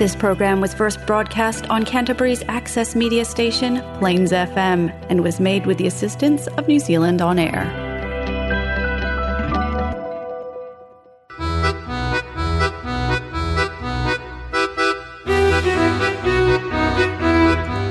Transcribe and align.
This 0.00 0.16
program 0.16 0.62
was 0.62 0.72
first 0.72 1.04
broadcast 1.04 1.68
on 1.68 1.84
Canterbury's 1.84 2.42
access 2.48 2.96
media 2.96 3.22
station, 3.22 3.82
Plains 3.98 4.32
FM, 4.32 4.90
and 5.10 5.22
was 5.22 5.38
made 5.38 5.66
with 5.66 5.76
the 5.76 5.86
assistance 5.86 6.46
of 6.56 6.66
New 6.66 6.78
Zealand 6.78 7.20
On 7.20 7.38
Air. 7.38 7.66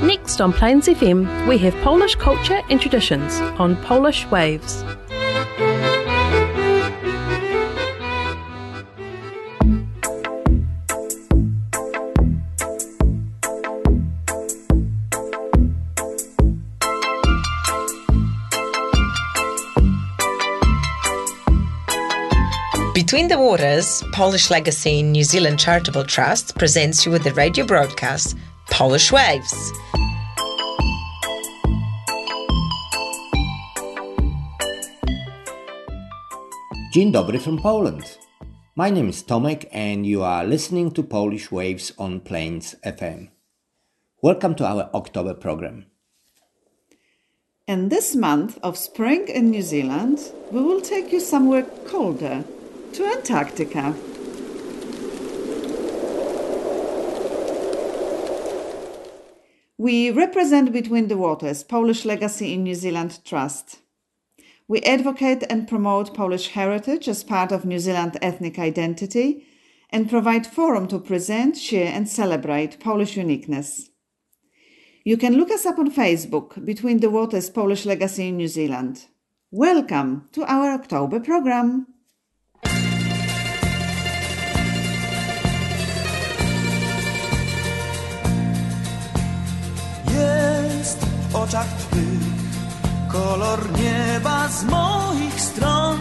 Next 0.04 0.41
on 0.41 0.52
Plains 0.52 0.88
FM, 0.88 1.48
we 1.48 1.60
have 1.60 1.76
Polish 1.84 2.16
culture 2.16 2.60
and 2.71 2.82
traditions 2.82 3.39
on 3.60 3.76
Polish 3.84 4.26
Waves. 4.32 4.84
Between 23.09 23.27
the 23.27 23.40
Waters, 23.40 24.04
Polish 24.12 24.52
Legacy 24.52 25.02
New 25.02 25.23
Zealand 25.23 25.58
Charitable 25.58 26.04
Trust 26.04 26.55
presents 26.59 27.08
you 27.08 27.12
with 27.12 27.23
the 27.23 27.34
radio 27.34 27.66
broadcast 27.66 28.38
Polish 28.70 29.12
Waves. 29.12 29.72
Dzień 36.94 37.12
dobry 37.12 37.40
from 37.40 37.58
Poland. 37.58 38.03
My 38.76 38.91
name 38.91 39.09
is 39.09 39.23
Tomek 39.23 39.66
and 39.72 40.05
you 40.05 40.22
are 40.22 40.45
listening 40.45 40.91
to 40.91 41.02
Polish 41.02 41.52
Waves 41.52 41.91
on 41.98 42.20
Plains 42.20 42.76
FM. 42.84 43.30
Welcome 44.22 44.53
to 44.53 44.66
our 44.67 44.88
October 44.94 45.34
program. 45.34 45.86
And 47.67 47.89
this 47.89 48.16
month 48.16 48.59
of 48.61 48.78
spring 48.78 49.28
in 49.28 49.50
New 49.50 49.64
Zealand, 49.64 50.31
we 50.52 50.61
will 50.61 50.81
take 50.81 51.11
you 51.11 51.20
somewhere 51.20 51.66
colder, 51.88 52.44
to 52.94 53.06
Antarctica. 53.06 53.95
We 59.78 60.12
represent 60.12 60.73
Between 60.73 61.08
the 61.08 61.17
Waters, 61.17 61.64
Polish 61.64 62.04
Legacy 62.04 62.54
in 62.54 62.64
New 62.64 62.76
Zealand 62.76 63.20
Trust. 63.23 63.80
We 64.67 64.82
advocate 64.82 65.44
and 65.50 65.67
promote 65.67 66.14
Polish 66.14 66.50
heritage 66.50 67.08
as 67.08 67.23
part 67.23 67.52
of 67.52 67.66
New 67.66 67.80
Zealand 67.80 68.17
ethnic 68.22 68.60
identity 68.60 69.45
and 69.90 70.10
provide 70.10 70.45
forum 70.45 70.88
to 70.90 71.00
present, 71.00 71.58
share 71.58 71.92
and 71.92 72.08
celebrate 72.08 72.80
Polish 72.80 73.17
uniqueness. 73.17 73.90
You 75.04 75.17
can 75.17 75.38
look 75.38 75.50
us 75.50 75.66
up 75.66 75.80
on 75.80 75.92
Facebook, 75.92 76.64
Between 76.64 77.00
the 77.00 77.10
Waters 77.10 77.50
Polish 77.50 77.86
Legacy 77.86 78.28
in 78.28 78.38
New 78.38 78.48
Zealand. 78.48 79.06
Welcome 79.50 80.28
to 80.34 80.44
our 80.44 80.72
October 80.72 81.20
program. 81.20 81.88
W 91.30 91.35
oczach 91.35 91.67
twych 91.67 92.19
kolor 93.08 93.59
nieba 93.80 94.47
z 94.47 94.63
moich 94.63 95.41
stron. 95.41 95.97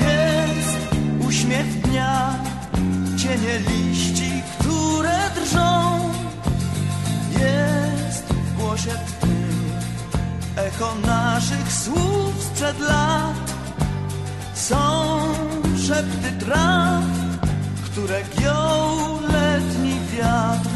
Jest 0.00 0.78
uśmiech 1.28 1.80
dnia, 1.80 2.38
cienie 3.16 3.58
liści, 3.58 4.42
które 4.58 5.30
drżą. 5.34 6.00
Jest 7.30 8.24
w 8.24 8.56
głosie 8.56 8.90
twym 9.20 9.72
echo 10.56 10.94
naszych 11.06 11.72
słów 11.72 12.44
sprzed 12.44 12.80
lat. 12.80 13.52
Są 14.54 15.20
szepty 15.86 16.44
traw, 16.46 17.04
które 17.84 18.22
giął 18.40 19.20
letni 19.22 20.00
wiatr. 20.12 20.68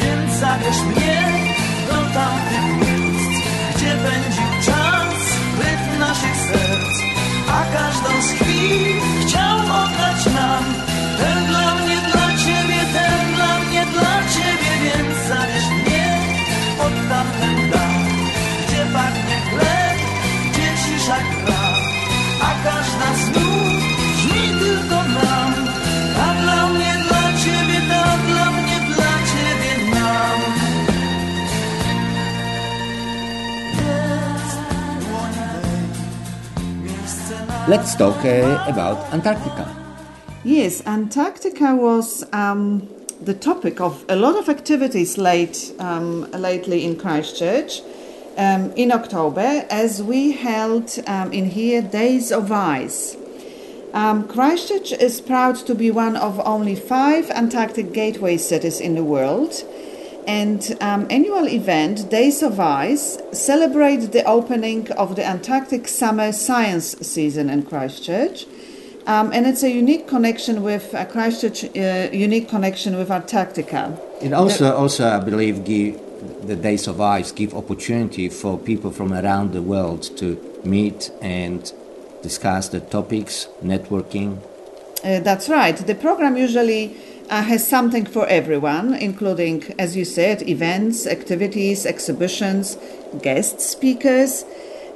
Więc 0.00 0.40
zabierz 0.40 0.82
mnie 0.82 1.53
do 1.86 1.98
tamtych 2.14 2.68
miejsc, 2.80 3.44
gdzie 3.76 3.96
pędził 4.04 4.50
czas, 4.66 5.20
rytm 5.58 5.98
naszych 5.98 6.36
serc, 6.36 6.96
a 7.48 7.76
każdą 7.76 8.22
z 8.22 8.30
chwil 8.32 9.00
chciał 9.20 9.58
oddać 9.58 9.93
Let's 37.66 37.94
talk 37.94 38.22
uh, 38.26 38.62
about 38.68 39.10
Antarctica. 39.10 39.66
Yes, 40.44 40.86
Antarctica 40.86 41.74
was 41.74 42.22
um, 42.34 42.86
the 43.22 43.32
topic 43.32 43.80
of 43.80 44.04
a 44.10 44.16
lot 44.16 44.36
of 44.36 44.50
activities 44.50 45.16
late, 45.16 45.72
um, 45.78 46.30
lately 46.32 46.84
in 46.84 46.98
Christchurch 46.98 47.80
um, 48.36 48.70
in 48.72 48.92
October 48.92 49.64
as 49.70 50.02
we 50.02 50.32
held 50.32 50.94
um, 51.06 51.32
in 51.32 51.46
here 51.46 51.80
Days 51.80 52.30
of 52.30 52.52
Ice. 52.52 53.16
Um, 53.94 54.28
Christchurch 54.28 54.92
is 54.92 55.22
proud 55.22 55.56
to 55.64 55.74
be 55.74 55.90
one 55.90 56.16
of 56.16 56.38
only 56.44 56.74
five 56.74 57.30
Antarctic 57.30 57.94
gateway 57.94 58.36
cities 58.36 58.78
in 58.78 58.94
the 58.94 59.04
world. 59.04 59.54
And 60.26 60.76
um, 60.80 61.06
annual 61.10 61.46
event 61.48 62.10
Days 62.10 62.42
of 62.42 62.58
Ice 62.58 63.18
celebrate 63.32 64.12
the 64.12 64.24
opening 64.24 64.90
of 64.92 65.16
the 65.16 65.24
Antarctic 65.24 65.86
summer 65.86 66.32
science 66.32 66.96
season 67.06 67.50
in 67.50 67.62
Christchurch. 67.64 68.46
Um, 69.06 69.32
and 69.34 69.46
it's 69.46 69.62
a 69.62 69.70
unique 69.70 70.08
connection 70.08 70.62
with 70.62 70.94
uh, 70.94 71.04
Christchurch, 71.04 71.64
uh, 71.76 72.08
unique 72.10 72.48
connection 72.48 72.96
with 72.96 73.10
Antarctica. 73.10 73.98
It 74.22 74.32
also, 74.32 74.74
also 74.74 75.06
I 75.06 75.20
believe, 75.20 75.64
give 75.64 76.00
the 76.46 76.56
Days 76.56 76.86
of 76.86 77.00
Ice 77.00 77.30
give 77.30 77.54
opportunity 77.54 78.30
for 78.30 78.58
people 78.58 78.90
from 78.90 79.12
around 79.12 79.52
the 79.52 79.60
world 79.60 80.02
to 80.16 80.38
meet 80.64 81.10
and 81.20 81.70
discuss 82.22 82.68
the 82.70 82.80
topics, 82.80 83.46
networking. 83.62 84.38
Uh, 85.04 85.20
that's 85.20 85.50
right. 85.50 85.76
The 85.76 85.94
program 85.94 86.38
usually 86.38 86.96
uh, 87.30 87.42
has 87.42 87.66
something 87.66 88.06
for 88.06 88.26
everyone, 88.28 88.94
including, 88.94 89.74
as 89.78 89.96
you 89.96 90.04
said, 90.04 90.48
events, 90.48 91.06
activities, 91.06 91.86
exhibitions, 91.86 92.76
guest 93.22 93.60
speakers, 93.60 94.44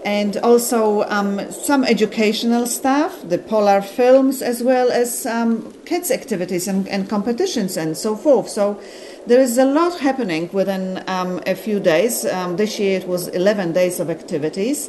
and 0.05 0.37
also 0.39 1.03
um, 1.05 1.51
some 1.51 1.85
educational 1.85 2.67
stuff, 2.67 3.29
the 3.29 3.39
polar 3.39 3.83
films, 3.83 4.43
as 4.43 4.63
well 4.63 4.91
as 4.91 5.27
um, 5.27 5.73
kids' 5.85 6.11
activities 6.11 6.69
and, 6.69 6.89
and 6.89 7.09
competitions 7.09 7.77
and 7.77 7.97
so 7.97 8.15
forth. 8.15 8.49
So 8.49 8.81
there 9.27 9.41
is 9.41 9.59
a 9.59 9.65
lot 9.65 9.99
happening 10.01 10.49
within 10.53 11.03
um, 11.09 11.43
a 11.47 11.55
few 11.55 11.81
days. 11.81 12.25
Um, 12.25 12.57
this 12.57 12.79
year 12.79 13.01
it 13.01 13.09
was 13.09 13.29
11 13.29 13.73
days 13.73 14.01
of 14.01 14.09
activities. 14.09 14.89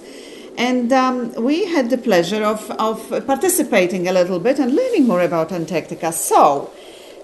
And 0.58 0.92
um, 0.92 1.34
we 1.36 1.66
had 1.66 1.90
the 1.90 1.98
pleasure 1.98 2.44
of, 2.44 2.70
of 2.72 3.26
participating 3.26 4.08
a 4.08 4.12
little 4.12 4.40
bit 4.40 4.60
and 4.60 4.76
learning 4.76 5.08
more 5.08 5.22
about 5.22 5.52
Antarctica. 5.52 6.12
So, 6.12 6.70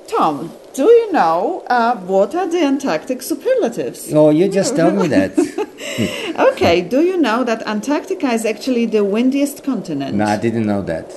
Tom, 0.08 0.52
do 0.74 0.84
you 0.84 1.12
know 1.12 1.64
uh, 1.68 1.96
what 1.98 2.36
are 2.36 2.48
the 2.48 2.62
Antarctic 2.64 3.22
superlatives? 3.22 4.14
Oh, 4.14 4.30
you 4.30 4.48
just 4.50 4.76
told 4.76 4.96
me 4.96 5.08
that. 5.08 5.34
Okay, 6.38 6.82
do 6.82 7.02
you 7.02 7.18
know 7.18 7.44
that 7.44 7.62
Antarctica 7.68 8.32
is 8.32 8.46
actually 8.46 8.86
the 8.86 9.04
windiest 9.04 9.64
continent? 9.64 10.16
no, 10.16 10.26
I 10.26 10.38
didn't 10.38 10.66
know 10.66 10.82
that. 10.82 11.14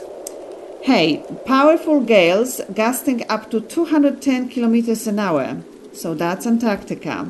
Hey, 0.83 1.25
powerful 1.47 2.01
gales 2.01 2.61
gusting 2.75 3.25
up 3.29 3.51
to 3.51 3.61
210 3.61 4.49
kilometers 4.49 5.07
an 5.07 5.19
hour. 5.19 5.59
So 5.93 6.15
that's 6.15 6.47
Antarctica. 6.47 7.29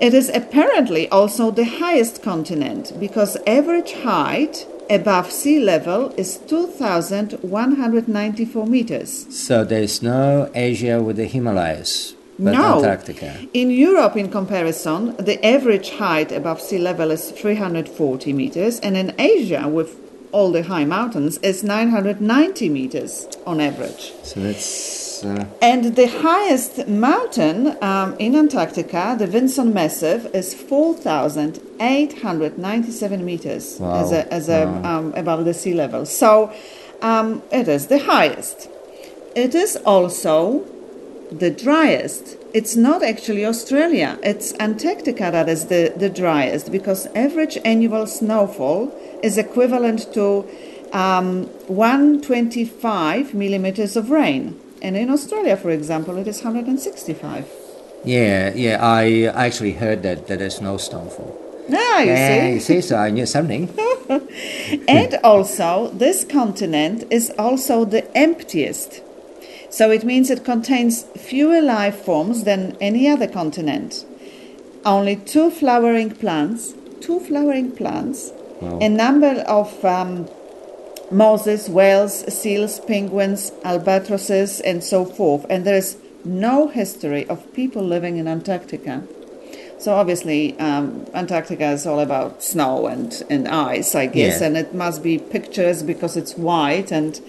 It 0.00 0.14
is 0.14 0.28
apparently 0.28 1.08
also 1.08 1.50
the 1.50 1.64
highest 1.64 2.22
continent 2.22 2.92
because 3.00 3.36
average 3.46 3.92
height 3.92 4.66
above 4.90 5.30
sea 5.30 5.60
level 5.60 6.12
is 6.16 6.38
2,194 6.48 8.66
meters. 8.66 9.26
So 9.34 9.64
there 9.64 9.82
is 9.82 10.02
no 10.02 10.50
Asia 10.54 11.02
with 11.02 11.16
the 11.16 11.26
Himalayas, 11.26 12.14
but 12.38 12.52
no. 12.52 12.76
Antarctica. 12.76 13.34
In 13.54 13.70
Europe, 13.70 14.16
in 14.16 14.30
comparison, 14.30 15.16
the 15.16 15.42
average 15.46 15.90
height 15.90 16.32
above 16.32 16.60
sea 16.60 16.78
level 16.78 17.10
is 17.10 17.30
340 17.30 18.32
meters, 18.32 18.80
and 18.80 18.96
in 18.96 19.14
Asia, 19.18 19.68
with 19.68 19.96
all 20.32 20.52
the 20.52 20.62
high 20.62 20.84
mountains 20.84 21.38
is 21.38 21.62
990 21.64 22.68
meters 22.68 23.26
on 23.46 23.60
average. 23.60 24.12
So 24.22 24.40
that's. 24.40 25.24
Uh, 25.24 25.44
And 25.60 25.96
the 25.96 26.06
highest 26.06 26.86
mountain 26.88 27.76
um, 27.82 28.14
in 28.18 28.34
Antarctica, 28.34 29.16
the 29.18 29.26
Vinson 29.26 29.74
Massif, 29.74 30.26
is 30.34 30.54
4,897 30.54 33.24
meters 33.24 33.78
Wow. 33.80 34.00
as 34.02 34.12
a, 34.12 34.32
as 34.32 34.48
a, 34.48 34.66
um, 34.86 35.12
above 35.16 35.44
the 35.44 35.52
sea 35.54 35.74
level. 35.74 36.06
So 36.06 36.52
um, 37.02 37.42
it 37.52 37.68
is 37.68 37.88
the 37.88 37.98
highest. 37.98 38.68
It 39.34 39.54
is 39.54 39.76
also 39.84 40.64
the 41.30 41.50
driest. 41.50 42.36
It's 42.52 42.74
not 42.76 43.02
actually 43.02 43.44
Australia, 43.46 44.18
it's 44.22 44.52
Antarctica 44.58 45.30
that 45.30 45.48
is 45.48 45.66
the, 45.66 45.92
the 45.96 46.10
driest 46.10 46.70
because 46.72 47.06
average 47.14 47.56
annual 47.64 48.06
snowfall 48.06 48.90
is 49.22 49.38
equivalent 49.38 50.12
to 50.14 50.48
um, 50.92 51.44
125 51.68 53.34
millimeters 53.34 53.96
of 53.96 54.10
rain. 54.10 54.58
And 54.82 54.96
in 54.96 55.10
Australia, 55.10 55.56
for 55.56 55.70
example, 55.70 56.16
it 56.16 56.26
is 56.26 56.42
165. 56.42 57.46
yeah, 58.04 58.52
yeah. 58.54 58.78
I 58.80 59.24
actually 59.24 59.72
heard 59.72 60.02
that, 60.02 60.26
that 60.28 60.38
there's 60.38 60.60
no 60.60 60.78
snowfall. 60.78 61.36
Ah, 61.72 62.00
you 62.00 62.06
yeah, 62.06 62.40
see. 62.40 62.54
you 62.54 62.60
see, 62.60 62.80
so 62.80 62.96
I 62.96 63.10
knew 63.10 63.26
something. 63.26 63.68
and 64.88 65.14
also, 65.22 65.90
this 65.92 66.24
continent 66.24 67.04
is 67.10 67.30
also 67.38 67.84
the 67.84 68.10
emptiest. 68.16 69.02
So 69.70 69.90
it 69.90 70.02
means 70.02 70.30
it 70.30 70.44
contains 70.44 71.04
fewer 71.16 71.60
life 71.60 71.94
forms 71.94 72.44
than 72.44 72.76
any 72.80 73.08
other 73.08 73.28
continent. 73.28 74.04
Only 74.84 75.16
two 75.16 75.50
flowering 75.50 76.10
plants, 76.10 76.74
two 77.00 77.20
flowering 77.20 77.70
plants, 77.70 78.32
Wow. 78.60 78.78
a 78.80 78.88
number 78.88 79.34
of 79.46 79.84
um, 79.84 80.28
mosses, 81.10 81.68
whales, 81.68 82.14
seals, 82.32 82.80
penguins, 82.80 83.52
albatrosses, 83.64 84.60
and 84.60 84.82
so 84.84 85.04
forth. 85.04 85.46
And 85.50 85.64
there 85.64 85.76
is 85.76 85.96
no 86.24 86.68
history 86.68 87.26
of 87.28 87.52
people 87.54 87.82
living 87.82 88.16
in 88.18 88.28
Antarctica. 88.28 89.02
So 89.78 89.94
obviously, 89.94 90.58
um, 90.58 91.06
Antarctica 91.14 91.70
is 91.70 91.86
all 91.86 92.00
about 92.00 92.42
snow 92.42 92.86
and, 92.86 93.10
and 93.30 93.48
ice, 93.48 93.94
I 93.94 94.06
guess, 94.06 94.40
Yeah. 94.40 94.48
and 94.48 94.56
it 94.58 94.74
must 94.74 95.02
be 95.02 95.16
pictures 95.18 95.82
because 95.82 96.16
it's 96.16 96.36
white 96.36 96.92
and 96.92 97.20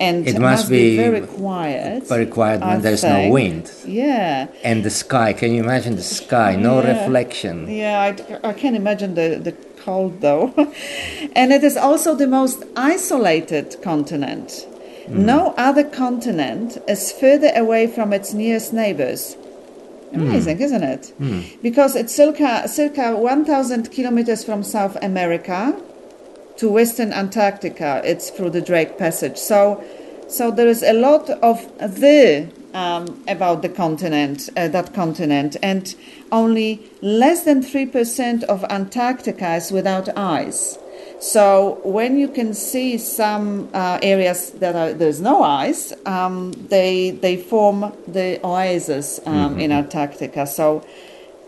and 0.00 0.28
It 0.28 0.38
must 0.38 0.68
be 0.70 0.96
very 0.96 1.22
quiet. 1.22 2.06
very 2.06 2.26
quiet 2.26 2.60
when 2.60 2.68
I 2.70 2.76
there's 2.76 3.02
no 3.02 3.30
wind. 3.30 3.72
Yeah, 3.84 4.46
And 4.62 4.84
the 4.84 4.90
sky, 4.90 5.32
can 5.32 5.52
you 5.52 5.60
imagine 5.60 5.96
the 5.96 6.04
sky? 6.04 6.54
No 6.54 6.80
Yeah. 6.80 6.92
reflection. 7.00 7.66
yeah, 7.68 7.98
I, 8.44 8.48
I 8.50 8.52
can 8.52 8.76
imagine 8.76 9.14
the 9.14 9.40
the 9.42 9.54
cold 9.80 10.20
though, 10.20 10.52
and 11.36 11.52
it 11.52 11.64
is 11.64 11.76
also 11.76 12.14
the 12.14 12.26
most 12.26 12.64
isolated 12.76 13.76
continent. 13.82 14.66
Mm. 15.06 15.24
No 15.24 15.54
other 15.56 15.84
continent 15.84 16.78
is 16.86 17.12
further 17.12 17.50
away 17.54 17.86
from 17.86 18.12
its 18.12 18.34
nearest 18.34 18.72
neighbors. 18.72 19.36
Amazing, 20.12 20.60
isn't 20.60 20.82
it? 20.82 21.12
Because 21.62 21.94
it's 21.94 22.14
circa, 22.14 22.66
circa 22.66 23.14
1,000 23.16 23.90
kilometers 23.90 24.42
from 24.42 24.62
South 24.62 24.96
America 25.02 25.78
to 26.56 26.70
Western 26.70 27.12
Antarctica. 27.12 28.00
It's 28.04 28.30
through 28.30 28.50
the 28.50 28.62
Drake 28.62 28.98
Passage. 28.98 29.36
So, 29.36 29.84
so 30.28 30.50
there 30.50 30.66
is 30.66 30.82
a 30.82 30.94
lot 30.94 31.28
of 31.30 31.66
the 31.78 32.48
um, 32.78 33.02
about 33.26 33.58
the 33.62 33.72
continent, 33.84 34.38
uh, 34.56 34.68
that 34.76 34.88
continent, 34.94 35.52
and 35.62 35.84
only 36.30 36.68
less 37.22 37.38
than 37.48 37.58
three 37.62 37.86
percent 37.86 38.40
of 38.54 38.58
Antarctica 38.78 39.50
is 39.56 39.72
without 39.78 40.06
ice. 40.44 40.78
So 41.20 41.80
when 41.98 42.12
you 42.22 42.28
can 42.38 42.54
see 42.54 42.98
some 42.98 43.46
uh, 43.74 43.98
areas 44.02 44.40
that 44.62 44.74
are, 44.82 44.92
there's 45.00 45.20
no 45.20 45.36
ice, 45.68 45.84
um, 46.06 46.52
they 46.74 46.94
they 47.24 47.36
form 47.36 47.78
the 48.06 48.38
oases 48.42 49.20
um, 49.26 49.58
in 49.64 49.72
Antarctica. 49.72 50.46
So 50.46 50.64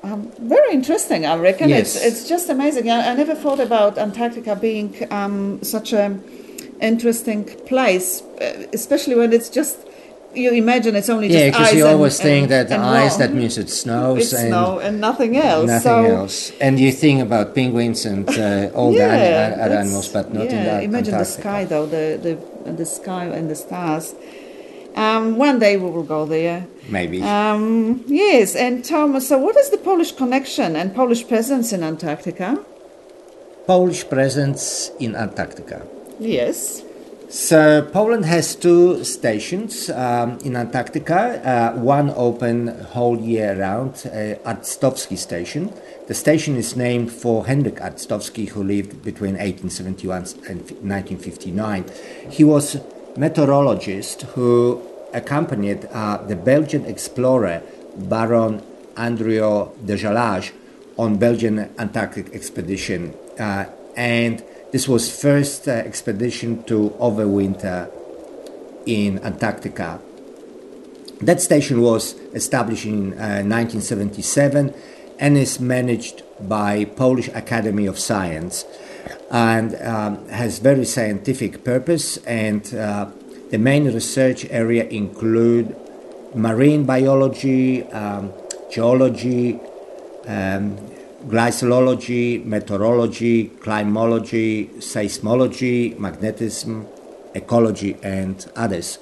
um, 0.03 0.33
very 0.55 0.73
interesting, 0.73 1.25
I 1.25 1.37
reckon. 1.49 1.69
Yes. 1.69 1.81
It's 1.81 1.97
it's 2.07 2.23
just 2.29 2.51
amazing. 2.51 2.91
I, 2.91 3.11
I 3.11 3.15
never 3.15 3.35
thought 3.35 3.61
about 3.61 3.99
Antarctica 3.99 4.57
being 4.57 4.91
um, 5.11 5.63
such 5.63 5.93
an 5.93 6.13
interesting 6.81 7.45
place, 7.67 8.23
uh, 8.23 8.67
especially 8.73 9.17
when 9.21 9.33
it's 9.33 9.51
just 9.57 9.77
you 10.35 10.53
imagine 10.53 10.95
it's 10.97 11.09
only 11.09 11.29
Yeah, 11.29 11.51
because 11.51 11.73
you 11.73 11.85
and- 11.87 11.95
always 11.97 12.19
think 12.21 12.45
and- 12.51 12.53
that 12.53 12.71
and 12.71 12.83
ice, 12.83 13.13
warm. 13.13 13.21
that 13.23 13.35
means 13.35 13.59
it 13.59 13.69
snows 13.71 14.19
it's 14.23 14.33
and 14.33 14.49
snow 14.49 14.79
and 14.79 15.01
nothing 15.01 15.37
else. 15.37 15.67
nothing 15.67 15.83
so, 16.07 16.17
else. 16.17 16.53
And 16.61 16.79
you 16.79 16.93
think 16.93 17.21
about 17.23 17.55
penguins 17.55 18.07
and 18.07 18.29
uh, 18.29 18.71
all 18.75 18.93
the 18.93 18.99
yeah, 18.99 19.15
ani- 19.15 19.63
other 19.63 19.75
animals, 19.77 20.09
but 20.09 20.33
not 20.33 20.45
yeah, 20.51 20.57
in 20.59 20.65
the 20.65 20.83
Imagine 20.83 21.19
the 21.19 21.25
sky, 21.25 21.65
though, 21.65 21.87
the, 21.87 22.19
the, 22.65 22.73
the 22.73 22.87
sky 22.87 23.25
and 23.27 23.51
the 23.51 23.57
stars. 23.57 24.15
Um, 24.97 25.37
one 25.37 25.59
day 25.61 25.77
we 25.77 25.89
will 25.91 26.03
go 26.03 26.27
there. 26.27 26.67
Maybe. 26.89 27.23
Um, 27.23 28.03
yes, 28.09 28.57
and 28.57 28.85
Thomas, 28.85 29.29
so 29.29 29.39
what 29.39 29.57
is 29.57 29.71
the 29.71 29.79
Polish 29.79 30.13
connection 30.13 30.75
and 30.77 30.95
Polish 30.95 31.27
presence 31.29 31.73
in 31.73 31.83
Antarctica? 31.85 32.59
Polish 33.67 34.09
presence 34.09 34.91
in 34.99 35.15
Antarctica. 35.15 35.87
Yes. 36.19 36.83
So 37.31 37.89
Poland 37.93 38.25
has 38.25 38.57
two 38.57 39.05
stations 39.05 39.89
um, 39.89 40.39
in 40.45 40.57
Antarctica. 40.57 41.41
Uh, 41.47 41.79
one 41.79 42.11
open 42.17 42.67
whole 42.87 43.21
year 43.21 43.57
round, 43.57 44.03
uh, 44.07 44.35
Arctowski 44.45 45.17
Station. 45.17 45.73
The 46.09 46.15
station 46.15 46.57
is 46.57 46.75
named 46.75 47.13
for 47.13 47.45
Henryk 47.45 47.79
Arctowski, 47.79 48.49
who 48.49 48.65
lived 48.65 49.05
between 49.05 49.35
1871 49.35 50.23
and 50.49 50.59
1959. 50.83 51.85
He 52.29 52.43
was 52.43 52.81
meteorologist 53.17 54.23
who 54.35 54.83
accompanied 55.15 55.85
uh, 55.93 56.17
the 56.27 56.35
Belgian 56.35 56.85
explorer 56.85 57.63
Baron 57.97 58.61
Adrien 58.99 59.69
de 59.87 59.97
Gerlache 59.97 60.51
on 60.99 61.17
Belgian 61.17 61.71
Antarctic 61.79 62.35
expedition, 62.35 63.15
uh, 63.39 63.67
and 63.95 64.43
this 64.73 64.89
was 64.89 65.11
first 65.11 65.67
uh, 65.67 65.73
expedition 65.73 66.63
to 66.65 66.91
overwinter 67.01 67.91
in 68.87 69.19
Antarctica. 69.25 70.01
That 71.21 71.41
station 71.41 71.83
was 71.83 72.15
established 72.33 72.87
in 72.87 73.13
uh, 73.13 73.43
1977 73.45 74.73
and 75.19 75.37
is 75.37 75.61
managed 75.61 76.23
by 76.49 76.85
Polish 76.85 77.29
Academy 77.29 77.87
of 77.87 77.99
Science 77.99 78.65
and 79.31 79.75
um, 79.83 80.29
has 80.29 80.59
very 80.61 80.85
scientific 80.85 81.63
purpose 81.63 82.17
and 82.19 82.75
uh, 82.75 83.11
the 83.51 83.59
main 83.59 83.93
research 83.93 84.47
area 84.51 84.85
include 84.85 85.77
marine 86.35 86.85
biology, 86.85 87.83
um, 87.91 88.33
geology, 88.71 89.61
um, 90.27 90.79
glaciology, 91.27 92.45
meteorology, 92.45 93.49
climology, 93.61 94.69
seismology, 94.77 95.99
magnetism, 95.99 96.87
ecology, 97.35 97.97
and 98.03 98.51
others. 98.57 98.99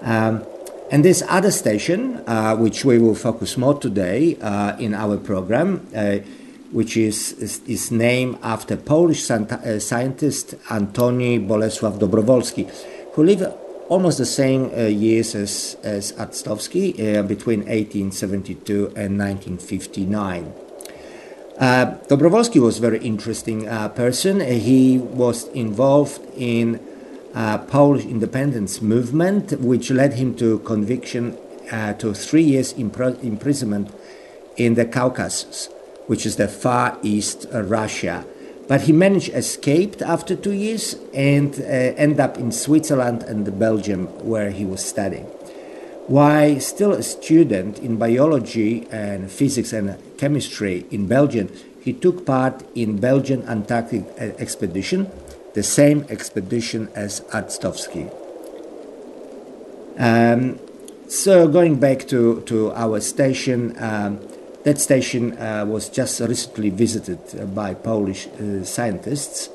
Um, 0.00 0.44
and 0.90 1.04
this 1.04 1.22
other 1.28 1.50
station, 1.50 2.22
uh, 2.26 2.56
which 2.56 2.84
we 2.84 2.98
will 2.98 3.14
focus 3.14 3.56
more 3.56 3.78
today 3.78 4.36
uh, 4.40 4.76
in 4.78 4.94
our 4.94 5.18
program, 5.18 5.86
uh, 5.94 6.16
which 6.72 6.96
is, 6.96 7.32
is, 7.34 7.60
is 7.66 7.90
named 7.90 8.38
after 8.42 8.76
Polish 8.76 9.30
uh, 9.30 9.78
scientist 9.78 10.54
Antoni 10.68 11.46
Bolesław 11.46 11.98
Dobrowolski, 11.98 12.68
who 13.14 13.24
lived 13.24 13.46
almost 13.88 14.18
the 14.18 14.26
same 14.26 14.70
uh, 14.72 14.82
years 14.82 15.34
as, 15.34 15.76
as 15.82 16.12
Arctowski, 16.12 16.92
uh, 16.94 17.22
between 17.22 17.60
1872 17.60 18.86
and 18.96 19.18
1959. 19.18 20.69
Uh, 21.60 21.98
Dobrowolski 22.08 22.58
was 22.58 22.78
a 22.78 22.80
very 22.80 22.98
interesting 23.00 23.68
uh, 23.68 23.90
person. 23.90 24.40
He 24.40 24.96
was 24.96 25.46
involved 25.48 26.26
in 26.34 26.80
uh, 27.34 27.58
Polish 27.58 28.06
independence 28.06 28.80
movement, 28.80 29.60
which 29.60 29.90
led 29.90 30.14
him 30.14 30.34
to 30.36 30.60
conviction 30.60 31.36
uh, 31.70 31.92
to 31.94 32.14
three 32.14 32.44
years 32.44 32.72
impr- 32.72 33.22
imprisonment 33.22 33.92
in 34.56 34.72
the 34.72 34.86
Caucasus, 34.86 35.68
which 36.06 36.24
is 36.24 36.36
the 36.36 36.48
far 36.48 36.96
east 37.02 37.46
Russia. 37.52 38.24
But 38.66 38.82
he 38.82 38.92
managed 38.92 39.28
escaped 39.34 40.00
after 40.00 40.34
two 40.34 40.52
years 40.52 40.94
and 41.12 41.52
uh, 41.60 41.64
ended 41.64 42.20
up 42.20 42.38
in 42.38 42.52
Switzerland 42.52 43.22
and 43.24 43.58
Belgium, 43.58 44.06
where 44.26 44.50
he 44.50 44.64
was 44.64 44.82
studying. 44.82 45.26
While 46.10 46.58
still 46.58 46.90
a 46.90 47.04
student 47.04 47.78
in 47.78 47.96
biology 47.96 48.84
and 48.90 49.30
physics 49.30 49.72
and 49.72 49.96
chemistry 50.18 50.84
in 50.90 51.06
Belgium, 51.06 51.52
he 51.80 51.92
took 51.92 52.26
part 52.26 52.64
in 52.74 52.98
Belgian 52.98 53.46
Antarctic 53.46 54.02
uh, 54.18 54.34
expedition, 54.42 55.08
the 55.54 55.62
same 55.62 56.04
expedition 56.08 56.88
as 56.96 57.20
Arctowski. 57.30 58.10
Um, 59.98 60.58
so 61.06 61.46
going 61.46 61.78
back 61.78 62.08
to, 62.08 62.40
to 62.40 62.72
our 62.72 62.98
station, 62.98 63.76
um, 63.78 64.18
that 64.64 64.80
station 64.80 65.38
uh, 65.38 65.64
was 65.64 65.88
just 65.88 66.18
recently 66.18 66.70
visited 66.70 67.20
uh, 67.38 67.44
by 67.44 67.72
Polish 67.74 68.26
uh, 68.26 68.64
scientists 68.64 69.48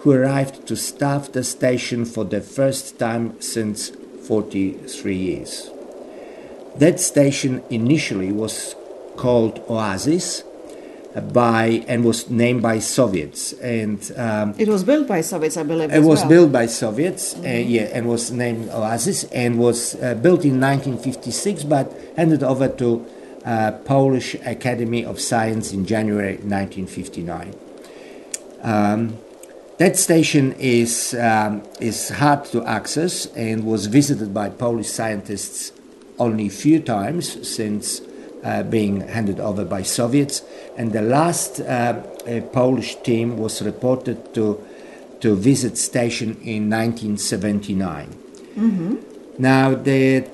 who 0.00 0.12
arrived 0.12 0.66
to 0.66 0.76
staff 0.76 1.32
the 1.32 1.42
station 1.42 2.04
for 2.04 2.26
the 2.26 2.42
first 2.42 2.98
time 2.98 3.40
since 3.40 3.92
43 4.28 5.16
years. 5.16 5.71
That 6.76 7.00
station 7.00 7.62
initially 7.70 8.32
was 8.32 8.74
called 9.16 9.62
Oasis 9.68 10.42
by 11.32 11.84
and 11.88 12.04
was 12.04 12.30
named 12.30 12.62
by 12.62 12.78
Soviets 12.78 13.52
and 13.54 14.00
um, 14.16 14.54
It 14.58 14.68
was 14.68 14.82
built 14.82 15.06
by 15.06 15.20
Soviets, 15.20 15.56
I 15.58 15.62
believe. 15.62 15.90
it 15.90 15.96
as 15.96 16.04
was 16.04 16.20
well. 16.20 16.28
built 16.28 16.52
by 16.52 16.66
Soviets, 16.66 17.34
uh, 17.36 17.40
yeah, 17.42 17.82
and 17.92 18.08
was 18.08 18.30
named 18.30 18.70
Oasis, 18.70 19.24
and 19.24 19.58
was 19.58 19.94
uh, 19.96 20.14
built 20.14 20.44
in 20.44 20.58
1956, 20.58 21.64
but 21.64 21.92
handed 22.16 22.42
over 22.42 22.68
to 22.68 23.04
uh, 23.44 23.72
Polish 23.84 24.34
Academy 24.46 25.04
of 25.04 25.20
Science 25.20 25.72
in 25.72 25.84
January 25.84 26.36
1959. 26.36 27.54
Um, 28.62 29.18
that 29.78 29.96
station 29.98 30.52
is 30.58 31.14
um, 31.14 31.62
is 31.80 32.08
hard 32.08 32.44
to 32.46 32.64
access 32.64 33.26
and 33.34 33.64
was 33.66 33.86
visited 33.86 34.32
by 34.32 34.48
Polish 34.48 34.88
scientists 34.88 35.72
only 36.18 36.46
a 36.46 36.50
few 36.50 36.80
times 36.80 37.48
since 37.48 38.00
uh, 38.44 38.62
being 38.62 39.00
handed 39.00 39.40
over 39.40 39.64
by 39.64 39.82
Soviets. 39.82 40.42
And 40.76 40.92
the 40.92 41.02
last 41.02 41.60
uh, 41.60 42.02
Polish 42.52 42.96
team 43.02 43.38
was 43.38 43.62
reported 43.62 44.34
to 44.34 44.64
to 45.22 45.36
visit 45.36 45.78
station 45.78 46.30
in 46.42 46.68
1979. 46.68 48.08
Now 49.38 49.74
the 49.74 50.28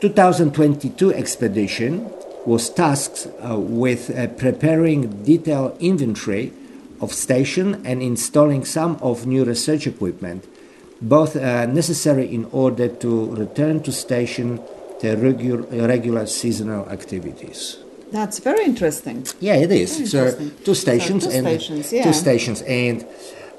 2022 0.00 1.14
expedition 1.14 2.10
was 2.44 2.68
tasked 2.68 3.28
uh, 3.40 3.58
with 3.58 4.10
uh, 4.10 4.26
preparing 4.28 5.22
detailed 5.24 5.76
inventory 5.80 6.52
of 7.00 7.12
station 7.12 7.80
and 7.86 8.02
installing 8.02 8.64
some 8.64 8.96
of 9.00 9.26
new 9.26 9.44
research 9.44 9.86
equipment, 9.86 10.44
both 11.02 11.36
uh, 11.36 11.66
necessary 11.66 12.32
in 12.32 12.44
order 12.52 12.88
to 12.88 13.34
return 13.34 13.82
to 13.82 13.92
station 13.92 14.60
the 15.00 15.16
regular, 15.16 15.62
regular 15.88 16.26
seasonal 16.26 16.88
activities. 16.88 17.78
That's 18.12 18.38
very 18.38 18.64
interesting. 18.64 19.26
Yeah, 19.40 19.56
it 19.56 19.72
is. 19.72 20.10
So 20.10 20.30
two 20.64 20.74
So 20.74 20.74
stations 20.74 21.26
two 21.26 21.32
and 21.32 21.46
stations, 21.46 21.92
yeah. 21.92 22.04
two 22.04 22.12
stations 22.12 22.62
and 22.62 23.04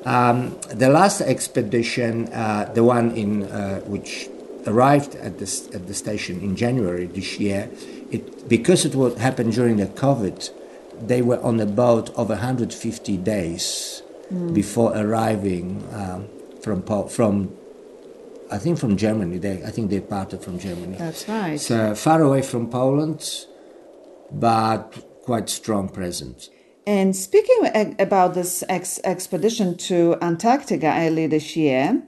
um, 0.05 0.57
the 0.69 0.89
last 0.89 1.21
expedition, 1.21 2.27
uh, 2.33 2.71
the 2.73 2.83
one 2.83 3.11
in 3.11 3.43
uh, 3.43 3.79
which 3.81 4.29
arrived 4.67 5.15
at 5.15 5.39
this 5.39 5.67
at 5.73 5.87
the 5.87 5.93
station 5.93 6.39
in 6.41 6.55
January 6.55 7.07
this 7.07 7.39
year, 7.39 7.69
it 8.11 8.47
because 8.47 8.85
it 8.85 8.95
would 8.95 9.17
happen 9.17 9.49
during 9.49 9.77
the 9.77 9.87
COVID, 9.87 10.49
they 11.07 11.21
were 11.21 11.41
on 11.41 11.59
a 11.59 11.65
boat 11.65 12.11
over 12.15 12.33
150 12.33 13.17
days 13.17 14.01
Hmm. 14.29 14.53
before 14.53 14.93
arriving 14.95 15.83
um, 15.93 16.27
from 16.63 16.81
from. 17.07 17.51
I 18.51 18.57
think 18.57 18.77
from 18.77 18.97
Germany. 18.97 19.37
They 19.37 19.63
I 19.63 19.71
think 19.71 19.89
they 19.89 19.99
parted 19.99 20.43
from 20.43 20.59
Germany. 20.59 20.95
That's 20.97 21.27
right. 21.27 21.59
So 21.59 21.95
far 21.95 22.21
away 22.21 22.41
from 22.41 22.69
Poland, 22.69 23.21
but 24.31 24.93
quite 25.23 25.49
strong 25.49 25.89
presence. 25.89 26.49
And 26.85 27.15
speaking 27.15 27.95
about 27.97 28.33
this 28.33 28.63
ex- 28.67 28.99
expedition 29.05 29.77
to 29.77 30.17
Antarctica 30.21 30.93
early 30.97 31.27
this 31.27 31.55
year, 31.55 32.03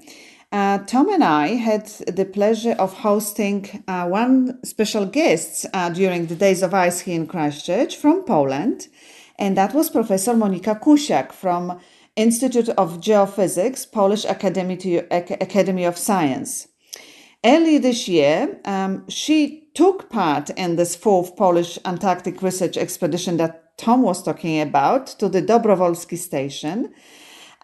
uh, 0.52 0.80
Tom 0.80 1.10
and 1.14 1.24
I 1.24 1.48
had 1.56 1.88
the 2.08 2.26
pleasure 2.26 2.76
of 2.78 2.94
hosting 2.94 3.84
uh, 3.88 4.06
one 4.08 4.62
special 4.64 5.06
guest 5.06 5.66
uh, 5.74 5.90
during 5.90 6.26
the 6.26 6.36
Days 6.36 6.62
of 6.62 6.74
Ice 6.74 7.00
here 7.02 7.16
in 7.16 7.26
Christchurch 7.26 7.96
from 7.96 8.24
Poland, 8.24 8.88
and 9.40 9.58
that 9.58 9.74
was 9.74 9.90
Professor 9.90 10.34
Monika 10.34 10.80
Kusiak 10.80 11.32
from 11.32 11.80
Institute 12.16 12.70
of 12.70 13.02
Geophysics, 13.02 13.92
Polish 13.92 14.26
Academy, 14.26 15.84
of 15.84 15.98
Science. 15.98 16.68
Early 17.44 17.78
this 17.78 18.08
year, 18.08 18.60
um, 18.66 19.08
she 19.10 19.68
took 19.74 20.10
part 20.10 20.50
in 20.52 20.78
this 20.78 20.96
fourth 20.96 21.36
Polish 21.36 21.78
Antarctic 21.86 22.42
research 22.42 22.78
expedition 22.78 23.38
that 23.38 23.78
Tom 23.78 24.02
was 24.02 24.24
talking 24.24 24.62
about 24.62 25.08
to 25.20 25.28
the 25.28 25.42
Dobrowolski 25.42 26.18
station. 26.18 26.94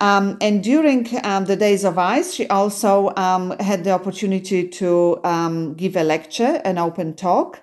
Um, 0.02 0.38
and 0.42 0.64
during 0.64 1.08
um, 1.24 1.46
the 1.46 1.56
days 1.56 1.86
of 1.86 1.98
ice, 1.98 2.34
she 2.34 2.48
also 2.48 3.14
um, 3.16 3.52
had 3.60 3.84
the 3.84 3.92
opportunity 3.92 4.68
to 4.68 5.20
um, 5.24 5.76
give 5.76 5.96
a 5.96 6.04
lecture, 6.04 6.60
an 6.66 6.78
open 6.78 7.14
talk. 7.14 7.62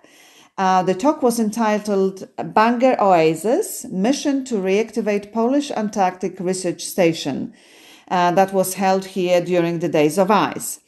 Uh, 0.59 0.83
the 0.83 0.95
talk 0.95 1.23
was 1.23 1.39
entitled 1.39 2.29
Bunger 2.37 3.01
Oasis 3.01 3.85
Mission 3.85 4.45
to 4.45 4.57
Reactivate 4.57 5.33
Polish 5.33 5.71
Antarctic 5.71 6.41
Research 6.41 6.85
Station. 6.85 7.55
Uh, 8.09 8.33
that 8.33 8.53
was 8.53 8.75
held 8.75 9.05
here 9.05 9.41
during 9.41 9.79
the 9.79 9.89
days 9.89 10.19
of 10.19 10.33
ice. 10.33 10.81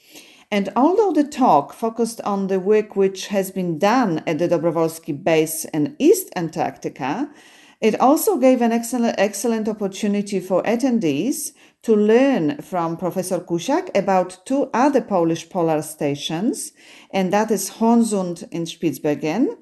And 0.51 0.71
although 0.75 1.13
the 1.13 1.23
talk 1.23 1.73
focused 1.73 2.21
on 2.23 2.49
the 2.49 2.59
work 2.59 2.97
which 2.97 3.29
has 3.29 3.53
been 3.53 3.79
done 3.79 4.25
at 4.27 4.41
the 4.41 4.49
Dobrowolski 4.49 5.23
base 5.23 5.65
in 5.67 5.95
East 6.01 6.31
Antarctica, 6.35 7.31
it 7.81 8.01
also 8.01 8.39
gave 8.39 8.61
an 8.63 8.73
excellent, 8.73 9.15
excellent 9.19 9.69
opportunity 9.69 10.41
for 10.41 10.65
attendees 10.65 11.53
to 11.83 11.97
learn 11.97 12.61
from 12.61 12.97
Professor 12.97 13.39
Kusiak 13.41 13.97
about 13.97 14.45
two 14.45 14.69
other 14.75 15.01
Polish 15.01 15.49
polar 15.49 15.83
stations, 15.83 16.73
and 17.11 17.33
that 17.33 17.51
is 17.51 17.71
Hornsund 17.71 18.47
in 18.51 18.65
Spitsbergen 18.65 19.57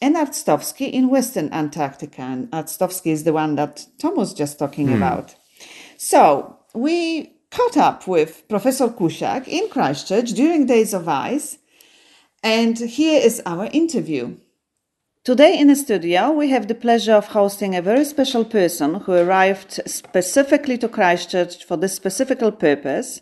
and 0.00 0.16
Arctowski 0.16 0.90
in 0.92 1.08
Western 1.08 1.48
Antarctica. 1.52 2.22
And 2.22 2.50
Arctowski 2.50 3.12
is 3.12 3.24
the 3.24 3.32
one 3.32 3.54
that 3.56 3.86
Tom 3.98 4.16
was 4.16 4.34
just 4.34 4.58
talking 4.58 4.88
hmm. 4.88 4.96
about. 4.96 5.34
So 5.96 6.58
we 6.74 7.36
caught 7.50 7.76
up 7.76 8.06
with 8.06 8.46
Professor 8.48 8.88
Kusiak 8.88 9.48
in 9.48 9.68
Christchurch 9.68 10.32
during 10.32 10.66
Days 10.66 10.92
of 10.92 11.08
Ice, 11.08 11.58
and 12.42 12.76
here 12.76 13.20
is 13.20 13.40
our 13.46 13.66
interview. 13.72 14.36
Today 15.24 15.56
in 15.56 15.68
the 15.68 15.76
studio, 15.76 16.32
we 16.32 16.48
have 16.48 16.66
the 16.66 16.74
pleasure 16.74 17.12
of 17.12 17.28
hosting 17.28 17.76
a 17.76 17.80
very 17.80 18.04
special 18.04 18.44
person 18.44 18.94
who 18.94 19.12
arrived 19.12 19.80
specifically 19.86 20.76
to 20.78 20.88
Christchurch 20.88 21.62
for 21.62 21.76
this 21.76 21.94
specific 21.94 22.40
purpose, 22.58 23.20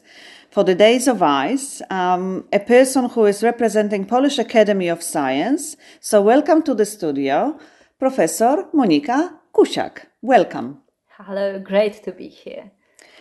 for 0.51 0.65
the 0.65 0.75
Days 0.75 1.07
of 1.07 1.23
Ice, 1.23 1.83
um, 1.91 2.49
a 2.55 2.59
person 2.59 3.11
who 3.11 3.27
is 3.27 3.43
representing 3.43 4.07
Polish 4.07 4.39
Academy 4.39 4.89
of 4.89 5.03
Science. 5.03 5.77
So 6.01 6.23
welcome 6.23 6.63
to 6.63 6.75
the 6.75 6.87
studio, 6.87 7.61
Professor 7.99 8.65
Monika 8.73 9.35
Kusiak. 9.55 10.07
Welcome. 10.23 10.79
Hello, 11.19 11.59
great 11.59 12.03
to 12.05 12.13
be 12.13 12.29
here. 12.29 12.71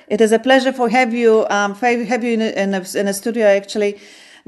It 0.08 0.22
is 0.22 0.32
a 0.32 0.40
pleasure 0.40 0.72
for 0.72 0.88
have 0.88 1.14
you 1.14 1.46
um, 1.50 1.76
have 1.76 2.24
you 2.24 2.32
in 2.32 2.42
a, 2.42 2.50
in, 2.52 2.74
a, 2.74 2.86
in 2.96 3.10
a 3.10 3.14
studio 3.14 3.46
actually 3.46 4.00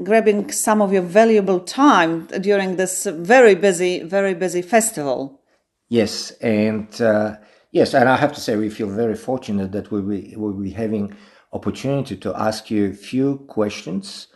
grabbing 0.02 0.50
some 0.52 0.80
of 0.80 0.92
your 0.92 1.02
valuable 1.02 1.60
time 1.60 2.26
during 2.40 2.76
this 2.76 3.06
very 3.06 3.54
busy 3.54 4.02
very 4.02 4.34
busy 4.34 4.62
festival. 4.62 5.40
Yes, 5.88 6.30
and 6.40 6.88
uh, 7.00 7.36
yes, 7.70 7.94
and 7.94 8.08
I 8.08 8.16
have 8.16 8.32
to 8.32 8.40
say 8.40 8.56
we 8.56 8.70
feel 8.70 8.88
very 8.88 9.14
fortunate 9.14 9.72
that 9.72 9.90
we'll 9.90 10.02
be, 10.02 10.34
we'll 10.36 10.54
be 10.54 10.70
having 10.70 11.14
opportunity 11.52 12.16
to 12.16 12.34
ask 12.34 12.70
you 12.70 12.90
a 12.90 12.94
few 12.94 13.38
questions, 13.48 14.28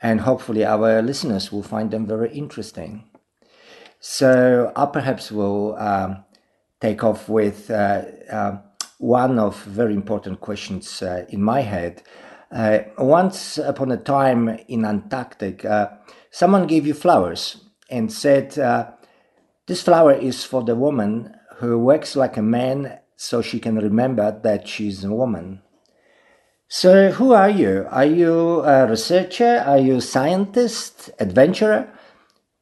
and 0.00 0.20
hopefully 0.20 0.64
our 0.64 1.02
listeners 1.02 1.50
will 1.50 1.64
find 1.64 1.90
them 1.90 2.06
very 2.06 2.30
interesting. 2.32 3.04
So 3.98 4.72
I 4.76 4.86
perhaps 4.86 5.32
will 5.32 5.76
um, 5.76 6.24
take 6.80 7.04
off 7.04 7.28
with 7.28 7.70
uh, 7.70 8.02
uh, 8.30 8.58
one 8.98 9.38
of 9.38 9.62
very 9.64 9.94
important 9.94 10.40
questions 10.40 11.02
uh, 11.02 11.24
in 11.28 11.42
my 11.42 11.60
head. 11.60 12.02
Uh, 12.52 12.80
once 12.98 13.56
upon 13.56 13.90
a 13.90 13.96
time 13.96 14.58
in 14.68 14.84
Antarctic, 14.84 15.64
uh, 15.64 15.88
someone 16.30 16.66
gave 16.66 16.86
you 16.86 16.92
flowers 16.94 17.64
and 17.90 18.12
said, 18.12 18.58
uh, 18.58 18.86
"This 19.66 19.82
flower 19.82 20.12
is 20.12 20.44
for 20.44 20.62
the 20.62 20.74
woman 20.76 21.34
who 21.56 21.78
works 21.78 22.14
like 22.14 22.36
a 22.36 22.42
man, 22.42 22.98
so 23.16 23.40
she 23.40 23.58
can 23.58 23.76
remember 23.78 24.38
that 24.42 24.68
she's 24.68 25.02
a 25.02 25.12
woman." 25.12 25.62
So, 26.68 27.10
who 27.10 27.32
are 27.32 27.50
you? 27.50 27.86
Are 27.90 28.06
you 28.06 28.60
a 28.62 28.86
researcher? 28.86 29.62
Are 29.66 29.78
you 29.78 29.96
a 29.96 30.00
scientist, 30.00 31.10
adventurer, 31.18 31.88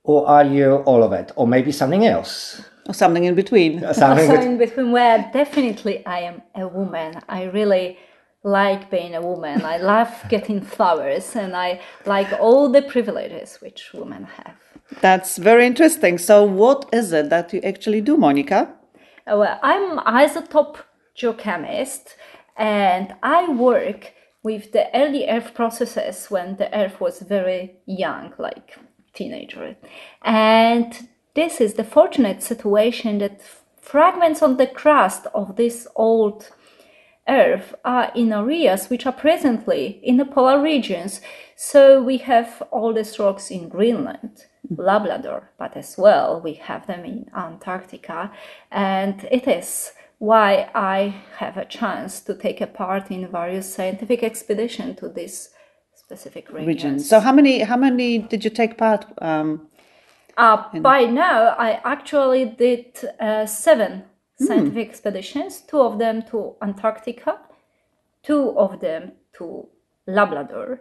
or 0.04 0.26
are 0.28 0.44
you 0.44 0.76
all 0.86 1.02
of 1.02 1.12
it, 1.12 1.32
or 1.36 1.46
maybe 1.46 1.72
something 1.72 2.04
else? 2.06 2.62
Or 2.88 2.94
something 2.94 3.24
in 3.24 3.34
between. 3.34 3.80
Something 3.94 4.26
so 4.26 4.32
with- 4.32 4.46
in 4.46 4.58
between 4.58 4.90
where 4.92 5.30
definitely 5.32 6.04
I 6.06 6.20
am 6.20 6.42
a 6.54 6.66
woman. 6.66 7.20
I 7.28 7.44
really 7.44 7.98
like 8.42 8.90
being 8.90 9.14
a 9.14 9.20
woman. 9.20 9.62
I 9.64 9.76
love 9.76 10.12
getting 10.28 10.60
flowers 10.60 11.36
and 11.36 11.54
I 11.54 11.80
like 12.06 12.32
all 12.40 12.70
the 12.70 12.82
privileges 12.82 13.58
which 13.60 13.92
women 13.92 14.24
have. 14.24 14.56
That's 15.00 15.36
very 15.36 15.66
interesting. 15.66 16.18
So, 16.18 16.44
what 16.44 16.88
is 16.92 17.12
it 17.12 17.30
that 17.30 17.52
you 17.52 17.60
actually 17.60 18.00
do, 18.00 18.16
Monica? 18.16 18.74
Uh, 19.26 19.36
Well, 19.36 19.58
I'm 19.62 19.98
isotope 19.98 20.78
geochemist 21.16 22.14
and 22.56 23.14
I 23.22 23.48
work 23.48 24.14
with 24.42 24.72
the 24.72 24.86
early 24.94 25.28
Earth 25.28 25.54
processes 25.54 26.30
when 26.30 26.56
the 26.56 26.74
Earth 26.74 27.00
was 27.00 27.20
very 27.20 27.76
young, 27.86 28.32
like 28.38 28.78
teenager. 29.12 29.76
And 30.22 31.08
this 31.34 31.60
is 31.60 31.74
the 31.74 31.84
fortunate 31.84 32.42
situation 32.42 33.18
that 33.18 33.42
fragments 33.80 34.42
on 34.42 34.56
the 34.56 34.66
crust 34.66 35.26
of 35.34 35.56
this 35.56 35.86
old 35.94 36.50
Earth 37.30 37.74
are 37.84 38.10
in 38.14 38.32
areas 38.32 38.90
which 38.90 39.06
are 39.06 39.12
presently 39.12 40.00
in 40.02 40.16
the 40.16 40.24
polar 40.24 40.60
regions. 40.60 41.20
So 41.56 42.02
we 42.02 42.18
have 42.18 42.62
all 42.70 42.92
these 42.92 43.18
rocks 43.18 43.50
in 43.50 43.68
Greenland, 43.68 44.46
Labrador, 44.76 45.50
but 45.58 45.76
as 45.76 45.96
well 45.96 46.40
we 46.42 46.54
have 46.54 46.86
them 46.86 47.04
in 47.04 47.30
Antarctica, 47.36 48.32
and 48.70 49.28
it 49.30 49.46
is 49.46 49.92
why 50.18 50.68
I 50.74 51.14
have 51.38 51.56
a 51.56 51.64
chance 51.64 52.20
to 52.26 52.34
take 52.34 52.60
a 52.60 52.66
part 52.66 53.10
in 53.10 53.30
various 53.30 53.74
scientific 53.74 54.22
expeditions 54.22 54.98
to 55.00 55.08
this 55.08 55.50
specific 55.94 56.50
regions. 56.50 56.66
region. 56.66 56.98
So 56.98 57.20
how 57.20 57.32
many 57.32 57.60
how 57.60 57.76
many 57.76 58.18
did 58.18 58.44
you 58.44 58.50
take 58.50 58.76
part? 58.76 59.06
Um, 59.22 59.70
Uh, 60.36 60.80
by 60.80 61.04
now, 61.04 61.54
I 61.58 61.80
actually 61.84 62.44
did 62.46 62.86
uh, 63.20 63.44
seven 63.46 64.04
scientific 64.46 64.88
expeditions, 64.88 65.60
two 65.62 65.80
of 65.80 65.98
them 65.98 66.22
to 66.30 66.56
Antarctica, 66.62 67.38
two 68.22 68.58
of 68.58 68.80
them 68.80 69.12
to 69.34 69.68
Labrador, 70.06 70.80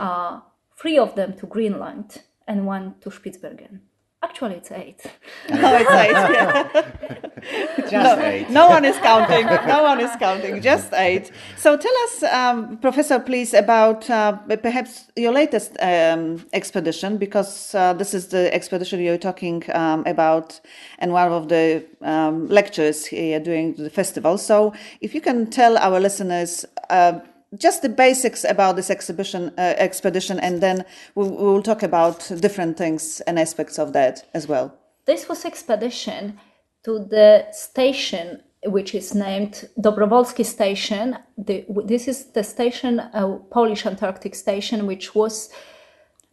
uh, 0.00 0.40
three 0.76 0.98
of 0.98 1.14
them 1.14 1.34
to 1.36 1.46
Greenland, 1.46 2.22
and 2.46 2.66
one 2.66 2.94
to 3.00 3.10
Spitsbergen. 3.10 3.80
Actually, 4.24 4.54
it's 4.54 4.70
eight. 4.70 5.00
oh, 5.50 5.76
it's 5.76 5.90
eight. 5.90 6.12
Yeah. 6.12 7.88
Just 7.90 8.20
eight. 8.20 8.50
No 8.50 8.68
one 8.68 8.84
is 8.84 8.96
counting. 8.98 9.46
No 9.46 9.82
one 9.82 10.00
is 10.00 10.14
counting. 10.16 10.62
Just 10.62 10.92
eight. 11.08 11.32
So 11.56 11.76
tell 11.76 11.92
us, 12.04 12.22
um, 12.22 12.76
Professor, 12.78 13.18
please, 13.18 13.52
about 13.52 14.08
uh, 14.08 14.38
perhaps 14.62 15.08
your 15.16 15.32
latest 15.32 15.76
um, 15.80 16.46
expedition, 16.52 17.18
because 17.18 17.74
uh, 17.74 17.94
this 17.94 18.14
is 18.14 18.28
the 18.28 18.54
expedition 18.54 19.00
you're 19.00 19.18
talking 19.18 19.64
um, 19.74 20.04
about, 20.06 20.60
and 21.00 21.12
one 21.12 21.32
of 21.32 21.48
the 21.48 21.84
um, 22.02 22.46
lectures 22.46 23.04
here 23.06 23.40
during 23.40 23.74
the 23.74 23.90
festival. 23.90 24.38
So 24.38 24.72
if 25.00 25.16
you 25.16 25.20
can 25.20 25.50
tell 25.50 25.76
our 25.78 25.98
listeners. 25.98 26.64
Uh, 26.90 27.20
just 27.58 27.82
the 27.82 27.88
basics 27.88 28.44
about 28.44 28.76
this 28.76 28.90
exhibition 28.90 29.52
uh, 29.58 29.74
expedition, 29.76 30.38
and 30.40 30.60
then 30.60 30.84
we'll, 31.14 31.62
talk 31.62 31.82
about 31.82 32.30
different 32.40 32.76
things 32.76 33.20
and 33.26 33.38
aspects 33.38 33.78
of 33.78 33.92
that 33.92 34.26
as 34.34 34.48
well. 34.48 34.74
This 35.04 35.28
was 35.28 35.44
expedition 35.44 36.38
to 36.84 36.98
the 36.98 37.46
station 37.52 38.42
which 38.64 38.94
is 38.94 39.14
named 39.14 39.68
Dobrowolski 39.80 40.44
Station. 40.44 41.18
The, 41.36 41.64
this 41.84 42.06
is 42.06 42.26
the 42.26 42.44
station, 42.44 43.00
a 43.00 43.38
Polish 43.50 43.84
Antarctic 43.86 44.34
station, 44.34 44.86
which 44.86 45.14
was 45.14 45.50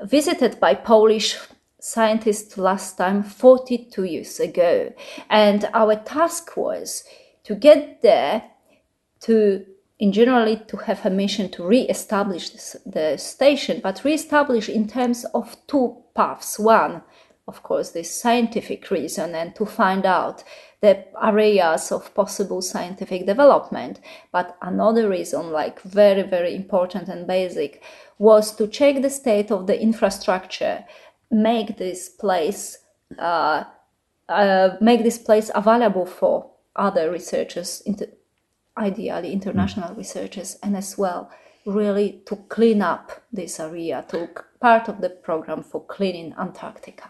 visited 0.02 0.60
by 0.60 0.76
Polish 0.76 1.38
scientists 1.82 2.58
last 2.58 2.98
time 2.98 3.24
42 3.24 4.04
years 4.04 4.40
ago. 4.40 4.94
And 5.30 5.68
our 5.74 5.96
task 5.96 6.56
was 6.56 7.04
to 7.44 7.56
get 7.56 8.02
there 8.02 8.44
to 9.22 9.66
in 10.00 10.14
generally 10.14 10.62
to 10.68 10.78
have 10.78 11.06
a 11.06 11.10
mission 11.10 11.50
to 11.50 11.66
re-establish 11.66 12.52
the 12.86 13.18
station, 13.18 13.82
but 13.84 14.04
re-establish 14.04 14.70
in 14.70 14.88
terms 14.88 15.26
of 15.34 15.58
two 15.68 15.98
paths. 16.16 16.58
One, 16.58 17.04
of 17.48 17.64
course, 17.64 17.92
this 17.92 18.22
scientific 18.22 18.90
reason 18.92 19.36
and 19.36 19.54
to 19.56 19.66
find 19.66 20.06
out 20.06 20.44
the 20.82 21.06
areas 21.22 21.92
of 21.92 22.14
possible 22.16 22.62
scientific 22.62 23.26
development. 23.26 24.00
But 24.32 24.58
another 24.62 25.10
reason, 25.10 25.52
like 25.52 25.82
very, 25.82 26.22
very 26.22 26.56
important 26.56 27.10
and 27.10 27.28
basic, 27.28 27.84
was 28.18 28.56
to 28.56 28.68
check 28.68 29.02
the 29.02 29.10
state 29.10 29.52
of 29.52 29.68
the 29.68 29.82
infrastructure, 29.82 30.86
make 31.30 31.78
this 31.78 32.08
place, 32.08 32.78
uh, 33.18 33.66
uh, 34.30 34.78
make 34.80 35.04
this 35.04 35.18
place 35.18 35.52
available 35.54 36.06
for 36.06 36.50
other 36.76 37.12
researchers, 37.12 37.82
ideally 38.80 39.32
international 39.34 39.94
researchers, 39.96 40.58
and 40.64 40.76
as 40.76 40.98
well 40.98 41.30
really 41.66 42.22
to 42.26 42.36
clean 42.48 42.82
up 42.82 43.12
this 43.32 43.60
area, 43.60 44.06
to 44.10 44.30
part 44.60 44.88
of 44.88 45.02
the 45.02 45.10
program 45.10 45.64
for 45.64 45.86
cleaning 45.86 46.34
Antarctica. 46.40 47.10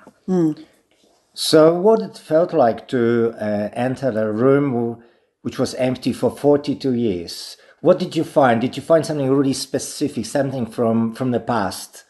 So, 1.34 1.74
what 1.74 2.02
it 2.02 2.18
felt 2.18 2.54
like 2.54 2.88
to 2.90 3.34
uh, 3.40 3.70
enter 3.74 4.10
a 4.10 4.32
room 4.32 5.02
which 5.42 5.58
was 5.58 5.74
empty 5.76 6.12
for 6.12 6.36
42 6.36 6.94
years? 6.94 7.58
What 7.82 8.00
did 8.00 8.16
you 8.16 8.26
find? 8.26 8.60
Did 8.60 8.76
you 8.76 8.84
find 8.84 9.06
something 9.06 9.32
really 9.32 9.54
specific, 9.54 10.26
something 10.26 10.66
from, 10.66 11.16
from 11.16 11.32
the 11.32 11.40
past? 11.40 12.04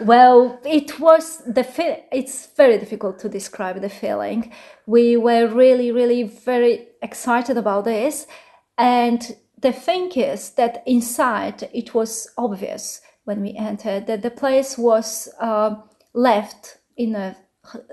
Well, 0.00 0.60
it 0.64 0.98
was 0.98 1.42
the 1.46 1.64
fe- 1.64 2.04
it's 2.12 2.48
very 2.56 2.78
difficult 2.78 3.18
to 3.20 3.28
describe 3.28 3.80
the 3.80 3.88
feeling. 3.88 4.52
We 4.86 5.16
were 5.16 5.46
really, 5.46 5.92
really 5.92 6.22
very 6.24 6.88
excited 7.02 7.56
about 7.56 7.84
this, 7.84 8.26
and 8.78 9.36
the 9.60 9.72
thing 9.72 10.10
is 10.12 10.50
that 10.50 10.82
inside 10.86 11.68
it 11.74 11.92
was 11.94 12.28
obvious 12.38 13.00
when 13.24 13.42
we 13.42 13.54
entered 13.58 14.06
that 14.06 14.22
the 14.22 14.30
place 14.30 14.78
was 14.78 15.28
uh, 15.40 15.74
left 16.14 16.78
in 16.96 17.14
a 17.14 17.36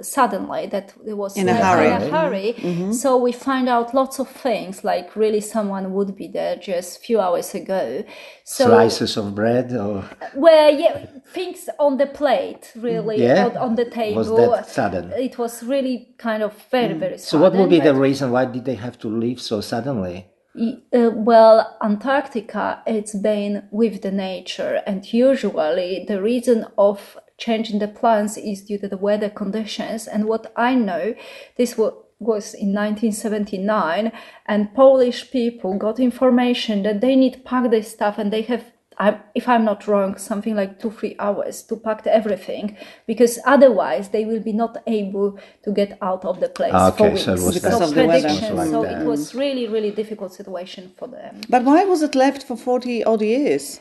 suddenly 0.01 0.67
that 0.67 0.93
it 1.05 1.13
was 1.17 1.35
In 1.35 1.49
a 1.49 1.53
hurry. 1.53 1.87
in 1.87 2.01
a 2.01 2.09
hurry. 2.09 2.93
So 2.93 3.17
we 3.17 3.31
find 3.31 3.67
out 3.67 3.93
lots 3.93 4.19
of 4.19 4.29
things, 4.29 4.83
like 4.83 5.15
really 5.15 5.41
someone 5.41 5.93
would 5.93 6.15
be 6.15 6.27
there 6.27 6.55
just 6.55 6.97
a 6.97 6.99
few 7.01 7.19
hours 7.19 7.53
ago. 7.53 8.05
So 8.43 8.67
Slices 8.67 9.17
of 9.17 9.35
bread 9.35 9.73
or 9.73 10.05
well, 10.35 10.73
yeah, 10.79 11.05
things 11.33 11.67
on 11.79 11.97
the 11.97 12.07
plate, 12.07 12.71
really, 12.75 13.21
Yeah? 13.21 13.47
on, 13.47 13.57
on 13.57 13.75
the 13.75 13.85
table. 13.85 14.17
was 14.17 14.29
that 14.29 14.69
sudden? 14.69 15.11
It 15.11 15.37
was 15.37 15.63
really 15.63 16.15
kind 16.17 16.43
of 16.43 16.53
very, 16.71 16.93
very 16.93 17.17
So, 17.17 17.37
what 17.37 17.53
would 17.53 17.69
be 17.69 17.79
the 17.79 17.93
reason 17.95 18.31
why 18.31 18.45
did 18.45 18.65
they 18.65 18.75
have 18.75 18.97
to 18.99 19.07
leave 19.09 19.41
so 19.41 19.61
suddenly? 19.61 20.27
Uh, 20.57 21.11
well, 21.13 21.77
Antarctica, 21.81 22.81
it's 22.85 23.15
been 23.15 23.67
with 23.71 24.01
the 24.01 24.11
nature, 24.11 24.81
and 24.87 25.11
usually 25.11 26.05
the 26.07 26.21
reason 26.21 26.65
of 26.77 27.17
changing 27.37 27.79
the 27.79 27.87
plans 27.87 28.37
is 28.37 28.63
due 28.63 28.77
to 28.79 28.87
the 28.87 28.97
weather 28.97 29.29
conditions. 29.29 30.07
And 30.07 30.25
what 30.25 30.53
I 30.55 30.75
know, 30.75 31.15
this 31.57 31.77
wa- 31.77 31.93
was 32.19 32.53
in 32.53 32.73
1979, 32.73 34.11
and 34.45 34.73
Polish 34.73 35.29
people 35.31 35.77
got 35.77 35.99
information 35.99 36.83
that 36.83 37.01
they 37.01 37.15
need 37.15 37.33
to 37.33 37.39
pack 37.39 37.69
their 37.69 37.83
stuff, 37.83 38.17
and 38.17 38.31
they 38.31 38.43
have 38.43 38.71
I, 38.97 39.19
if 39.33 39.47
I'm 39.49 39.65
not 39.65 39.87
wrong, 39.87 40.17
something 40.17 40.55
like 40.55 40.79
two, 40.79 40.91
three 40.91 41.15
hours 41.19 41.63
to 41.63 41.75
pack 41.75 42.05
everything, 42.07 42.77
because 43.07 43.39
otherwise 43.45 44.09
they 44.09 44.25
will 44.25 44.39
be 44.39 44.53
not 44.53 44.77
able 44.87 45.37
to 45.63 45.71
get 45.71 45.97
out 46.01 46.23
of 46.25 46.39
the 46.39 46.49
place 46.49 46.71
Ah, 46.73 46.91
for 46.91 47.05
okay, 47.05 47.13
weeks. 47.13 47.25
so 47.25 47.33
it 47.33 47.41
was 47.41 47.55
Because 47.55 47.77
so 47.77 47.83
of 47.85 47.93
the 47.93 48.05
weather. 48.05 48.27
Like 48.29 48.69
so 48.69 48.81
that. 48.83 49.01
it 49.01 49.05
was 49.05 49.35
really, 49.35 49.67
really 49.67 49.91
difficult 49.91 50.33
situation 50.33 50.91
for 50.97 51.07
them. 51.07 51.41
But 51.49 51.63
why 51.63 51.83
was 51.85 52.01
it 52.01 52.15
left 52.15 52.43
for 52.43 52.55
40 52.55 53.03
odd 53.03 53.21
years? 53.21 53.79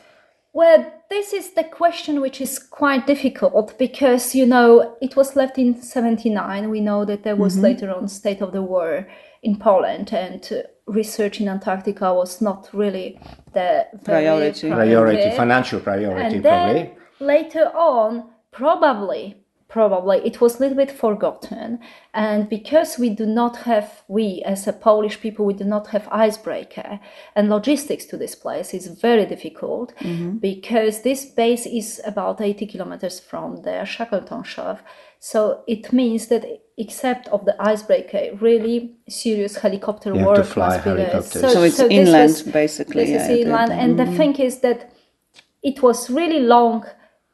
Well, 0.53 0.89
this 1.09 1.33
is 1.33 1.51
the 1.53 1.65
question 1.65 2.21
which 2.21 2.39
is 2.39 2.59
quite 2.59 3.05
difficult 3.07 3.77
because 3.77 4.33
you 4.33 4.45
know 4.45 4.95
it 5.01 5.15
was 5.17 5.35
left 5.35 5.57
in 5.57 5.81
79. 5.81 6.69
We 6.69 6.79
know 6.79 7.03
that 7.05 7.23
there 7.23 7.35
was 7.35 7.53
Mm-hmm. 7.55 7.63
later 7.63 7.93
on 7.93 8.07
state 8.07 8.41
of 8.41 8.51
the 8.53 8.61
war 8.61 9.05
in 9.43 9.57
Poland 9.59 10.13
and 10.13 10.41
uh, 10.51 10.63
research 10.87 11.41
in 11.41 11.49
Antarctica 11.49 12.13
was 12.13 12.41
not 12.41 12.69
really 12.73 13.19
the 13.55 13.87
very 14.03 14.25
Priority. 14.25 14.69
Priority, 14.69 15.35
financial 15.35 15.79
priority, 15.79 16.35
and 16.35 16.43
probably. 16.43 16.81
then 16.83 16.91
later 17.19 17.71
on, 17.75 18.29
probably, 18.51 19.37
probably 19.67 20.17
it 20.25 20.39
was 20.39 20.55
a 20.55 20.59
little 20.59 20.77
bit 20.77 20.91
forgotten. 20.91 21.79
And 22.13 22.47
because 22.49 22.99
we 22.99 23.09
do 23.09 23.25
not 23.25 23.57
have, 23.57 24.03
we 24.07 24.43
as 24.45 24.67
a 24.67 24.73
Polish 24.73 25.19
people, 25.19 25.45
we 25.45 25.53
do 25.53 25.63
not 25.63 25.87
have 25.87 26.07
icebreaker 26.11 26.99
and 27.35 27.49
logistics 27.49 28.05
to 28.05 28.17
this 28.17 28.35
place 28.35 28.73
is 28.73 28.87
very 28.87 29.25
difficult 29.25 29.95
mm-hmm. 29.99 30.37
because 30.37 31.01
this 31.01 31.25
base 31.25 31.65
is 31.65 32.01
about 32.05 32.41
80 32.41 32.67
kilometers 32.67 33.19
from 33.19 33.63
the 33.63 33.83
Shackleton 33.85 34.43
Shore. 34.43 34.79
So 35.19 35.63
it 35.67 35.91
means 35.91 36.27
that 36.27 36.45
except 36.77 37.27
of 37.29 37.45
the 37.45 37.55
icebreaker, 37.59 38.35
really 38.41 38.95
serious 39.07 39.55
helicopter 39.57 40.09
You 40.13 40.19
have 40.19 40.33
to 40.35 40.41
work 40.41 40.45
fly 40.47 40.67
must 40.67 40.83
be 40.83 40.89
there. 40.91 41.05
helicopters. 41.05 41.51
So 41.53 41.63
it's 41.63 41.77
this 41.77 41.91
inland, 41.91 42.29
was- 42.31 42.41
basically, 42.43 43.05
This 43.05 43.09
yeah, 43.11 43.27
the- 43.27 43.41
inland, 43.41 43.71
and 43.71 43.97
the 43.99 44.05
thing 44.17 44.35
is 44.35 44.59
that 44.59 44.91
it 45.63 45.81
was 45.81 46.09
really 46.09 46.39
long 46.41 46.85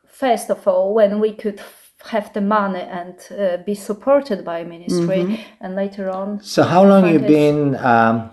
first 0.05 0.49
of 0.51 0.67
all 0.67 0.93
when 0.93 1.19
we 1.19 1.33
could 1.33 1.59
have 2.05 2.31
the 2.33 2.41
money 2.41 2.81
and 2.81 3.15
uh, 3.31 3.57
be 3.65 3.75
supported 3.75 4.43
by 4.45 4.63
ministry 4.63 5.21
and 5.61 5.75
later 5.75 6.09
on 6.09 6.39
So, 6.41 6.63
how 6.63 6.83
long 6.83 7.03
you 7.07 7.19
find 7.19 7.27
been 7.27 7.75
um, 7.75 8.31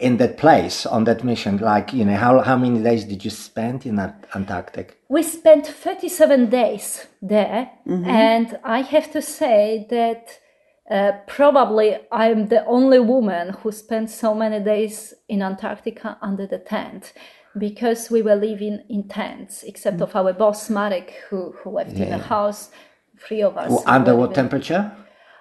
in 0.00 0.16
that 0.16 0.36
place 0.38 0.86
on 0.86 1.04
that 1.04 1.22
mission? 1.24 1.58
Like, 1.58 1.92
you 1.92 2.04
know, 2.04 2.16
how 2.16 2.40
how 2.40 2.56
many 2.56 2.80
days 2.82 3.04
did 3.04 3.24
you 3.24 3.30
spend 3.30 3.86
in 3.86 3.98
Ant- 3.98 4.24
Antarctic? 4.34 4.96
we 5.08 5.22
spent 5.22 5.66
37 5.66 6.48
days 6.50 7.06
there 7.20 7.68
and 7.86 8.56
i 8.62 8.80
have 8.94 9.10
to 9.10 9.20
say 9.20 9.84
that 9.90 10.22
uh, 10.96 11.10
probably 11.26 11.88
i'm 12.12 12.46
the 12.48 12.64
only 12.66 13.00
woman 13.00 13.48
who 13.58 13.72
spent 13.72 14.08
so 14.08 14.32
many 14.34 14.60
days 14.64 15.12
in 15.28 15.42
antarctica 15.42 16.16
under 16.22 16.46
the 16.46 16.58
tent 16.58 17.12
because 17.58 18.08
we 18.14 18.22
were 18.22 18.36
living 18.36 18.76
in 18.88 19.02
tents 19.08 19.64
except 19.64 20.00
of 20.00 20.14
our 20.14 20.32
boss 20.32 20.70
marek 20.70 21.08
who, 21.28 21.52
who 21.58 21.70
left 21.70 21.96
in 21.96 22.08
the 22.10 22.18
house 22.34 22.70
three 23.24 23.42
of 23.42 23.56
us 23.58 23.68
Well, 23.70 23.82
were 23.84 23.90
under 23.96 24.14
what 24.14 24.28
living- 24.30 24.42
temperature? 24.42 24.92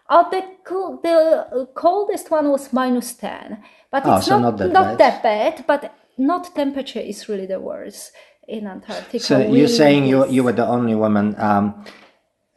Oh, 0.09 0.27
the 0.31 0.43
cool, 0.63 0.99
the 1.03 1.67
coldest 1.75 2.31
one 2.31 2.49
was 2.49 2.73
minus 2.73 3.13
ten, 3.13 3.63
but 3.91 4.03
Oh, 4.05 4.17
it's 4.17 4.25
so 4.27 4.39
not 4.39 4.41
not 4.41 4.57
that 4.57 4.71
not 4.71 4.97
bad. 4.97 4.97
that 4.97 5.23
bad. 5.23 5.65
But 5.67 5.93
not 6.17 6.55
temperature 6.55 6.99
is 6.99 7.29
really 7.29 7.45
the 7.45 7.59
worst 7.59 8.11
in 8.47 8.67
Antarctica. 8.67 9.19
So 9.19 9.37
really 9.37 9.59
you're 9.59 9.67
saying 9.67 10.05
you 10.05 10.23
is. 10.23 10.31
you 10.33 10.43
were 10.43 10.53
the 10.53 10.65
only 10.67 10.95
woman 10.95 11.35
um, 11.37 11.85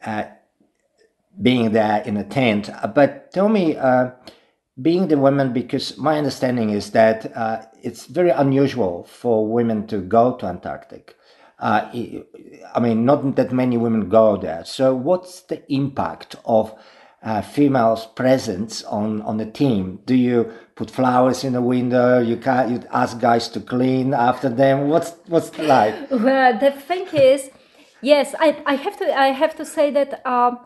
uh, 0.05 0.23
being 1.41 1.71
there 1.71 2.01
in 2.05 2.17
a 2.17 2.23
tent. 2.23 2.69
Uh, 2.69 2.87
But 2.87 3.31
tell 3.31 3.49
me, 3.49 3.77
uh, 3.77 4.11
being 4.81 5.07
the 5.07 5.17
woman, 5.17 5.53
because 5.53 5.97
my 5.97 6.17
understanding 6.17 6.71
is 6.71 6.91
that 6.91 7.35
uh, 7.37 7.61
it's 7.83 8.07
very 8.07 8.31
unusual 8.31 9.03
for 9.03 9.47
women 9.47 9.85
to 9.87 9.97
go 10.01 10.33
to 10.37 10.47
Antarctic. 10.47 11.15
Uh, 11.59 11.89
I 12.75 12.79
mean, 12.79 13.05
not 13.05 13.35
that 13.35 13.51
many 13.53 13.77
women 13.77 14.09
go 14.09 14.37
there. 14.37 14.65
So 14.65 14.95
what's 14.95 15.41
the 15.41 15.61
impact 15.71 16.35
of 16.45 16.73
uh, 17.23 17.41
females' 17.41 18.05
presence 18.05 18.83
on, 18.83 19.21
on 19.21 19.37
the 19.37 19.45
team? 19.45 19.99
Do 20.05 20.15
you 20.15 20.51
put 20.75 20.91
flowers 20.91 21.43
in 21.43 21.53
the 21.53 21.61
window? 21.61 22.19
You 22.19 22.37
can 22.37 22.71
you 22.71 22.83
ask 22.91 23.19
guys 23.19 23.47
to 23.49 23.59
clean 23.59 24.13
after 24.13 24.49
them. 24.49 24.89
What's 24.89 25.13
what's 25.27 25.57
like? 25.57 25.95
Well, 26.11 26.59
the 26.59 26.71
thing 26.71 27.07
is, 27.13 27.49
yes, 28.01 28.35
I, 28.39 28.61
I 28.65 28.75
have 28.75 28.97
to 28.97 29.19
I 29.19 29.27
have 29.27 29.55
to 29.55 29.65
say 29.65 29.91
that 29.91 30.25
um, 30.25 30.59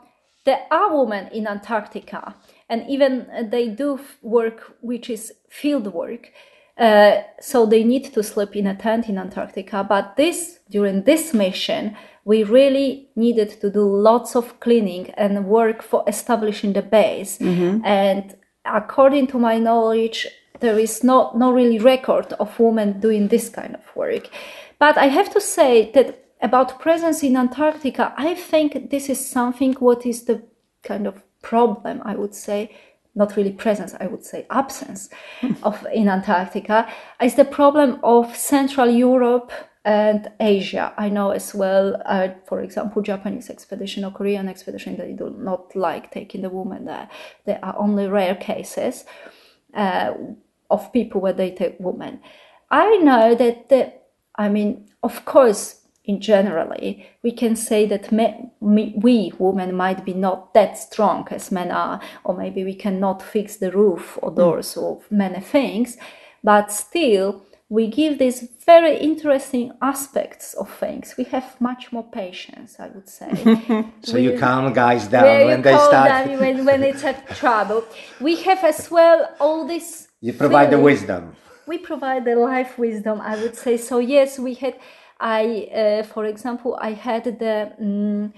there 0.46 0.66
are 0.72 0.96
women 0.98 1.28
in 1.28 1.48
Antarctica, 1.48 2.36
and 2.70 2.86
even 2.90 3.28
they 3.52 3.70
do 3.70 4.00
work 4.22 4.78
which 4.82 5.10
is 5.10 5.34
field 5.50 5.94
work. 5.94 6.32
Uh, 6.78 7.24
so 7.42 7.66
they 7.66 7.84
need 7.84 8.14
to 8.14 8.22
sleep 8.22 8.56
in 8.56 8.68
a 8.68 8.76
tent 8.76 9.10
in 9.10 9.18
Antarctica. 9.18 9.84
But 9.84 10.16
this 10.16 10.60
during 10.70 11.04
this 11.04 11.34
mission, 11.34 11.98
we 12.28 12.44
really 12.44 13.08
needed 13.16 13.50
to 13.62 13.70
do 13.70 13.84
lots 13.84 14.36
of 14.36 14.60
cleaning 14.60 15.10
and 15.12 15.46
work 15.46 15.82
for 15.82 16.04
establishing 16.08 16.74
the 16.74 16.82
base. 16.82 17.38
Mm-hmm. 17.38 17.86
And 17.86 18.36
according 18.66 19.28
to 19.28 19.40
my 19.40 19.58
knowledge, 19.58 20.28
there 20.60 20.78
is 20.78 21.06
no 21.06 21.32
no 21.36 21.54
really 21.54 21.80
record 21.80 22.34
of 22.34 22.60
women 22.60 23.00
doing 23.00 23.30
this 23.30 23.48
kind 23.48 23.76
of 23.76 23.96
work. 23.96 24.28
But 24.78 24.98
I 24.98 25.08
have 25.08 25.30
to 25.36 25.40
say 25.40 25.90
that 25.94 26.08
about 26.42 26.82
presence 26.82 27.24
in 27.24 27.38
Antarctica, 27.38 28.14
I 28.18 28.36
think 28.36 28.90
this 28.90 29.10
is 29.10 29.26
something 29.26 29.74
what 29.76 30.06
is 30.06 30.26
the 30.26 30.44
kind 30.84 31.08
of 31.08 31.24
problem 31.42 32.02
I 32.04 32.16
would 32.16 32.36
say 32.36 32.76
not 33.18 33.36
really 33.36 33.52
presence, 33.52 33.96
I 34.00 34.08
would 34.08 34.24
say 34.24 34.46
absence 34.50 35.10
of 35.64 35.86
in 35.94 36.08
Antarctica, 36.08 36.88
is 37.22 37.36
the 37.36 37.46
problem 37.46 38.00
of 38.04 38.36
Central 38.36 38.90
Europe 38.90 39.52
and 39.84 40.30
Asia. 40.40 40.94
I 40.98 41.10
know 41.10 41.32
as 41.32 41.56
well, 41.56 42.02
uh, 42.06 42.30
for 42.46 42.62
example, 42.62 43.02
Japanese 43.02 43.50
expedition 43.50 44.04
or 44.04 44.12
Korean 44.12 44.48
expedition, 44.48 44.98
they 44.98 45.14
do 45.14 45.30
not 45.40 45.76
like 45.76 46.12
taking 46.12 46.42
the 46.42 46.50
woman 46.50 46.86
there. 46.86 47.10
There 47.46 47.60
are 47.64 47.76
only 47.78 48.08
rare 48.08 48.36
cases 48.36 49.06
uh, 49.74 50.14
of 50.70 50.92
people 50.94 51.22
where 51.22 51.34
they 51.34 51.52
take 51.52 51.78
women. 51.80 52.20
I 52.70 52.98
know 52.98 53.34
that 53.36 53.70
the, 53.70 53.94
I 54.36 54.50
mean, 54.50 54.90
of 55.02 55.24
course, 55.26 55.77
in 56.08 56.22
generally, 56.22 57.06
we 57.22 57.32
can 57.32 57.56
say 57.56 57.86
that 57.86 58.12
me, 58.12 58.50
me, 58.62 58.94
we 58.96 59.34
women 59.38 59.76
might 59.76 60.06
be 60.06 60.14
not 60.14 60.54
that 60.54 60.78
strong 60.78 61.28
as 61.30 61.52
men 61.52 61.70
are, 61.70 62.00
or 62.24 62.36
maybe 62.36 62.64
we 62.64 62.74
cannot 62.74 63.22
fix 63.22 63.58
the 63.58 63.72
roof 63.72 64.18
or 64.22 64.32
hmm. 64.32 64.38
doors 64.38 64.78
or 64.78 65.02
many 65.12 65.42
things, 65.42 65.98
but 66.44 66.72
still 66.72 67.44
we 67.70 67.88
give 67.88 68.18
these 68.18 68.48
very 68.66 68.98
interesting 68.98 69.74
aspects 69.82 70.54
of 70.54 70.70
things. 70.74 71.16
We 71.18 71.26
have 71.26 71.60
much 71.60 71.92
more 71.92 72.06
patience, 72.10 72.78
I 72.80 72.88
would 72.88 73.10
say. 73.10 73.30
So 74.04 74.18
you 74.18 74.32
We- 74.32 74.38
calm 74.38 74.72
guys 74.72 75.08
down 75.08 75.46
when 75.48 75.58
you 75.58 75.64
they 75.64 75.78
start. 75.78 76.40
when, 76.40 76.66
when 76.66 76.84
it's 76.84 77.04
a 77.12 77.14
trouble. 77.36 77.84
We 78.22 78.38
have 78.44 78.64
as 78.64 78.90
well 78.90 79.30
all 79.42 79.68
this. 79.68 80.08
You 80.22 80.32
provide 80.32 80.72
the 80.72 80.80
wisdom. 80.80 81.36
We 81.68 81.78
provide 81.78 82.24
the 82.24 82.36
life 82.36 82.78
wisdom, 82.78 83.20
I 83.20 83.36
would 83.36 83.58
say. 83.58 83.76
So 83.76 84.00
yes, 84.00 84.40
we 84.40 84.54
had. 84.54 84.76
I, 85.20 85.70
uh, 85.74 86.04
for 86.04 86.26
example, 86.26 86.78
I 86.82 86.92
had 86.94 87.24
the. 87.40 87.74
mm 87.82 88.34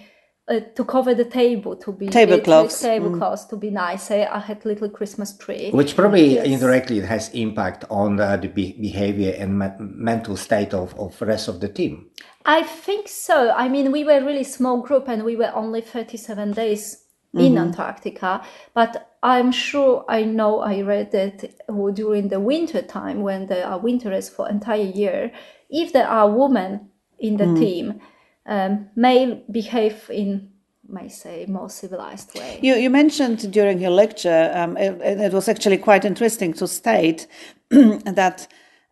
uh, 0.49 0.61
to 0.75 0.83
cover 0.83 1.13
the 1.13 1.25
table 1.25 1.75
to 1.75 1.91
be 1.91 2.07
Tablecloths. 2.07 2.81
tablecloths 2.81 3.45
to 3.45 3.55
be 3.55 3.69
nice. 3.69 4.09
I, 4.09 4.27
I 4.31 4.39
had 4.39 4.65
little 4.65 4.89
Christmas 4.89 5.37
tree. 5.37 5.69
Which 5.71 5.95
probably 5.95 6.35
Yes. 6.35 6.47
indirectly 6.47 6.99
has 7.01 7.29
impact 7.35 7.85
on 7.89 8.19
uh, 8.19 8.35
the 8.37 8.47
be- 8.47 8.75
behavior 8.81 9.35
and 9.37 9.59
me- 9.59 9.69
mental 9.79 10.35
state 10.35 10.73
of, 10.73 10.97
of 10.99 11.17
the 11.19 11.27
rest 11.27 11.47
of 11.47 11.59
the 11.59 11.69
team. 11.69 12.07
I 12.45 12.63
think 12.63 13.07
so. 13.07 13.51
I 13.51 13.69
mean, 13.69 13.91
we 13.91 14.03
were 14.03 14.17
a 14.17 14.25
really 14.25 14.43
small 14.43 14.81
group 14.81 15.07
and 15.07 15.23
we 15.23 15.35
were 15.35 15.51
only 15.53 15.81
37 15.81 16.53
days 16.53 17.03
in 17.35 17.55
Antarctica. 17.59 18.41
But 18.73 19.17
I'm 19.21 19.51
sure 19.51 20.03
I 20.09 20.23
know 20.23 20.61
I 20.61 20.81
read 20.81 21.11
that 21.11 21.45
during 21.93 22.29
the 22.29 22.39
winter 22.39 22.81
time, 22.81 23.21
when 23.21 23.45
there 23.45 23.67
are 23.67 23.77
winters 23.77 24.29
for 24.29 24.49
entire 24.49 24.81
year, 24.81 25.31
if 25.69 25.93
there 25.93 26.07
are 26.07 26.29
women 26.29 26.89
in 27.19 27.37
the 27.37 27.53
team, 27.59 28.01
um, 28.45 28.89
may 28.95 29.43
behave 29.51 30.09
in, 30.09 30.49
may 30.87 31.09
say, 31.09 31.45
more 31.47 31.69
civilized 31.69 32.33
way. 32.35 32.59
You, 32.61 32.75
you 32.75 32.89
mentioned 32.89 33.51
during 33.51 33.79
your 33.79 33.91
lecture, 33.91 34.51
um, 34.55 34.77
it, 34.77 34.99
it 35.01 35.33
was 35.33 35.47
actually 35.47 35.77
quite 35.77 36.05
interesting 36.05 36.53
to 36.53 36.67
state 36.67 37.27
that 37.69 38.47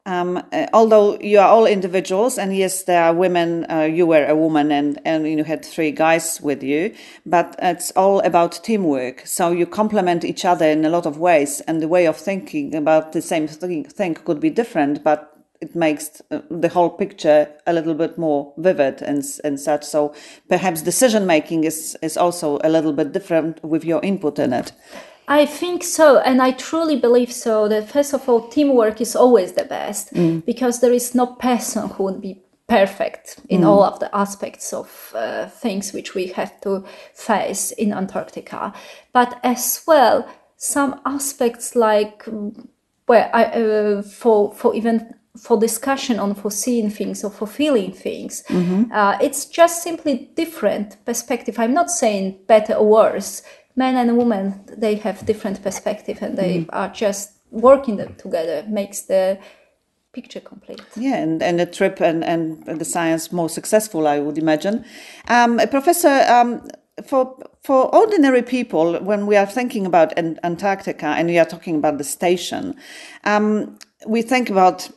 um, 0.07 0.37
uh, 0.53 0.67
although 0.71 1.19
you 1.19 1.37
are 1.37 1.49
all 1.49 1.65
individuals, 1.65 2.37
and 2.37 2.55
yes, 2.55 2.83
there 2.83 3.03
are 3.03 3.13
women, 3.13 3.69
uh, 3.69 3.81
you 3.81 4.05
were 4.07 4.25
a 4.25 4.37
woman 4.37 4.71
and, 4.71 5.01
and 5.03 5.27
you 5.27 5.43
had 5.43 5.65
three 5.65 5.91
guys 5.91 6.39
with 6.39 6.63
you, 6.63 6.95
but 7.25 7.57
it's 7.61 7.91
all 7.91 8.21
about 8.21 8.63
teamwork. 8.63 9.27
So 9.27 9.51
you 9.51 9.65
complement 9.65 10.23
each 10.23 10.45
other 10.45 10.65
in 10.65 10.85
a 10.85 10.89
lot 10.89 11.05
of 11.05 11.17
ways, 11.17 11.59
and 11.67 11.81
the 11.81 11.89
way 11.89 12.07
of 12.07 12.15
thinking 12.15 12.73
about 12.73 13.11
the 13.11 13.21
same 13.21 13.49
thing, 13.49 13.83
thing 13.83 14.13
could 14.13 14.39
be 14.39 14.49
different, 14.49 15.03
but 15.03 15.36
it 15.61 15.75
makes 15.75 16.21
uh, 16.31 16.41
the 16.49 16.69
whole 16.69 16.89
picture 16.89 17.47
a 17.65 17.73
little 17.73 17.93
bit 17.93 18.17
more 18.17 18.53
vivid 18.57 19.01
and, 19.01 19.23
and 19.43 19.59
such. 19.59 19.83
So 19.83 20.13
perhaps 20.49 20.81
decision 20.81 21.25
making 21.25 21.63
is, 21.63 21.97
is 22.01 22.17
also 22.17 22.59
a 22.63 22.69
little 22.69 22.93
bit 22.93 23.13
different 23.13 23.63
with 23.63 23.83
your 23.83 24.01
input 24.03 24.39
in 24.39 24.53
it. 24.53 24.71
I 25.27 25.45
think 25.45 25.83
so, 25.83 26.19
and 26.19 26.41
I 26.41 26.51
truly 26.51 26.95
believe 26.95 27.33
so. 27.33 27.67
That 27.67 27.89
first 27.89 28.13
of 28.13 28.29
all, 28.29 28.47
teamwork 28.47 29.01
is 29.01 29.13
always 29.13 29.51
the 29.53 29.65
best 29.65 30.13
because 30.45 30.79
there 30.79 30.93
is 30.93 31.13
no 31.13 31.25
person 31.25 31.89
who 31.89 32.03
would 32.03 32.21
be 32.21 32.41
perfect 32.67 33.39
in 33.49 33.63
all 33.63 33.83
of 33.83 33.99
the 33.99 34.13
aspects 34.15 34.73
of 34.73 35.13
uh, 35.15 35.47
things 35.47 35.93
which 35.93 36.15
we 36.15 36.27
have 36.27 36.59
to 36.61 36.83
face 37.13 37.71
in 37.71 37.93
Antarctica. 37.93 38.73
But 39.13 39.39
as 39.43 39.83
well, 39.87 40.27
some 40.57 40.99
aspects 41.05 41.75
like 41.75 42.23
mm, 42.25 42.67
where 43.05 43.29
I, 43.33 43.43
uh, 43.45 44.01
for 44.01 44.53
for 44.53 44.75
even 44.75 45.13
for 45.37 45.59
discussion 45.59 46.19
on 46.19 46.35
foreseeing 46.35 46.89
things 46.89 47.23
or 47.23 47.31
for 47.31 47.47
feeling 47.47 47.91
things, 47.91 48.43
uh, 48.91 49.17
it's 49.21 49.45
just 49.45 49.83
simply 49.83 50.29
different 50.35 50.97
perspective. 51.05 51.59
I'm 51.59 51.73
not 51.73 51.89
saying 51.89 52.39
better 52.47 52.73
or 52.73 52.87
worse. 52.87 53.43
Men 53.75 53.95
and 53.95 54.17
women 54.17 54.65
they 54.75 54.95
have 54.95 55.25
different 55.25 55.61
perspective 55.61 56.17
and 56.21 56.37
they 56.37 56.65
are 56.69 56.89
just 56.89 57.33
working 57.51 57.97
them 57.97 58.15
together 58.15 58.65
makes 58.67 59.01
the 59.01 59.39
picture 60.13 60.39
complete. 60.39 60.81
Yeah, 60.95 61.17
and, 61.17 61.43
and 61.43 61.59
the 61.59 61.65
trip 61.65 62.01
and, 62.01 62.23
and 62.23 62.65
the 62.65 62.85
science 62.85 63.31
more 63.31 63.49
successful, 63.49 64.07
I 64.07 64.19
would 64.19 64.37
imagine. 64.37 64.83
Um, 65.27 65.59
Professor, 65.69 66.25
um, 66.27 66.67
for 67.05 67.37
for 67.63 67.93
ordinary 67.93 68.41
people, 68.41 68.97
when 69.03 69.27
we 69.27 69.35
are 69.35 69.45
thinking 69.45 69.85
about 69.85 70.17
Antarctica 70.17 71.07
and 71.07 71.27
we 71.27 71.37
are 71.37 71.45
talking 71.45 71.75
about 71.75 71.97
the 71.97 72.03
station, 72.03 72.75
um, 73.25 73.77
we 74.07 74.21
think 74.21 74.49
about 74.49 74.89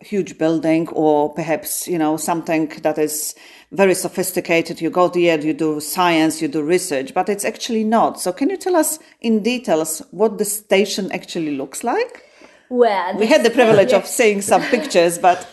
huge 0.00 0.38
building 0.38 0.88
or 0.88 1.32
perhaps 1.34 1.88
you 1.88 1.98
know 1.98 2.16
something 2.16 2.68
that 2.82 2.98
is 2.98 3.34
very 3.72 3.94
sophisticated. 3.94 4.80
You 4.80 4.90
go 4.90 5.08
there 5.08 5.40
you 5.40 5.52
do 5.52 5.80
science 5.80 6.40
you 6.42 6.48
do 6.48 6.62
research 6.62 7.14
but 7.14 7.28
it's 7.28 7.44
actually 7.44 7.84
not. 7.84 8.20
So 8.20 8.32
can 8.32 8.50
you 8.50 8.56
tell 8.56 8.76
us 8.76 8.98
in 9.20 9.42
details 9.42 10.02
what 10.10 10.38
the 10.38 10.44
station 10.44 11.10
actually 11.12 11.56
looks 11.56 11.82
like? 11.82 12.24
Well, 12.68 13.16
we 13.16 13.26
had 13.26 13.44
the 13.44 13.50
privilege 13.50 13.92
yeah, 13.92 13.98
of 13.98 14.06
seeing 14.18 14.42
some 14.42 14.62
pictures 14.62 15.18
but 15.18 15.48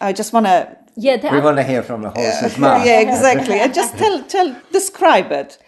i 0.00 0.12
just 0.12 0.32
want 0.32 0.46
to 0.46 0.76
yeah, 0.96 1.16
We 1.22 1.38
are 1.38 1.42
want 1.42 1.56
to 1.56 1.62
hear 1.62 1.82
from 1.82 2.02
the 2.02 2.10
horse's 2.10 2.58
mouth. 2.58 2.84
yeah 2.86 3.00
exactly. 3.00 3.58
And 3.58 3.72
just 3.72 3.96
tell 3.96 4.22
tell 4.24 4.56
describe 4.72 5.32
it 5.32 5.58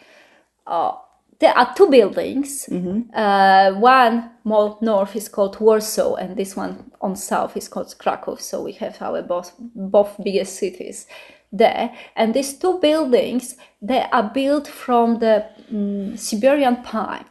oh, 0.66 1.01
there 1.42 1.58
are 1.58 1.74
two 1.74 1.90
buildings. 1.90 2.68
Uh, 3.12 3.72
one 3.72 4.30
more 4.44 4.78
north 4.80 5.16
is 5.16 5.28
called 5.28 5.58
Warsaw, 5.58 6.14
and 6.14 6.36
this 6.36 6.56
one 6.56 6.92
on 7.00 7.16
south 7.16 7.56
is 7.56 7.68
called 7.68 7.92
Krakow. 7.98 8.36
So 8.36 8.62
we 8.62 8.72
have 8.74 9.02
our 9.02 9.22
both, 9.22 9.52
both 9.58 10.16
biggest 10.22 10.56
cities 10.56 11.06
there. 11.52 11.92
And 12.14 12.32
these 12.32 12.54
two 12.54 12.78
buildings, 12.78 13.56
they 13.82 14.06
are 14.12 14.30
built 14.32 14.68
from 14.68 15.18
the 15.18 15.44
mm, 15.70 16.16
Siberian 16.16 16.76
pine, 16.76 17.24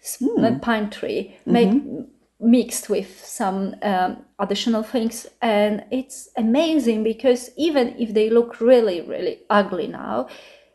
s- 0.00 0.22
pine 0.62 0.88
tree, 0.90 1.36
make, 1.44 1.82
mixed 2.38 2.88
with 2.88 3.24
some 3.26 3.74
um, 3.82 4.24
additional 4.38 4.84
things. 4.84 5.26
And 5.42 5.84
it's 5.90 6.28
amazing 6.36 7.02
because 7.02 7.50
even 7.56 7.96
if 7.98 8.14
they 8.14 8.30
look 8.30 8.60
really, 8.60 9.00
really 9.00 9.40
ugly 9.50 9.88
now, 9.88 10.28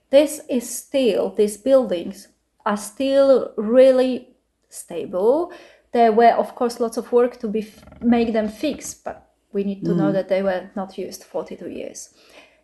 this 0.10 0.41
is 0.50 0.69
still 0.69 1.30
these 1.30 1.56
buildings 1.58 2.28
are 2.65 2.78
still 2.78 3.54
really 3.58 4.36
stable. 4.69 5.52
There 5.91 6.12
were, 6.12 6.32
of 6.32 6.56
course, 6.56 6.80
lots 6.80 6.97
of 6.97 7.12
work 7.12 7.39
to 7.39 7.47
be 7.47 7.71
make 8.02 8.34
them 8.34 8.49
fix, 8.49 8.93
but 8.93 9.30
we 9.52 9.63
need 9.63 9.86
to 9.86 9.93
know 9.93 10.10
mm. 10.10 10.13
that 10.13 10.30
they 10.30 10.41
were 10.41 10.69
not 10.76 10.97
used 10.97 11.23
42 11.23 11.69
years. 11.69 12.10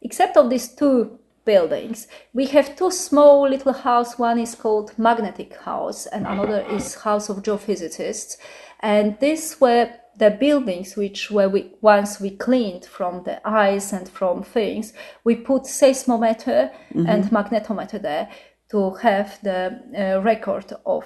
Except 0.02 0.38
of 0.38 0.50
these 0.50 0.70
two 0.70 1.20
buildings, 1.46 2.08
we 2.34 2.48
have 2.48 2.76
two 2.76 2.92
small 2.92 3.48
little 3.48 3.74
house. 3.74 4.18
One 4.18 4.40
is 4.40 4.56
called 4.56 4.98
Magnetic 4.98 5.56
House, 5.58 6.08
and 6.08 6.26
another 6.26 6.66
is 6.72 6.96
House 6.96 7.30
of 7.30 7.44
Geophysicists. 7.44 8.38
And 8.80 9.20
these 9.20 9.60
were 9.62 9.90
the 10.20 10.32
buildings 10.32 10.96
which 10.96 11.32
were 11.32 11.50
we, 11.50 11.72
once 11.82 12.20
we 12.20 12.32
cleaned 12.32 12.86
from 12.86 13.24
the 13.24 13.48
ice 13.48 13.94
and 13.94 14.08
from 14.10 14.44
things. 14.44 14.94
We 15.24 15.36
put 15.36 15.64
seismometer 15.64 16.72
mm-hmm. 16.94 17.08
and 17.08 17.24
magnetometer 17.26 18.02
there 18.02 18.30
to 18.72 18.92
have 18.96 19.40
the 19.44 19.82
uh, 19.98 20.22
record 20.22 20.74
of 20.86 21.06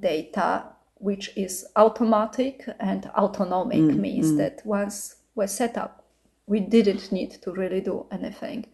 data 0.00 0.64
which 0.96 1.30
is 1.36 1.66
automatic 1.76 2.64
and 2.80 3.06
autonomic 3.16 3.80
means 3.96 4.36
that 4.36 4.62
once 4.64 5.16
we're 5.34 5.46
set 5.46 5.76
up 5.76 6.04
we 6.46 6.60
didn't 6.60 7.10
need 7.12 7.30
to 7.42 7.52
really 7.52 7.80
do 7.80 8.06
anything 8.10 8.66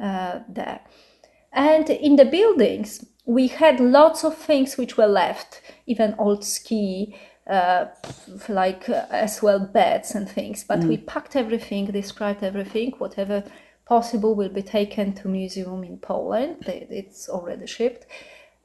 uh, 0.00 0.40
there. 0.48 0.80
And 1.52 1.90
in 1.90 2.16
the 2.16 2.24
buildings 2.24 3.04
we 3.24 3.48
had 3.48 3.78
lots 3.78 4.24
of 4.24 4.36
things 4.36 4.76
which 4.76 4.96
were 4.96 5.06
left 5.06 5.60
even 5.86 6.14
old 6.18 6.44
ski 6.44 7.16
uh, 7.48 7.86
like 8.48 8.88
uh, 8.88 9.06
as 9.10 9.42
well 9.42 9.60
beds 9.60 10.14
and 10.14 10.28
things 10.28 10.64
but 10.64 10.80
we 10.84 10.96
packed 10.96 11.36
everything 11.36 11.86
described 11.86 12.42
everything 12.42 12.92
whatever 12.98 13.44
possible 13.92 14.34
will 14.34 14.54
be 14.60 14.66
taken 14.78 15.06
to 15.18 15.28
museum 15.28 15.80
in 15.90 15.96
poland 16.10 16.56
it's 17.00 17.28
already 17.28 17.66
shipped 17.66 18.06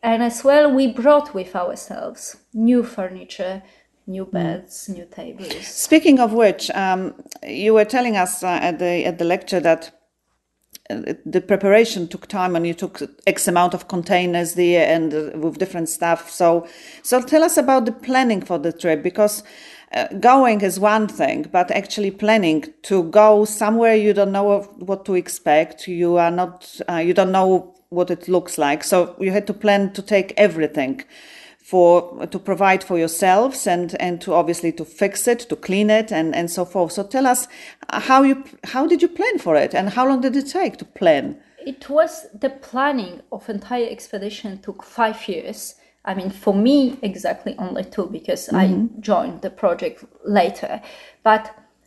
and 0.10 0.20
as 0.24 0.38
well 0.48 0.66
we 0.80 0.86
brought 1.02 1.34
with 1.34 1.52
ourselves 1.64 2.22
new 2.54 2.82
furniture 2.84 3.56
new 4.08 4.26
beds 4.26 4.90
new 4.90 5.06
tables 5.06 5.68
Speaking 5.88 6.20
of 6.20 6.34
which, 6.34 6.70
um, 6.72 7.14
you 7.44 7.74
were 7.74 7.86
telling 7.86 8.16
us 8.16 8.44
uh, 8.44 8.60
at 8.70 8.80
the 8.80 9.06
at 9.06 9.18
the 9.18 9.26
lecture 9.26 9.60
that 9.60 9.92
uh, 10.90 11.14
the 11.26 11.42
preparation 11.42 12.08
took 12.08 12.28
time, 12.28 12.56
and 12.56 12.66
you 12.66 12.74
took 12.74 13.02
X 13.26 13.48
amount 13.48 13.74
of 13.74 13.88
containers 13.88 14.54
there 14.54 14.88
and 14.96 15.14
uh, 15.14 15.38
with 15.38 15.58
different 15.58 15.90
stuff. 15.90 16.30
So, 16.30 16.68
so 17.04 17.22
tell 17.22 17.44
us 17.44 17.58
about 17.58 17.86
the 17.86 17.92
planning 17.92 18.42
for 18.42 18.58
the 18.58 18.72
trip 18.72 19.04
because. 19.04 19.44
Uh, 19.94 20.08
going 20.20 20.62
is 20.62 20.80
one 20.80 21.08
thing, 21.08 21.48
but 21.52 21.72
actually 21.72 22.12
planning 22.12 22.66
to 22.82 23.04
go 23.04 23.46
somewhere 23.46 23.96
you 23.96 24.14
don't 24.14 24.34
know 24.34 24.62
what 24.80 25.06
to 25.06 25.16
expect, 25.16 25.88
you 25.88 26.18
are 26.18 26.32
not, 26.32 26.80
uh, 26.90 26.98
you 26.98 27.14
don't 27.14 27.32
know 27.32 27.74
what 27.90 28.12
it 28.12 28.28
looks 28.28 28.58
like. 28.58 28.84
So 28.84 29.16
you 29.20 29.32
had 29.32 29.48
to 29.48 29.54
plan 29.54 29.94
to 29.94 30.02
take 30.02 30.34
everything 30.36 31.04
for 31.68 32.26
to 32.28 32.40
provide 32.40 32.82
for 32.82 32.98
yourselves 32.98 33.68
and 33.68 33.96
and 34.00 34.22
to 34.22 34.34
obviously 34.34 34.72
to 34.72 34.86
fix 34.86 35.28
it 35.28 35.40
to 35.40 35.56
clean 35.56 35.90
it 35.90 36.12
and 36.12 36.34
and 36.36 36.50
so 36.50 36.64
forth. 36.66 36.94
So 36.94 37.04
tell 37.04 37.28
us 37.28 37.48
how 37.90 38.24
you 38.24 38.44
how 38.64 38.88
did 38.88 39.02
you 39.02 39.10
plan 39.10 39.38
for 39.40 39.56
it 39.56 39.74
and 39.74 39.90
how 39.90 40.08
long 40.08 40.22
did 40.22 40.36
it 40.36 40.48
take 40.48 40.78
to 40.78 40.86
plan? 40.86 41.38
It 41.66 41.90
was 41.90 42.28
the 42.34 42.50
planning 42.50 43.22
of 43.32 43.50
entire 43.50 43.90
expedition 43.90 44.60
took 44.60 44.84
five 44.84 45.28
years 45.28 45.76
i 46.08 46.14
mean 46.14 46.30
for 46.30 46.54
me 46.54 46.98
exactly 47.02 47.56
only 47.60 47.84
two 47.84 48.08
because 48.08 48.50
i 48.50 48.66
joined 49.00 49.42
the 49.42 49.50
project 49.50 50.04
later. 50.26 50.82
But 51.24 51.44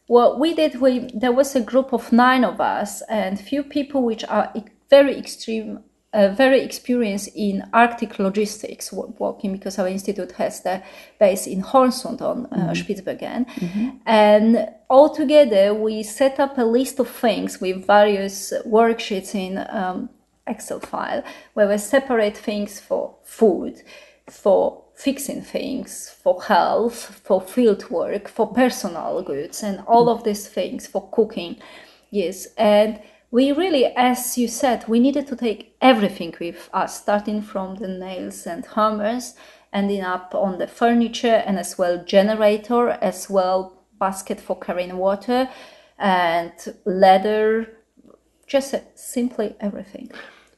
what 0.07 0.41
we 0.41 0.55
did 0.55 0.81
we 0.81 1.09
there 1.15 1.33
was 1.33 1.55
a 1.57 1.61
group 1.61 1.93
of 1.93 2.13
nine 2.13 2.45
of 2.45 2.61
us 2.61 3.03
and 3.09 3.41
few 3.41 3.63
people 3.63 4.03
which 4.03 4.25
are 4.25 4.53
very 4.91 5.17
extreme 5.17 5.81
uh, 6.13 6.29
very 6.29 6.61
experienced 6.61 7.29
in 7.37 7.63
Arctic 7.73 8.19
logistics 8.19 8.93
wo- 8.93 9.15
working 9.19 9.53
because 9.53 9.79
our 9.79 9.87
institute 9.87 10.33
has 10.33 10.61
the 10.63 10.83
base 11.21 11.47
in 11.47 11.63
Hornsund 11.63 12.21
on 12.21 12.47
uh, 12.47 12.73
Spitsbergen. 12.75 13.47
And 14.07 14.69
altogether, 14.89 15.73
we 15.73 16.03
set 16.03 16.41
up 16.41 16.59
a 16.59 16.65
list 16.65 16.99
of 16.99 17.09
things 17.09 17.61
with 17.61 17.87
various 17.87 18.53
worksheets 18.67 19.37
in 19.37 19.65
um, 19.71 20.09
Excel 20.49 20.81
file 20.81 21.23
where 21.55 21.69
we 21.69 21.79
separate 21.79 22.37
things 22.37 22.81
for 22.81 23.15
food, 23.23 23.81
for 24.31 24.85
fixing 24.95 25.43
things, 25.43 26.15
for 26.23 26.43
health, 26.43 27.21
for 27.25 27.41
field 27.41 27.89
work, 27.91 28.29
for 28.29 28.53
personal 28.53 29.23
goods, 29.23 29.63
and 29.63 29.83
all 29.87 30.05
hmm. 30.05 30.11
of 30.11 30.25
these 30.25 30.49
things 30.49 30.87
for 30.87 31.09
cooking. 31.11 31.57
Yes, 32.11 32.49
and 32.57 33.01
we 33.31 33.53
really, 33.53 33.87
as 33.97 34.37
you 34.37 34.49
said, 34.49 34.89
we 34.89 34.99
needed 34.99 35.27
to 35.29 35.37
take 35.37 35.77
everything 35.81 36.35
with 36.41 36.69
us, 36.73 37.01
starting 37.01 37.43
from 37.43 37.77
the 37.77 37.89
nails 37.89 38.47
and 38.47 38.67
hammers, 38.67 39.35
ending 39.73 40.03
up 40.03 40.35
on 40.35 40.59
the 40.59 40.67
furniture 40.67 41.43
and 41.47 41.59
as 41.59 41.79
well 41.79 42.05
generator, 42.05 42.91
as 42.91 43.31
well 43.31 43.85
basket 43.99 44.41
for 44.41 44.59
carrying 44.59 44.97
water, 44.97 45.49
and 45.99 46.53
leather, 46.85 47.77
just 48.47 48.75
simply 48.97 49.55
everything. 49.61 50.11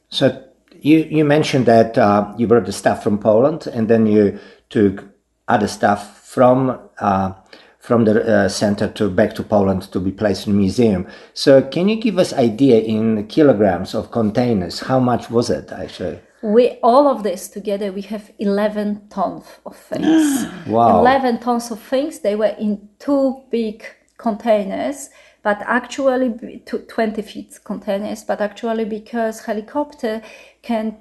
So 0.09 0.43
you, 0.83 1.07
you 1.09 1.23
mentioned 1.25 1.65
that 1.65 1.97
uh, 1.97 2.33
you 2.37 2.45
brought 2.45 2.65
the 2.65 2.73
stuff 2.73 3.03
from 3.03 3.17
Poland 3.17 3.67
and 3.67 3.87
then 3.87 4.05
you 4.05 4.37
took 4.69 5.05
other 5.47 5.67
stuff 5.67 6.27
from 6.27 6.77
uh, 6.99 7.33
from 7.79 8.05
the 8.05 8.13
uh, 8.23 8.49
center 8.49 8.87
to 8.87 9.09
back 9.09 9.33
to 9.35 9.43
Poland 9.43 9.91
to 9.91 9.99
be 9.99 10.11
placed 10.11 10.47
in 10.47 10.57
museum. 10.57 11.05
So 11.33 11.61
can 11.61 11.89
you 11.89 11.97
give 11.97 12.17
us 12.17 12.31
idea 12.31 12.79
in 12.79 13.27
kilograms 13.27 13.93
of 13.93 14.09
containers? 14.09 14.79
How 14.79 14.99
much 14.99 15.29
was 15.29 15.49
it 15.49 15.69
actually? 15.71 16.19
We 16.41 16.79
all 16.81 17.07
of 17.07 17.23
this 17.23 17.49
together, 17.49 17.91
we 17.91 18.01
have 18.03 18.31
11 18.39 19.07
tons 19.09 19.45
of 19.65 19.75
things. 19.75 20.45
Wow. 20.67 20.99
11 20.99 21.39
tons 21.39 21.71
of 21.71 21.79
things. 21.79 22.19
They 22.19 22.35
were 22.35 22.55
in 22.57 22.89
two 22.99 23.41
big 23.49 23.83
containers, 24.17 25.09
but 25.43 25.61
actually 25.63 26.61
to 26.65 26.79
20 26.79 27.21
feet 27.21 27.59
containers. 27.63 28.23
But 28.23 28.41
actually, 28.41 28.85
because 28.85 29.45
helicopter 29.45 30.21
can 30.61 30.97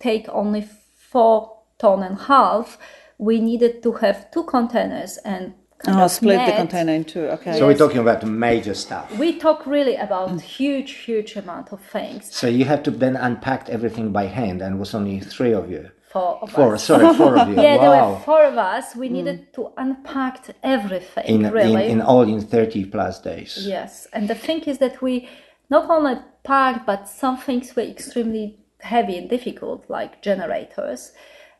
take 0.00 0.28
only 0.28 0.68
four 0.96 1.56
ton 1.78 2.02
and 2.02 2.18
a 2.18 2.22
half, 2.24 2.76
we 3.18 3.40
needed 3.40 3.82
to 3.84 3.92
have 3.92 4.30
two 4.30 4.44
containers 4.44 5.16
and 5.18 5.54
kind 5.78 6.00
oh 6.00 6.04
of 6.04 6.10
split 6.10 6.44
the 6.44 6.52
container 6.52 6.92
in 6.92 7.04
two 7.04 7.26
okay 7.28 7.56
So 7.56 7.66
we're 7.66 7.76
talking 7.76 7.98
about 7.98 8.20
the 8.20 8.26
major 8.26 8.74
stuff. 8.74 9.16
We 9.16 9.38
talk 9.38 9.64
really 9.66 9.94
about 9.94 10.30
mm. 10.30 10.40
huge, 10.40 10.92
huge 10.92 11.36
amount 11.36 11.72
of 11.72 11.80
things 11.80 12.34
So 12.34 12.48
you 12.48 12.64
have 12.64 12.82
to 12.84 12.90
then 12.90 13.16
unpack 13.16 13.68
everything 13.68 14.12
by 14.12 14.26
hand 14.26 14.60
and 14.60 14.76
it 14.76 14.78
was 14.78 14.94
only 14.94 15.20
three 15.20 15.52
of 15.52 15.70
you. 15.70 15.90
For 16.08 16.38
of 16.42 16.50
Four, 16.50 16.74
us. 16.74 16.84
sorry, 16.84 17.14
four 17.14 17.38
of 17.38 17.48
you. 17.50 17.54
Yeah, 17.54 17.76
there 17.78 17.90
were 17.90 18.18
four 18.24 18.44
of 18.44 18.56
us. 18.56 18.96
We 18.96 19.08
hmm. 19.08 19.14
needed 19.14 19.52
to 19.54 19.72
unpack 19.76 20.44
everything, 20.62 21.24
In, 21.26 21.44
in, 21.44 21.52
really. 21.52 21.86
in 21.86 22.00
all 22.00 22.22
in 22.22 22.40
30 22.40 22.86
plus 22.86 23.20
days. 23.20 23.58
yes, 23.66 24.06
and 24.12 24.28
the 24.28 24.34
thing 24.34 24.60
is 24.62 24.78
that 24.78 25.02
we 25.02 25.28
not 25.70 25.90
only 25.90 26.16
packed, 26.44 26.86
but 26.86 27.08
some 27.08 27.36
things 27.36 27.76
were 27.76 27.82
extremely 27.82 28.58
heavy 28.80 29.18
and 29.18 29.28
difficult, 29.28 29.84
like 29.90 30.22
generators, 30.22 31.12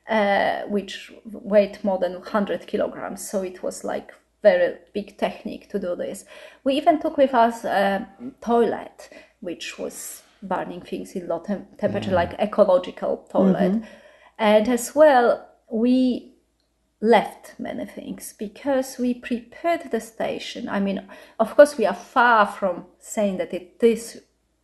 uh, 0.09 0.63
which 0.63 1.13
weighed 1.25 1.79
more 1.83 1.99
than 1.99 2.15
100 2.15 2.67
kilograms. 2.67 3.29
So 3.29 3.43
it 3.43 3.63
was 3.63 3.85
like 3.85 4.13
very 4.43 4.77
big 4.95 5.19
technique 5.19 5.69
to 5.71 5.79
do 5.79 5.95
this. 5.95 6.25
We 6.65 6.75
even 6.75 7.01
took 7.01 7.19
with 7.19 7.35
us 7.35 7.65
a 7.65 8.09
toilet, 8.41 9.11
which 9.41 9.79
was 9.79 10.23
burning 10.43 10.81
things 10.81 11.13
in 11.13 11.27
low 11.29 11.41
tem- 11.41 11.67
temperature, 11.77 12.11
hmm. 12.11 12.15
like 12.15 12.33
ecological 12.39 13.27
toilet. 13.31 13.73
Mm-hmm. 13.73 13.85
And 14.39 14.69
as 14.69 14.95
well, 14.95 15.49
we 15.71 16.35
left 17.01 17.55
many 17.59 17.87
things 17.87 18.35
because 18.39 18.99
we 18.99 19.15
prepared 19.15 19.91
the 19.91 20.01
station. 20.01 20.69
I 20.69 20.81
mean, 20.81 21.07
of 21.39 21.55
course, 21.55 21.77
we 21.77 21.87
are 21.87 21.95
far 21.95 22.47
from 22.47 22.87
saying 22.99 23.39
that 23.39 23.55
it 23.55 23.77
is 23.81 24.23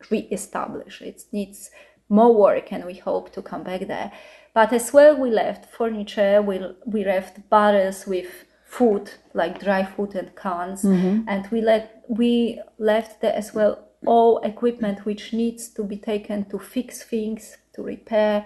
re-established. 0.09 1.01
It 1.01 1.23
needs 1.31 1.69
more 2.09 2.33
work, 2.33 2.71
and 2.71 2.85
we 2.85 2.95
hope 2.95 3.31
to 3.33 3.41
come 3.41 3.63
back 3.63 3.87
there. 3.87 4.11
But 4.53 4.71
as 4.71 4.93
well, 4.93 5.17
we 5.17 5.29
left 5.29 5.73
furniture. 5.73 6.41
We 6.41 6.61
we 6.85 7.03
left 7.03 7.49
barrels 7.49 8.05
with 8.05 8.45
food, 8.65 9.11
like 9.33 9.59
dry 9.59 9.83
food 9.83 10.15
and 10.15 10.35
cans, 10.35 10.83
mm-hmm. 10.83 11.27
and 11.27 11.47
we 11.51 11.61
let 11.61 12.03
we 12.07 12.61
left 12.77 13.21
there 13.21 13.35
as 13.35 13.53
well 13.53 13.85
all 14.05 14.37
equipment 14.43 15.05
which 15.05 15.33
needs 15.33 15.67
to 15.69 15.83
be 15.83 15.97
taken 15.97 16.45
to 16.45 16.59
fix 16.59 17.03
things, 17.03 17.57
to 17.73 17.81
repair, 17.81 18.45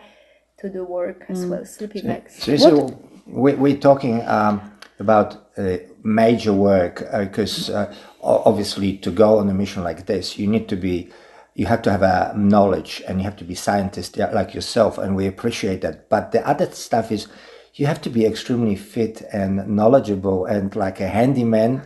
to 0.60 0.70
do 0.70 0.84
work 0.84 1.26
as 1.30 1.46
well, 1.46 1.66
sleeping 1.66 2.06
bags. 2.06 2.44
So, 2.44 2.58
so 2.58 3.02
we, 3.26 3.54
we're 3.54 3.78
talking 3.78 4.28
um, 4.28 4.72
about 5.00 5.50
uh, 5.58 5.78
major 6.04 6.54
work 6.54 7.04
because 7.18 7.70
uh, 7.70 7.94
o- 8.22 8.44
obviously 8.46 8.98
to 8.98 9.12
go 9.12 9.40
on 9.40 9.50
a 9.50 9.54
mission 9.54 9.84
like 9.84 10.06
this, 10.06 10.38
you 10.38 10.48
need 10.48 10.68
to 10.70 10.76
be, 10.76 11.10
you 11.56 11.66
have 11.66 11.82
to 11.84 11.92
have 11.92 12.02
a 12.02 12.34
knowledge 12.38 13.02
and 13.08 13.20
you 13.20 13.24
have 13.24 13.38
to 13.38 13.44
be 13.46 13.56
scientist 13.56 14.18
like 14.18 14.54
yourself, 14.54 14.98
and 14.98 15.16
we 15.16 15.28
appreciate 15.28 15.82
that. 15.82 16.10
But 16.10 16.32
the 16.32 16.46
other 16.48 16.70
stuff 16.72 17.12
is 17.12 17.28
you 17.76 17.86
have 17.86 18.02
to 18.02 18.10
be 18.10 18.26
extremely 18.26 18.76
fit 18.76 19.22
and 19.32 19.66
knowledgeable 19.68 20.46
and 20.46 20.76
like 20.76 21.00
a 21.00 21.08
handyman. 21.08 21.82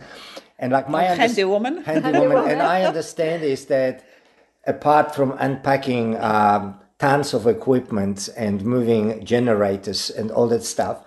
And 0.58 0.72
like 0.72 0.88
my 0.88 1.04
unders- 1.04 1.16
handy 1.16 1.44
woman. 1.44 1.82
handy 1.84 2.18
woman, 2.18 2.50
and 2.50 2.62
I 2.62 2.82
understand 2.82 3.42
is 3.42 3.66
that 3.66 4.04
apart 4.66 5.14
from 5.14 5.32
unpacking 5.38 6.16
um, 6.20 6.80
tons 7.04 7.34
of 7.34 7.46
equipment 7.46 8.30
and 8.34 8.64
moving 8.64 9.22
generators 9.26 10.08
and 10.08 10.30
all 10.30 10.48
that 10.48 10.64
stuff. 10.64 11.04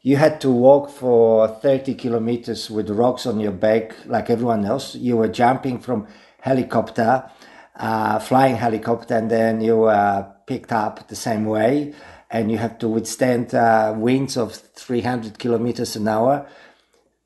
You 0.00 0.16
had 0.16 0.40
to 0.42 0.50
walk 0.52 0.88
for 0.88 1.48
30 1.48 1.94
kilometers 1.94 2.70
with 2.70 2.88
rocks 2.90 3.26
on 3.26 3.40
your 3.40 3.50
back 3.50 3.96
like 4.06 4.30
everyone 4.30 4.64
else. 4.64 4.94
You 4.94 5.16
were 5.16 5.26
jumping 5.26 5.80
from 5.80 6.06
helicopter, 6.40 7.28
uh, 7.74 8.20
flying 8.20 8.54
helicopter, 8.54 9.14
and 9.16 9.28
then 9.28 9.60
you 9.60 9.78
were 9.78 10.32
picked 10.46 10.70
up 10.70 11.08
the 11.08 11.16
same 11.16 11.44
way. 11.44 11.92
And 12.30 12.48
you 12.52 12.58
have 12.58 12.78
to 12.78 12.86
withstand 12.86 13.52
uh, 13.52 13.94
winds 13.96 14.36
of 14.36 14.54
300 14.54 15.40
kilometers 15.40 15.96
an 15.96 16.06
hour. 16.06 16.46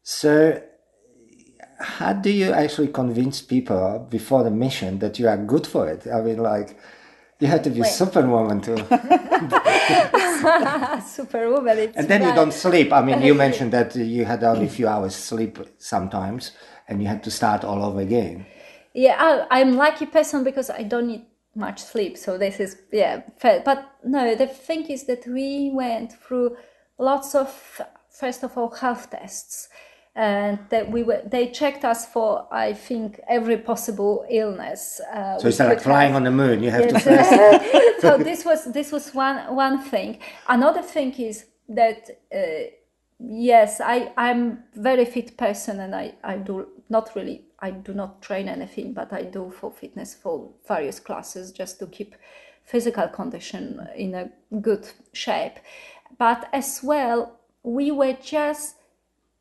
So, 0.03 0.63
how 1.79 2.15
do 2.15 2.31
you 2.31 2.51
actually 2.53 2.89
convince 2.89 3.43
people 3.43 4.07
before 4.09 4.43
the 4.43 4.51
mission 4.51 5.01
that 5.01 5.19
you 5.19 5.29
are 5.29 5.37
good 5.37 5.67
for 5.67 5.87
it? 5.87 6.07
I 6.07 6.23
mean, 6.23 6.39
like, 6.39 6.79
you 7.39 7.47
have 7.49 7.63
to 7.63 7.71
be 7.71 7.81
Wait. 7.81 7.91
superwoman 7.91 8.61
too. 8.61 8.77
Superwoman. 11.07 11.79
It's 11.79 11.97
And 11.97 12.09
then 12.09 12.23
you 12.23 12.35
don't 12.35 12.53
sleep. 12.53 12.93
I 12.93 13.03
mean, 13.03 13.23
you 13.23 13.35
mentioned 13.47 13.73
that 13.73 13.95
you 13.95 14.25
had 14.25 14.43
only 14.43 14.67
a 14.67 14.69
few 14.71 14.89
hours 14.89 15.15
sleep 15.15 15.59
sometimes, 15.79 16.53
and 16.89 17.03
you 17.03 17.09
had 17.09 17.23
to 17.25 17.31
start 17.31 17.65
all 17.65 17.85
over 17.85 18.01
again. 18.01 18.47
Yeah, 18.95 19.17
I, 19.19 19.61
I'm 19.61 19.77
lucky 19.77 20.07
person 20.07 20.45
because 20.45 20.71
I 20.71 20.83
don't 20.83 21.09
need 21.09 21.27
much 21.55 21.83
sleep. 21.83 22.17
So 22.17 22.39
this 22.39 22.61
is 22.61 22.79
yeah. 22.93 23.23
Fair. 23.39 23.63
But 23.65 23.91
no, 24.05 24.35
the 24.35 24.47
thing 24.47 24.87
is 24.87 25.05
that 25.05 25.27
we 25.27 25.71
went 25.75 26.13
through 26.13 26.57
lots 26.99 27.35
of 27.35 27.81
first 28.11 28.43
of 28.43 28.57
all 28.57 28.71
health 28.71 29.11
tests, 29.11 29.69
and 30.17 30.59
that 30.71 30.91
we 30.91 31.03
were 31.03 31.21
they 31.27 31.47
checked 31.47 31.85
us 31.85 32.07
for 32.07 32.49
I 32.51 32.73
think 32.73 33.21
every 33.29 33.59
possible 33.59 34.25
illness. 34.31 35.01
Uh, 35.13 35.39
So 35.39 35.49
it's 35.49 35.59
like 35.61 35.81
flying 35.81 36.15
on 36.15 36.25
the 36.25 36.31
moon. 36.31 36.63
You 36.63 36.71
have 36.71 36.89
to 36.89 36.95
Yes. 36.95 38.01
so 38.01 38.17
this 38.31 38.45
was 38.45 38.65
this 38.73 38.91
was 38.91 39.15
one 39.15 39.55
one 39.55 39.79
thing. 39.79 40.19
Another 40.49 40.83
thing 40.83 41.13
is 41.13 41.45
that 41.69 42.09
uh, 42.35 42.71
yes, 43.19 43.81
I 43.81 44.13
I'm 44.17 44.65
very 44.75 45.05
fit 45.05 45.37
person 45.37 45.81
and 45.81 45.95
I 45.95 46.15
I 46.25 46.39
do 46.39 46.67
not 46.89 47.15
really 47.15 47.45
I 47.61 47.71
do 47.71 47.93
not 47.93 48.23
train 48.23 48.49
anything, 48.49 48.95
but 48.95 49.13
I 49.13 49.23
do 49.23 49.51
for 49.51 49.71
fitness 49.71 50.15
for 50.15 50.49
various 50.67 50.99
classes 50.99 51.53
just 51.53 51.79
to 51.81 51.87
keep 51.87 52.15
physical 52.65 53.09
condition 53.09 53.87
in 53.95 54.15
a 54.15 54.31
good 54.63 54.89
shape. 55.13 55.59
But 56.19 56.49
as 56.53 56.81
well, 56.83 57.39
we 57.63 57.91
were 57.91 58.17
just 58.23 58.77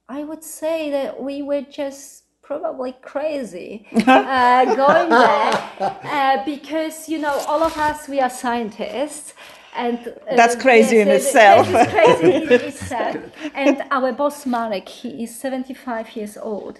I 0.07 0.23
would 0.23 0.43
say 0.43 0.91
that 0.91 1.21
we 1.21 1.41
were 1.41 1.61
just 1.61 2.23
probably 2.43 2.93
crazy 3.01 3.87
uh, 4.05 4.75
going 4.75 5.09
there 5.09 5.69
uh, 5.79 6.45
because 6.45 7.09
you 7.09 7.17
know 7.17 7.33
all 7.47 7.63
of 7.63 7.75
us 7.75 8.07
we 8.07 8.19
are 8.19 8.29
scientists 8.29 9.33
and 9.75 9.97
uh, 10.07 10.35
That's 10.35 10.55
crazy 10.55 10.99
in 10.99 11.07
itself. 11.07 11.67
that 11.71 11.87
is 11.87 11.93
crazy 11.93 12.33
in 12.35 12.51
itself. 12.69 13.17
And 13.55 13.83
our 13.89 14.11
boss 14.13 14.45
Marek 14.45 14.87
he 14.87 15.23
is 15.23 15.35
75 15.35 16.15
years 16.15 16.37
old 16.37 16.79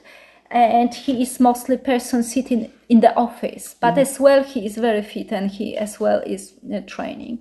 and 0.52 0.94
he 0.94 1.24
is 1.24 1.40
mostly 1.40 1.78
person 1.78 2.22
sitting 2.22 2.72
in 2.90 3.00
the 3.00 3.16
office 3.16 3.76
but 3.80 3.98
as 3.98 4.20
well 4.20 4.44
he 4.44 4.68
is 4.68 4.78
very 4.78 5.02
fit 5.02 5.32
and 5.32 5.50
he 5.50 5.76
as 5.76 6.00
well 6.00 6.22
is 6.28 6.54
uh, 6.72 6.80
training 6.82 7.40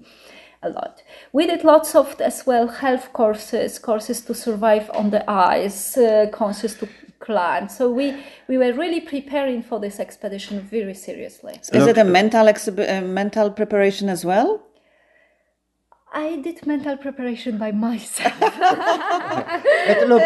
a 0.64 0.70
lot. 0.70 1.02
We 1.32 1.46
did 1.46 1.64
lots 1.64 1.94
of 1.94 2.20
as 2.20 2.46
well 2.46 2.66
health 2.68 3.12
courses, 3.12 3.78
courses 3.78 4.20
to 4.22 4.34
survive 4.34 4.90
on 4.94 5.10
the 5.10 5.28
ice, 5.30 5.96
uh, 5.96 6.26
courses 6.32 6.74
to 6.78 6.88
climb. 7.20 7.68
So 7.68 7.90
we 7.90 8.06
we 8.48 8.58
were 8.58 8.72
really 8.72 9.00
preparing 9.00 9.62
for 9.62 9.80
this 9.80 10.00
expedition 10.00 10.60
very 10.60 10.94
seriously. 10.94 11.60
Is 11.72 11.86
it 11.86 11.98
a 11.98 12.04
mental 12.04 12.46
exhib- 12.46 12.88
uh, 12.88 13.06
mental 13.06 13.50
preparation 13.50 14.08
as 14.08 14.24
well? 14.24 14.62
I 16.14 16.36
did 16.36 16.64
mental 16.64 16.96
preparation 16.96 17.58
by 17.58 17.72
myself. 17.72 18.38
But 19.88 20.08
look, 20.08 20.22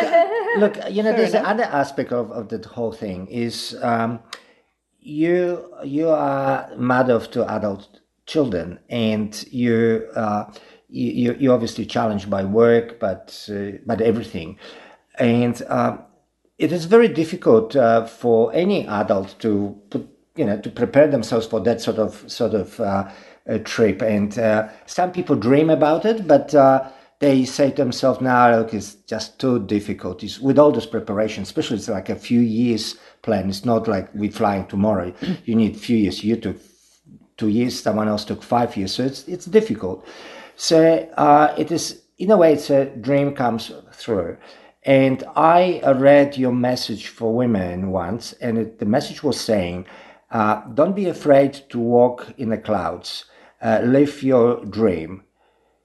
look, 0.59 0.75
you 0.91 1.03
know, 1.03 1.13
there's 1.17 1.35
another 1.35 1.65
aspect 1.65 2.13
of, 2.13 2.31
of 2.31 2.49
the 2.49 2.59
whole 2.69 2.93
thing 2.93 3.27
is 3.29 3.75
um, 3.83 4.21
you 5.01 5.65
you 5.85 6.09
are 6.11 6.69
mother 6.77 7.15
of 7.15 7.31
two 7.31 7.45
adult 7.45 8.01
children, 8.29 8.79
and 8.91 9.31
you 9.51 10.07
uh, 10.25 10.45
you 10.89 11.11
you- 11.23 11.37
you're 11.41 11.55
obviously 11.55 11.87
challenged 11.87 12.29
by 12.31 12.45
work, 12.45 12.87
but 13.01 13.27
uh, 13.51 13.79
but 13.91 14.01
everything, 14.01 14.59
and 15.19 15.63
um, 15.69 15.95
it 16.59 16.73
is 16.73 16.85
very 16.87 17.09
difficult 17.09 17.75
uh, 17.77 18.05
for 18.07 18.53
any 18.55 18.87
adult 18.87 19.35
to 19.41 19.51
put 19.91 20.09
you 20.37 20.45
know 20.47 20.59
to 20.61 20.71
prepare 20.71 21.09
themselves 21.09 21.47
for 21.47 21.61
that 21.61 21.81
sort 21.81 21.99
of 21.99 22.25
sort 22.31 22.55
of 22.55 22.79
uh, 22.81 23.05
trip. 23.65 24.03
And 24.03 24.39
uh, 24.39 24.69
some 24.87 25.11
people 25.13 25.37
dream 25.37 25.71
about 25.71 26.05
it 26.05 26.27
but 26.29 26.55
uh, 26.55 26.89
they 27.21 27.45
say 27.45 27.71
to 27.71 27.77
themselves 27.77 28.21
now 28.21 28.57
look 28.59 28.75
it's 28.75 28.95
just 29.15 29.39
too 29.41 29.59
difficult. 29.67 30.23
It's, 30.23 30.39
with 30.39 30.59
all 30.59 30.73
this 30.73 30.87
preparation 30.87 31.43
especially 31.43 31.79
it's 31.79 31.89
like 31.89 32.09
a 32.11 32.15
few 32.17 32.41
years 32.41 32.97
plan. 33.23 33.49
It's 33.49 33.65
not 33.65 33.89
like 33.89 34.09
we're 34.15 34.31
flying 34.31 34.67
tomorrow. 34.67 35.13
You 35.45 35.55
need 35.57 35.77
a 35.77 35.79
few 35.79 35.97
years 35.97 36.23
you 36.23 36.37
took 36.37 36.59
two 37.39 37.49
years 37.49 37.81
someone 37.81 38.09
else 38.09 38.25
took 38.25 38.43
five 38.43 38.77
years 38.77 38.93
so 38.93 39.03
it's 39.05 39.27
it's 39.27 39.47
difficult 39.47 40.07
so 40.57 41.09
uh, 41.17 41.55
it 41.57 41.71
is 41.71 42.03
in 42.19 42.31
a 42.31 42.37
way 42.37 42.53
it's 42.53 42.69
a 42.69 42.87
dream 42.97 43.35
comes 43.35 43.73
through 43.93 44.37
and 44.89 45.23
I 45.37 45.83
read 45.85 46.39
your 46.39 46.53
message 46.53 47.09
for 47.09 47.35
women 47.35 47.91
once, 47.91 48.33
and 48.35 48.57
it, 48.57 48.79
the 48.79 48.87
message 48.87 49.23
was 49.23 49.39
saying, 49.39 49.85
uh, 50.31 50.63
Don't 50.73 50.97
be 50.97 51.11
afraid 51.11 51.53
to 51.69 51.79
walk 51.79 52.33
in 52.39 52.49
the 52.49 52.57
clouds, 52.57 53.27
uh, 53.61 53.81
live 53.85 54.23
your 54.23 54.65
dream. 54.65 55.25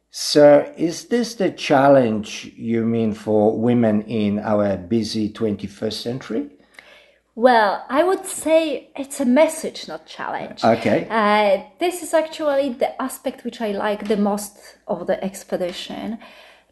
So, 0.10 0.72
is 0.78 1.06
this 1.10 1.36
the 1.36 1.52
challenge 1.52 2.54
you 2.56 2.86
mean 2.86 3.14
for 3.14 3.60
women 3.60 4.04
in 4.04 4.40
our 4.40 4.78
busy 4.78 5.30
21st 5.30 5.94
century? 5.94 6.50
Well, 7.36 7.86
I 7.90 8.04
would 8.04 8.26
say 8.26 8.90
it's 8.96 9.20
a 9.20 9.26
message, 9.26 9.88
not 9.88 10.06
challenge. 10.06 10.64
Okay. 10.64 11.08
Uh, 11.10 11.64
this 11.80 12.04
is 12.04 12.14
actually 12.14 12.70
the 12.74 13.02
aspect 13.02 13.44
which 13.44 13.60
I 13.60 13.72
like 13.72 14.08
the 14.08 14.18
most 14.18 14.78
of 14.88 15.08
the 15.08 15.24
expedition, 15.24 16.20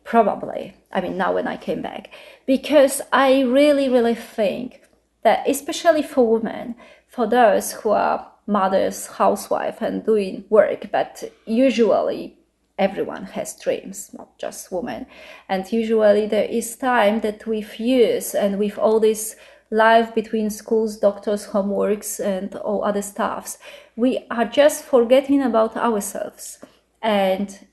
probably. 0.04 0.76
I 0.92 1.02
mean, 1.02 1.18
now 1.18 1.34
when 1.34 1.48
I 1.48 1.58
came 1.58 1.82
back, 1.82 2.12
because 2.46 3.02
I 3.12 3.42
really, 3.42 3.90
really 3.90 4.16
think 4.16 4.82
that, 5.24 5.48
especially 5.50 6.04
for 6.04 6.28
women, 6.28 6.76
for 7.08 7.26
those 7.28 7.74
who 7.74 7.90
are 7.90 8.32
mothers, 8.46 9.08
housewife, 9.08 9.82
and 9.82 10.06
doing 10.06 10.46
work, 10.50 10.92
but 10.92 11.24
usually 11.46 12.38
everyone 12.78 13.24
has 13.26 13.60
dreams, 13.60 14.12
not 14.18 14.38
just 14.38 14.72
women. 14.72 15.06
And 15.50 15.72
usually 15.72 16.28
there 16.28 16.46
is 16.46 16.76
time 16.76 17.22
that 17.22 17.46
with 17.46 17.80
years 17.80 18.34
and 18.34 18.60
with 18.60 18.78
all 18.78 19.00
this 19.00 19.36
life 19.72 20.14
between 20.14 20.50
schools, 20.50 20.98
doctors, 20.98 21.48
homeworks, 21.48 22.20
and 22.24 22.54
all 22.56 22.84
other 22.84 23.02
stuffs, 23.02 23.58
we 23.96 24.26
are 24.30 24.46
just 24.46 24.84
forgetting 24.84 25.42
about 25.42 25.76
ourselves. 25.78 26.60
And 27.02 27.68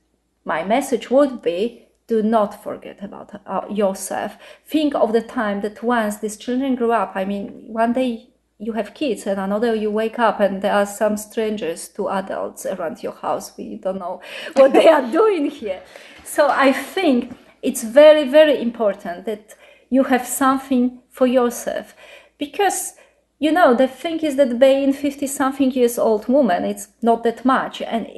my 0.45 0.65
message 0.65 1.11
would 1.11 1.43
be 1.43 1.85
do 2.07 2.23
not 2.23 2.63
forget 2.63 3.03
about 3.03 3.39
uh, 3.47 3.67
yourself. 3.69 4.39
Think 4.65 4.95
of 4.95 5.13
the 5.13 5.21
time 5.21 5.61
that 5.61 5.83
once 5.83 6.17
these 6.17 6.39
children 6.39 6.75
grow 6.75 6.93
up, 6.93 7.13
I 7.15 7.27
mean, 7.27 7.65
one 7.67 7.93
day 7.93 8.31
you 8.59 8.73
have 8.73 8.95
kids 8.95 9.27
and 9.27 9.39
another 9.39 9.75
you 9.75 9.91
wake 9.91 10.19
up 10.19 10.41
and 10.41 10.63
there 10.63 10.73
are 10.73 10.87
some 10.87 11.17
strangers 11.17 11.89
to 11.91 12.09
adults 12.09 12.65
around 12.65 13.03
your 13.03 13.13
house. 13.13 13.57
We 13.59 13.77
don't 13.77 13.99
know 13.99 14.23
what 14.55 14.73
they 14.73 14.89
are 14.89 15.11
doing 15.13 15.51
here. 15.51 15.83
So 16.25 16.49
I 16.49 16.73
think 16.73 17.37
it's 17.61 17.83
very, 17.83 18.27
very 18.27 18.61
important 18.61 19.27
that 19.27 19.55
you 19.91 20.05
have 20.05 20.27
something 20.27 21.01
for 21.18 21.26
yourself. 21.26 21.94
Because 22.38 22.94
you 23.40 23.52
know 23.52 23.74
the 23.74 23.88
thing 23.88 24.18
is 24.20 24.37
that 24.37 24.59
being 24.59 24.92
50 24.92 25.26
something 25.26 25.70
years 25.70 25.98
old 25.98 26.26
woman 26.28 26.64
it's 26.64 26.88
not 27.02 27.22
that 27.22 27.44
much 27.44 27.81
and 27.83 28.09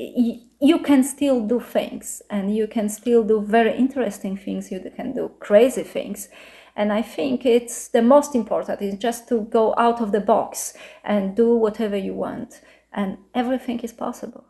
you 0.61 0.79
can 0.79 1.03
still 1.05 1.47
do 1.47 1.61
things 1.61 2.23
and 2.31 2.57
you 2.57 2.67
can 2.67 2.89
still 2.89 3.23
do 3.23 3.41
very 3.43 3.77
interesting 3.77 4.35
things 4.37 4.73
you 4.73 4.81
can 4.97 5.13
do 5.15 5.31
crazy 5.39 5.83
things. 5.83 6.29
And 6.77 6.93
i 6.93 7.03
think 7.03 7.45
it's 7.45 7.89
the 7.89 8.03
most 8.03 8.35
important 8.35 8.81
is 8.81 8.95
just 8.95 9.29
to 9.29 9.41
go 9.59 9.75
out 9.77 10.01
of 10.01 10.13
the 10.13 10.21
box 10.21 10.75
and 11.05 11.37
do 11.37 11.49
whatever 11.55 11.97
you 11.97 12.15
want 12.15 12.61
and 12.93 13.19
everything 13.35 13.81
is 13.81 13.93
possible. 13.93 14.45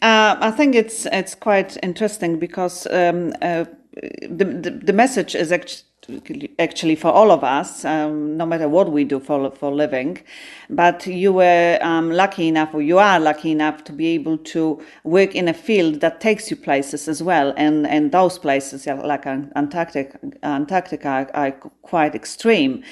Uh, 0.00 0.36
I 0.48 0.50
think 0.50 0.74
it's 0.74 1.06
it's 1.06 1.34
quite 1.34 1.76
interesting 1.82 2.38
because 2.38 2.86
um, 2.86 3.32
uh, 3.42 3.64
the, 4.22 4.44
the 4.64 4.70
the 4.70 4.92
message 4.92 5.34
is 5.34 5.52
actually 6.58 6.96
for 6.96 7.08
all 7.08 7.30
of 7.30 7.44
us, 7.44 7.84
um, 7.84 8.36
no 8.36 8.44
matter 8.44 8.68
what 8.68 8.90
we 8.90 9.04
do 9.04 9.20
for 9.20 9.50
for 9.52 9.70
living. 9.70 10.18
But 10.68 11.06
you 11.06 11.32
were 11.32 11.78
um, 11.80 12.10
lucky 12.10 12.48
enough, 12.48 12.74
or 12.74 12.82
you 12.82 12.98
are 12.98 13.20
lucky 13.20 13.50
enough, 13.52 13.84
to 13.84 13.92
be 13.92 14.08
able 14.08 14.38
to 14.38 14.80
work 15.04 15.34
in 15.34 15.48
a 15.48 15.54
field 15.54 16.00
that 16.00 16.20
takes 16.20 16.50
you 16.50 16.56
places 16.56 17.08
as 17.08 17.22
well, 17.22 17.54
and 17.56 17.86
and 17.86 18.12
those 18.12 18.38
places 18.38 18.86
like 18.86 19.26
Antarctica, 19.26 20.18
Antarctica 20.42 21.08
are, 21.08 21.30
are 21.34 21.52
quite 21.82 22.14
extreme. 22.14 22.82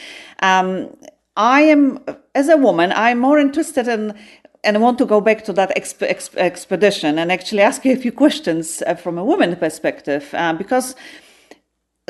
Um, 0.42 0.96
I 1.36 1.62
am, 1.62 1.98
as 2.34 2.48
a 2.48 2.56
woman, 2.56 2.92
I'm 2.92 3.18
more 3.18 3.38
interested 3.38 3.88
in 3.88 4.14
and 4.62 4.76
I 4.76 4.80
want 4.80 4.98
to 4.98 5.06
go 5.06 5.20
back 5.20 5.44
to 5.44 5.52
that 5.54 5.74
exp- 5.76 6.08
exp- 6.08 6.36
expedition 6.36 7.18
and 7.18 7.32
actually 7.32 7.62
ask 7.62 7.84
you 7.84 7.92
a 7.92 7.96
few 7.96 8.12
questions 8.12 8.82
uh, 8.86 8.94
from 8.94 9.16
a 9.16 9.24
woman 9.24 9.56
perspective, 9.56 10.34
uh, 10.34 10.52
because 10.52 10.94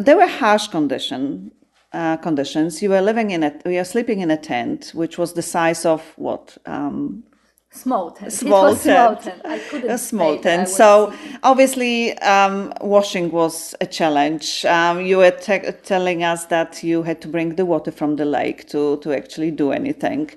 there 0.00 0.16
were 0.16 0.26
harsh 0.26 0.68
condition, 0.68 1.52
uh, 1.92 2.16
conditions. 2.18 2.82
You 2.82 2.90
were 2.90 3.00
living 3.02 3.30
in 3.30 3.42
a, 3.42 3.52
you 3.66 3.78
were 3.78 3.84
sleeping 3.84 4.20
in 4.20 4.30
a 4.30 4.36
tent, 4.36 4.92
which 4.94 5.18
was 5.18 5.34
the 5.34 5.42
size 5.42 5.84
of 5.86 6.02
what? 6.16 6.56
Um, 6.66 7.24
Small 7.72 8.10
tent. 8.10 8.32
small 8.32 8.66
it 8.66 8.70
was 8.70 8.80
small 8.80 9.14
tent. 9.14 9.22
tent. 9.22 9.42
I 9.44 9.58
couldn't 9.60 9.90
a 9.90 9.96
small 9.98 10.36
tent. 10.38 10.68
So 10.68 11.12
obviously, 11.44 12.18
um, 12.18 12.72
washing 12.80 13.30
was 13.30 13.76
a 13.80 13.86
challenge. 13.86 14.64
Um, 14.64 15.02
you 15.06 15.18
were 15.18 15.30
te- 15.30 15.70
telling 15.84 16.24
us 16.24 16.46
that 16.46 16.82
you 16.82 17.04
had 17.04 17.20
to 17.20 17.28
bring 17.28 17.54
the 17.54 17.64
water 17.64 17.92
from 17.92 18.16
the 18.16 18.24
lake 18.24 18.66
to 18.70 18.96
to 19.02 19.12
actually 19.12 19.52
do 19.52 19.70
anything. 19.70 20.30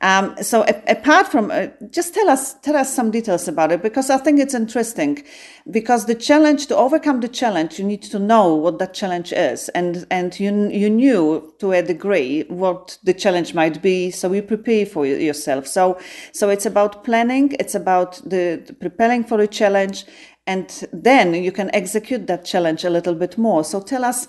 Um, 0.00 0.36
so 0.42 0.62
a- 0.62 0.92
apart 0.92 1.26
from, 1.26 1.50
uh, 1.50 1.66
just 1.90 2.14
tell 2.14 2.28
us 2.28 2.54
tell 2.62 2.76
us 2.76 2.94
some 2.94 3.10
details 3.10 3.48
about 3.48 3.72
it 3.72 3.82
because 3.82 4.10
I 4.10 4.18
think 4.18 4.38
it's 4.38 4.54
interesting. 4.54 5.24
Because 5.70 6.06
the 6.06 6.14
challenge 6.14 6.68
to 6.68 6.76
overcome 6.76 7.20
the 7.20 7.28
challenge, 7.28 7.78
you 7.80 7.84
need 7.84 8.02
to 8.04 8.18
know 8.18 8.54
what 8.54 8.78
that 8.78 8.94
challenge 8.94 9.32
is, 9.32 9.68
and 9.70 10.06
and 10.10 10.38
you 10.38 10.68
you 10.70 10.88
knew 10.88 11.52
to 11.58 11.72
a 11.72 11.82
degree 11.82 12.44
what 12.48 12.98
the 13.02 13.12
challenge 13.12 13.54
might 13.54 13.82
be, 13.82 14.10
so 14.12 14.32
you 14.32 14.42
prepare 14.42 14.86
for 14.86 15.04
yourself. 15.04 15.66
So 15.66 15.98
so 16.32 16.48
it's 16.48 16.66
about 16.66 17.02
planning, 17.04 17.56
it's 17.58 17.74
about 17.74 18.22
the, 18.24 18.62
the 18.64 18.74
preparing 18.74 19.24
for 19.24 19.40
a 19.40 19.48
challenge, 19.48 20.06
and 20.46 20.84
then 20.92 21.34
you 21.34 21.50
can 21.50 21.74
execute 21.74 22.28
that 22.28 22.44
challenge 22.44 22.84
a 22.84 22.90
little 22.90 23.14
bit 23.14 23.36
more. 23.36 23.64
So 23.64 23.80
tell 23.80 24.04
us 24.04 24.28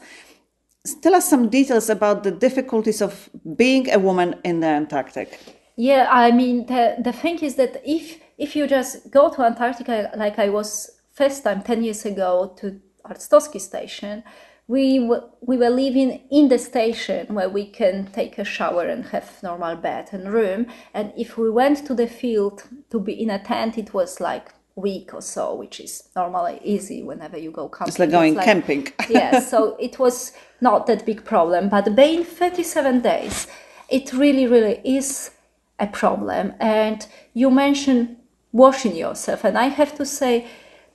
tell 1.03 1.13
us 1.13 1.29
some 1.29 1.47
details 1.49 1.89
about 1.89 2.23
the 2.23 2.31
difficulties 2.31 3.01
of 3.01 3.29
being 3.55 3.89
a 3.91 3.99
woman 3.99 4.35
in 4.43 4.61
the 4.61 4.67
Antarctic. 4.67 5.58
Yeah, 5.79 6.09
I 6.11 6.31
mean 6.31 6.65
the 6.65 6.97
the 6.99 7.13
thing 7.13 7.39
is 7.39 7.55
that 7.55 7.81
if 7.85 8.19
if 8.37 8.53
you 8.53 8.67
just 8.67 9.09
go 9.11 9.29
to 9.29 9.43
Antarctica 9.43 10.11
like 10.17 10.37
I 10.37 10.49
was 10.49 10.89
first 11.13 11.41
time 11.45 11.61
ten 11.61 11.85
years 11.85 12.05
ago 12.05 12.53
to 12.57 12.81
Arctowski 13.05 13.61
station, 13.61 14.23
we 14.67 14.99
w- 14.99 15.23
we 15.39 15.55
were 15.55 15.69
living 15.69 16.19
in 16.29 16.49
the 16.49 16.59
station 16.59 17.33
where 17.33 17.47
we 17.47 17.65
can 17.65 18.11
take 18.11 18.37
a 18.37 18.43
shower 18.43 18.87
and 18.87 19.05
have 19.05 19.41
normal 19.41 19.77
bed 19.77 20.09
and 20.11 20.33
room. 20.33 20.65
And 20.93 21.13
if 21.15 21.37
we 21.37 21.49
went 21.49 21.87
to 21.87 21.95
the 21.95 22.07
field 22.07 22.63
to 22.89 22.99
be 22.99 23.13
in 23.13 23.29
a 23.29 23.39
tent, 23.39 23.77
it 23.77 23.93
was 23.93 24.19
like 24.19 24.49
week 24.75 25.13
or 25.13 25.21
so, 25.21 25.55
which 25.55 25.79
is 25.79 26.09
normally 26.13 26.59
easy 26.61 27.03
whenever 27.03 27.37
you 27.37 27.51
go 27.51 27.69
camping. 27.69 27.87
It's 27.87 27.99
like 27.99 28.11
going 28.11 28.35
camping. 28.35 28.91
yes, 29.09 29.49
so 29.49 29.77
it 29.79 29.97
was 29.97 30.33
not 30.59 30.87
that 30.87 31.05
big 31.05 31.23
problem. 31.23 31.69
But 31.69 31.95
being 31.95 32.25
37 32.25 32.99
days, 32.99 33.47
it 33.87 34.11
really, 34.11 34.45
really 34.45 34.81
is 34.83 35.31
a 35.79 35.87
problem. 35.87 36.53
And 36.59 37.05
you 37.33 37.49
mentioned 37.49 38.17
washing 38.51 38.95
yourself, 38.95 39.43
and 39.43 39.57
I 39.57 39.67
have 39.67 39.95
to 39.95 40.05
say 40.05 40.47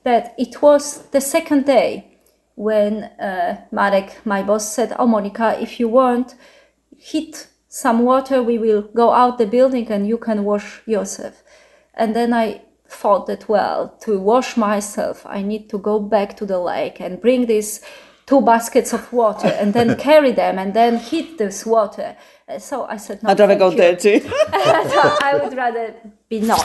that 0.03 0.35
it 0.37 0.61
was 0.61 1.07
the 1.09 1.21
second 1.21 1.65
day 1.65 2.17
when 2.55 3.03
uh, 3.19 3.61
Marek, 3.71 4.25
my 4.25 4.43
boss, 4.43 4.73
said, 4.73 4.95
"Oh, 4.97 5.07
Monica, 5.07 5.57
if 5.59 5.79
you 5.79 5.87
want, 5.89 6.35
heat 6.97 7.47
some 7.67 8.03
water. 8.03 8.41
We 8.41 8.57
will 8.57 8.83
go 8.83 9.11
out 9.11 9.37
the 9.37 9.47
building, 9.47 9.91
and 9.91 10.07
you 10.07 10.17
can 10.17 10.43
wash 10.43 10.81
yourself." 10.85 11.43
And 11.93 12.15
then 12.15 12.33
I 12.33 12.61
thought 12.87 13.27
that 13.27 13.49
well, 13.49 13.95
to 14.01 14.19
wash 14.19 14.57
myself, 14.57 15.25
I 15.25 15.41
need 15.41 15.69
to 15.69 15.77
go 15.77 15.99
back 15.99 16.37
to 16.37 16.45
the 16.45 16.59
lake 16.59 16.99
and 16.99 17.21
bring 17.21 17.45
these 17.47 17.81
two 18.25 18.41
baskets 18.41 18.93
of 18.93 19.11
water 19.11 19.47
and 19.47 19.73
then 19.73 19.95
carry 20.09 20.31
them 20.31 20.57
and 20.57 20.73
then 20.73 20.97
heat 20.97 21.37
this 21.37 21.65
water. 21.65 22.15
So 22.59 22.85
I 22.85 22.97
said, 22.97 23.23
no, 23.23 23.29
I'd 23.29 23.39
rather 23.39 23.55
go 23.55 23.71
you. 23.71 23.77
dirty. 23.77 24.19
so 24.19 24.29
I 24.31 25.39
would 25.41 25.57
rather 25.57 25.95
be 26.29 26.39
not. 26.41 26.63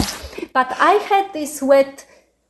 But 0.52 0.74
I 0.78 0.92
had 1.08 1.32
these 1.32 1.62
wet 1.62 2.04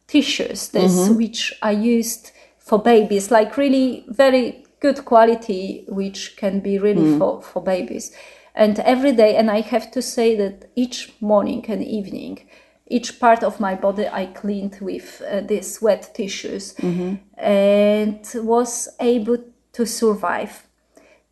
tissues, 0.08 0.68
this 0.70 0.92
Mm-hmm. 1.08 1.16
which 1.16 1.52
I 1.62 1.70
used 1.70 2.32
for 2.58 2.78
babies, 2.82 3.30
like 3.30 3.56
really 3.56 4.04
very 4.08 4.64
good 4.80 5.04
quality, 5.04 5.84
which 5.88 6.36
can 6.36 6.60
be 6.60 6.78
really 6.78 7.02
Mm. 7.02 7.18
for, 7.18 7.42
for 7.42 7.62
babies. 7.62 8.12
And 8.54 8.78
every 8.80 9.12
day, 9.12 9.36
and 9.36 9.48
I 9.50 9.60
have 9.60 9.90
to 9.92 10.02
say 10.02 10.34
that 10.36 10.68
each 10.74 11.12
morning 11.20 11.64
and 11.68 11.82
evening, 11.84 12.48
each 12.88 13.20
part 13.20 13.44
of 13.44 13.60
my 13.60 13.76
body 13.76 14.08
I 14.08 14.26
cleaned 14.26 14.78
with 14.80 15.22
uh, 15.22 15.40
these 15.42 15.80
wet 15.80 16.10
tissues 16.14 16.74
Mm-hmm. 16.74 17.14
and 17.38 18.20
was 18.34 18.88
able 18.98 19.38
to 19.74 19.86
survive. 19.86 20.66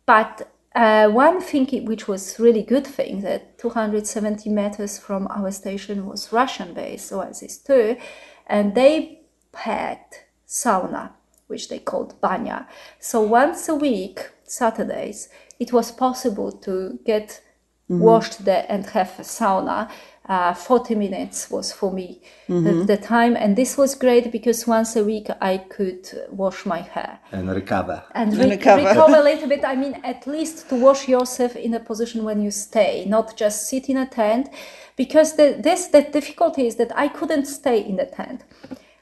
But 0.05 0.47
uh, 0.75 1.09
one 1.09 1.41
thing 1.41 1.85
which 1.85 2.07
was 2.07 2.39
really 2.39 2.63
good 2.63 2.85
thing 2.85 3.21
that 3.21 3.57
270 3.57 4.49
meters 4.49 4.99
from 4.99 5.27
our 5.29 5.51
station 5.51 6.05
was 6.05 6.31
Russian 6.31 6.73
base 6.73 7.11
Oasis 7.11 7.57
2, 7.57 7.97
and 8.47 8.75
they 8.75 9.21
had 9.53 9.99
sauna, 10.47 11.11
which 11.47 11.69
they 11.69 11.79
called 11.79 12.19
banya. 12.21 12.67
So 12.99 13.21
once 13.21 13.67
a 13.67 13.75
week, 13.75 14.29
Saturdays, 14.43 15.29
it 15.59 15.73
was 15.73 15.91
possible 15.91 16.51
to 16.51 16.99
get 17.05 17.41
washed 17.89 18.45
there 18.45 18.65
and 18.69 18.85
have 18.87 19.19
a 19.19 19.23
sauna. 19.23 19.89
Uh, 20.29 20.53
40 20.53 20.93
minutes 20.93 21.49
was 21.49 21.71
for 21.73 21.91
me 21.91 22.21
the, 22.47 22.83
the 22.85 22.97
time, 22.97 23.35
and 23.35 23.55
this 23.55 23.75
was 23.77 23.95
great 23.95 24.31
because 24.31 24.67
once 24.67 24.95
a 24.95 25.03
week 25.03 25.27
I 25.41 25.57
could 25.57 26.07
wash 26.29 26.67
my 26.67 26.81
hair 26.81 27.19
and 27.31 27.49
recover. 27.49 28.03
and 28.13 28.31
And 28.33 28.51
recover. 28.51 28.83
recover 28.87 29.15
a 29.15 29.23
little 29.23 29.49
bit. 29.49 29.65
I 29.65 29.75
mean, 29.75 29.99
at 30.03 30.27
least 30.27 30.69
to 30.69 30.75
wash 30.75 31.07
yourself 31.07 31.55
in 31.55 31.73
a 31.73 31.79
position 31.79 32.23
when 32.23 32.43
you 32.43 32.51
stay, 32.51 33.05
not 33.07 33.37
just 33.37 33.67
sit 33.67 33.89
in 33.89 33.97
a 33.97 34.05
tent, 34.05 34.49
because 34.95 35.35
the, 35.35 35.57
this 35.59 35.87
the 35.87 36.03
difficulty 36.03 36.67
is 36.67 36.75
that 36.75 36.91
I 36.95 37.07
couldn't 37.07 37.45
stay 37.45 37.79
in 37.83 37.95
the 37.95 38.05
tent. 38.05 38.43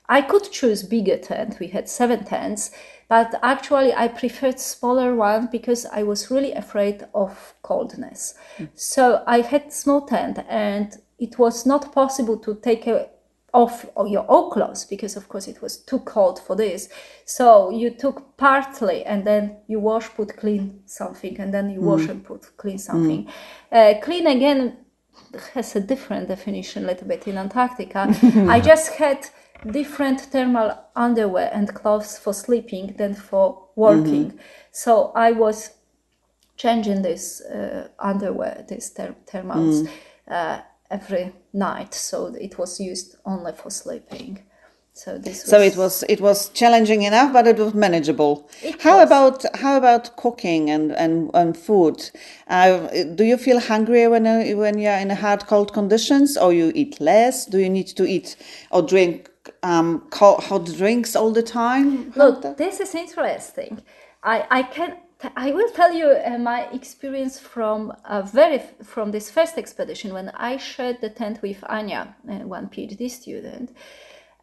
I 0.07 0.21
could 0.21 0.49
choose 0.51 0.83
bigger 0.83 1.17
tent. 1.17 1.59
We 1.59 1.67
had 1.67 1.89
seven 1.89 2.23
tents, 2.23 2.71
but 3.09 3.37
actually 3.43 3.93
I 3.93 4.07
preferred 4.07 4.59
smaller 4.59 5.13
one 5.13 5.49
because 5.51 5.85
I 5.85 6.03
was 6.03 6.31
really 6.31 6.53
afraid 6.53 7.05
of 7.13 7.53
coldness. 7.63 8.35
Mm. 8.57 8.69
So 8.75 9.23
I 9.27 9.41
had 9.41 9.73
small 9.73 10.05
tent, 10.05 10.39
and 10.47 10.97
it 11.19 11.37
was 11.39 11.65
not 11.65 11.91
possible 11.93 12.37
to 12.37 12.55
take 12.55 12.87
a 12.87 13.09
off 13.53 13.85
your 14.05 14.25
old 14.29 14.51
clothes 14.51 14.85
because 14.85 15.15
of 15.15 15.27
course 15.29 15.47
it 15.47 15.61
was 15.61 15.77
too 15.77 15.99
cold 15.99 16.39
for 16.39 16.55
this. 16.55 16.89
So 17.25 17.71
you 17.71 17.89
took 17.91 18.37
partly 18.37 19.03
and 19.05 19.25
then 19.25 19.57
you 19.67 19.79
wash 19.79 20.09
put 20.09 20.37
clean 20.37 20.81
something 20.85 21.39
and 21.39 21.53
then 21.53 21.69
you 21.71 21.81
wash 21.81 22.07
and 22.09 22.23
put 22.23 22.55
clean 22.57 22.77
something. 22.77 23.27
Uh, 23.71 23.93
clean 24.01 24.27
again 24.27 24.77
has 25.53 25.75
a 25.75 25.79
different 25.79 26.27
definition 26.27 26.83
a 26.83 26.87
little 26.87 27.07
bit 27.07 27.27
in 27.27 27.37
antarctica. 27.37 28.07
I 28.47 28.59
just 28.59 28.93
had 28.93 29.25
different 29.71 30.21
thermal 30.21 30.77
underwear 30.95 31.49
and 31.53 31.73
clothes 31.73 32.19
for 32.19 32.33
sleeping 32.33 32.95
than 32.97 33.15
for 33.15 33.69
working. 33.75 34.39
So 34.71 35.11
i 35.15 35.31
was 35.31 35.71
changing 36.57 37.01
this 37.01 37.41
uh, 37.41 37.87
underwear, 37.99 38.65
these 38.67 38.89
ther- 38.89 39.15
thermals, 39.25 39.87
uh, 40.27 40.61
every 40.89 41.33
night. 41.53 41.93
So 41.93 42.27
it 42.27 42.57
was 42.57 42.79
used 42.79 43.15
only 43.25 43.53
for 43.53 43.69
sleeping. 43.69 44.43
So 44.93 45.17
this. 45.19 45.43
Was, 45.43 45.49
So 45.51 45.61
it 45.61 45.77
was 45.77 46.03
it 46.09 46.21
was 46.21 46.49
challenging 46.49 47.03
enough, 47.03 47.31
but 47.31 47.45
it 47.45 47.57
was 47.59 47.73
manageable. 47.75 48.49
It 48.63 48.81
how 48.81 48.97
was. 48.97 49.05
about 49.07 49.45
how 49.55 49.77
about 49.77 50.17
cooking 50.17 50.71
and 50.71 50.91
and, 50.91 51.29
and 51.35 51.55
food? 51.55 52.09
Uh, 52.47 52.87
do 53.13 53.23
you 53.23 53.37
feel 53.37 53.59
hungrier 53.59 54.09
when 54.09 54.25
uh, 54.25 54.43
when 54.55 54.79
you're 54.79 54.97
in 54.97 55.11
hard 55.11 55.45
cold 55.45 55.71
conditions, 55.71 56.35
or 56.35 56.51
you 56.51 56.71
eat 56.73 56.99
less? 56.99 57.45
Do 57.45 57.59
you 57.59 57.69
need 57.69 57.87
to 57.95 58.05
eat 58.05 58.37
or 58.71 58.81
drink 58.81 59.29
um, 59.61 60.07
cold, 60.09 60.43
hot 60.45 60.65
drinks 60.65 61.15
all 61.15 61.31
the 61.31 61.43
time? 61.43 62.11
Look, 62.15 62.57
this 62.57 62.79
is 62.79 62.95
interesting. 62.95 63.83
I 64.23 64.47
I 64.49 64.63
can. 64.63 64.97
I 65.35 65.51
will 65.51 65.69
tell 65.69 65.93
you 65.93 66.09
uh, 66.09 66.37
my 66.37 66.69
experience 66.71 67.39
from 67.39 67.91
a 68.05 68.21
very 68.21 68.61
from 68.83 69.11
this 69.11 69.31
first 69.31 69.57
expedition 69.57 70.13
when 70.13 70.29
I 70.29 70.57
shared 70.57 71.01
the 71.01 71.09
tent 71.09 71.41
with 71.41 71.63
Anya, 71.67 72.15
uh, 72.29 72.45
one 72.45 72.67
PhD 72.67 73.09
student, 73.09 73.75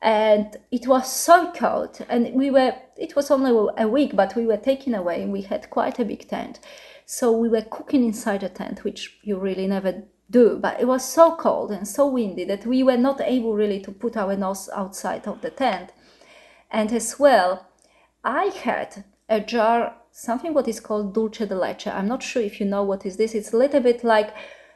and 0.02 0.56
it 0.72 0.88
was 0.88 1.10
so 1.10 1.52
cold 1.52 2.04
and 2.08 2.34
we 2.34 2.50
were 2.50 2.74
it 2.96 3.14
was 3.14 3.30
only 3.30 3.72
a 3.78 3.86
week 3.86 4.16
but 4.16 4.34
we 4.34 4.46
were 4.46 4.56
taken 4.56 4.94
away 4.94 5.22
and 5.22 5.32
we 5.32 5.42
had 5.42 5.70
quite 5.70 6.00
a 6.00 6.04
big 6.04 6.28
tent. 6.28 6.58
So 7.06 7.30
we 7.30 7.48
were 7.48 7.62
cooking 7.62 8.04
inside 8.04 8.42
a 8.42 8.48
tent 8.48 8.82
which 8.82 9.18
you 9.22 9.38
really 9.38 9.68
never 9.68 10.02
do 10.28 10.58
but 10.60 10.80
it 10.80 10.88
was 10.88 11.08
so 11.08 11.36
cold 11.36 11.70
and 11.70 11.86
so 11.86 12.08
windy 12.08 12.44
that 12.46 12.66
we 12.66 12.82
were 12.82 12.96
not 12.96 13.20
able 13.20 13.54
really 13.54 13.80
to 13.80 13.92
put 13.92 14.16
our 14.16 14.36
nose 14.36 14.68
outside 14.74 15.28
of 15.28 15.40
the 15.40 15.50
tent. 15.50 15.92
And 16.70 16.92
as 16.92 17.20
well 17.20 17.68
i 18.24 18.46
had 18.46 19.04
a 19.28 19.38
jar 19.40 19.94
something 20.16 20.54
what 20.54 20.68
is 20.68 20.80
called 20.80 21.12
dulce 21.12 21.46
de 21.46 21.54
leche 21.54 21.88
i'm 21.88 22.06
not 22.08 22.22
sure 22.22 22.42
if 22.42 22.60
you 22.60 22.66
know 22.66 22.84
what 22.84 23.04
is 23.04 23.16
this 23.16 23.34
it's 23.34 23.52
a 23.52 23.56
little 23.56 23.80
bit 23.80 24.04
like 24.04 24.32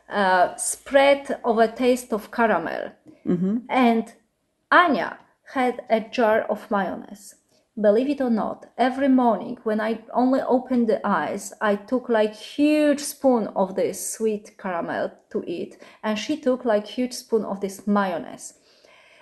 uh, 0.09 0.57
spread 0.57 1.39
of 1.45 1.59
a 1.59 1.69
taste 1.69 2.13
of 2.13 2.31
caramel 2.31 2.91
and 3.69 4.15
Anya 4.71 5.19
had 5.55 5.83
a 5.89 6.01
jar 6.01 6.43
of 6.43 6.71
mayonnaise. 6.71 7.35
believe 7.81 8.09
it 8.09 8.21
or 8.21 8.31
not, 8.31 8.67
every 8.77 9.09
morning 9.09 9.57
when 9.63 9.81
I 9.81 10.01
only 10.13 10.41
opened 10.41 10.89
the 10.89 11.01
eyes, 11.07 11.53
I 11.61 11.77
took 11.77 12.09
like 12.09 12.35
huge 12.35 13.01
spoon 13.01 13.47
of 13.55 13.77
this 13.77 14.13
sweet 14.15 14.59
caramel 14.59 15.13
to 15.31 15.45
eat, 15.47 15.79
and 16.03 16.19
she 16.19 16.37
took 16.37 16.65
like 16.65 16.87
huge 16.87 17.13
spoon 17.13 17.45
of 17.45 17.61
this 17.61 17.87
mayonnaise. 17.87 18.55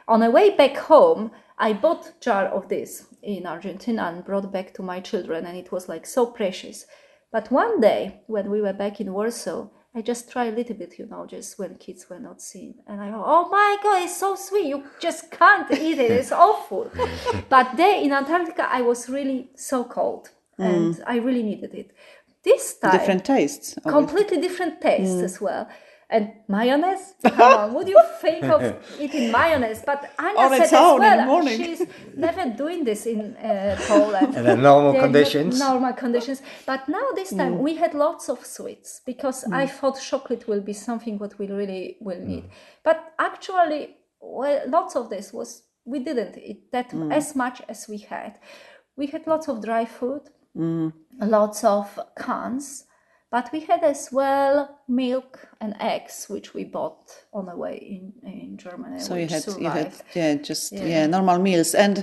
On 0.09 0.21
the 0.21 0.31
way 0.31 0.57
back 0.57 0.77
home, 0.77 1.33
I 1.59 1.73
bought 1.73 2.21
jar 2.21 2.47
of 2.47 2.69
this 2.69 3.07
in 3.23 3.47
Argentina 3.47 4.05
and 4.05 4.25
brought 4.25 4.53
back 4.53 4.75
to 4.75 4.83
my 4.83 5.01
children, 5.01 5.47
and 5.47 5.57
it 5.57 5.73
was 5.73 5.89
like 5.89 6.07
so 6.07 6.27
precious. 6.27 6.87
But 7.33 7.51
one 7.51 7.81
day, 7.81 8.21
when 8.27 8.51
we 8.51 8.61
were 8.61 8.73
back 8.73 9.01
in 9.01 9.13
Warsaw, 9.13 9.69
I 9.95 10.03
just 10.03 10.31
tried 10.31 10.53
a 10.53 10.57
little 10.57 10.77
bit, 10.77 10.99
you 10.99 11.07
know, 11.07 11.25
just 11.25 11.59
when 11.59 11.77
kids 11.77 12.11
were 12.11 12.21
not 12.21 12.43
seen. 12.43 12.75
And 12.87 13.01
I 13.01 13.11
go, 13.11 13.23
oh 13.25 13.49
my 13.49 13.79
God, 13.83 14.03
it's 14.03 14.19
so 14.19 14.37
sweet. 14.37 14.67
You 14.67 14.85
just 15.01 15.31
can't 15.31 15.71
eat 15.73 15.99
it. 15.99 16.11
It's 16.11 16.33
awful. 16.33 16.91
but 17.49 17.77
there 17.79 18.03
in 18.03 18.13
Antarctica, 18.13 18.69
I 18.71 18.83
was 18.83 19.09
really 19.09 19.49
so 19.55 19.85
cold 19.85 20.29
mm. 20.59 20.67
and 20.67 21.03
I 21.07 21.17
really 21.17 21.43
needed 21.43 21.75
it. 21.75 21.93
This 22.43 22.79
time, 22.79 22.93
Different 22.93 23.25
tastes. 23.25 23.79
completely 23.83 24.39
different 24.39 24.83
taste 24.83 25.17
mm. 25.17 25.25
as 25.25 25.41
well. 25.41 25.67
And 26.09 26.31
mayonnaise? 26.47 27.15
Come 27.25 27.41
on, 27.59 27.75
would 27.75 27.89
you 27.89 28.01
think 28.21 28.45
of 28.45 28.63
eating 29.01 29.33
mayonnaise? 29.33 29.83
But 29.85 30.09
Anya 30.19 30.39
On 30.39 30.51
said 30.51 30.61
its 30.63 30.73
as 30.73 30.79
own 30.79 31.03
in 31.03 31.27
well, 31.27 31.45
the 31.45 31.51
she's 31.57 31.83
never 32.17 32.45
doing 32.51 32.85
this 32.85 33.07
in 33.07 33.35
uh, 33.37 33.77
Poland. 33.89 34.37
In 34.37 34.63
normal 34.63 34.93
They're 34.93 35.03
conditions. 35.03 35.59
Normal 35.59 35.95
conditions. 35.95 36.43
But 36.65 36.89
now 36.89 37.07
this 37.17 37.31
time 37.31 37.55
Mm. 37.55 37.59
we 37.67 37.75
had 37.75 37.93
lots 37.95 38.29
of 38.29 38.47
sweets 38.47 39.01
because 39.05 39.45
I 39.53 39.67
thought 39.67 40.01
chocolate 40.01 40.47
will 40.47 40.61
be 40.61 40.73
something 40.73 41.19
what 41.19 41.37
we 41.41 41.47
really 41.49 41.97
will 42.01 42.21
need. 42.21 42.45
Mm. 42.45 42.51
But 42.85 42.99
actually, 43.19 43.97
well, 44.21 44.63
lots 44.69 44.95
of 44.95 45.11
this 45.11 45.33
was 45.33 45.63
we 45.85 45.99
didn't 45.99 46.39
eat 46.39 46.71
that 46.71 46.91
Mm. 46.91 47.13
as 47.13 47.35
much 47.35 47.63
as 47.69 47.89
we 47.89 47.99
had. 47.99 48.39
We 48.97 49.07
had 49.07 49.27
lots 49.27 49.49
of 49.49 49.61
dry 49.61 49.85
food, 49.87 50.23
Mm. 50.57 50.93
lots 51.21 51.65
of 51.65 51.99
cans, 52.17 52.85
but 53.37 53.53
we 53.53 53.61
had 53.61 53.85
as 53.85 54.09
well 54.11 54.81
milk 54.89 55.47
and 55.61 55.75
eggs, 55.79 56.27
which 56.31 56.55
we 56.55 56.65
bought 56.65 57.05
on 57.35 57.45
the 57.45 57.55
way 57.55 57.77
in, 57.77 58.05
in 58.27 58.57
Germany. 58.57 58.99
So 58.99 59.15
you 59.15 59.29
had 59.29 59.45
you 59.65 59.69
had 59.69 59.93
yeah 60.15 60.35
just 60.51 60.73
yeah. 60.73 61.07
normal 61.07 61.39
meals 61.39 61.75
and 61.75 61.97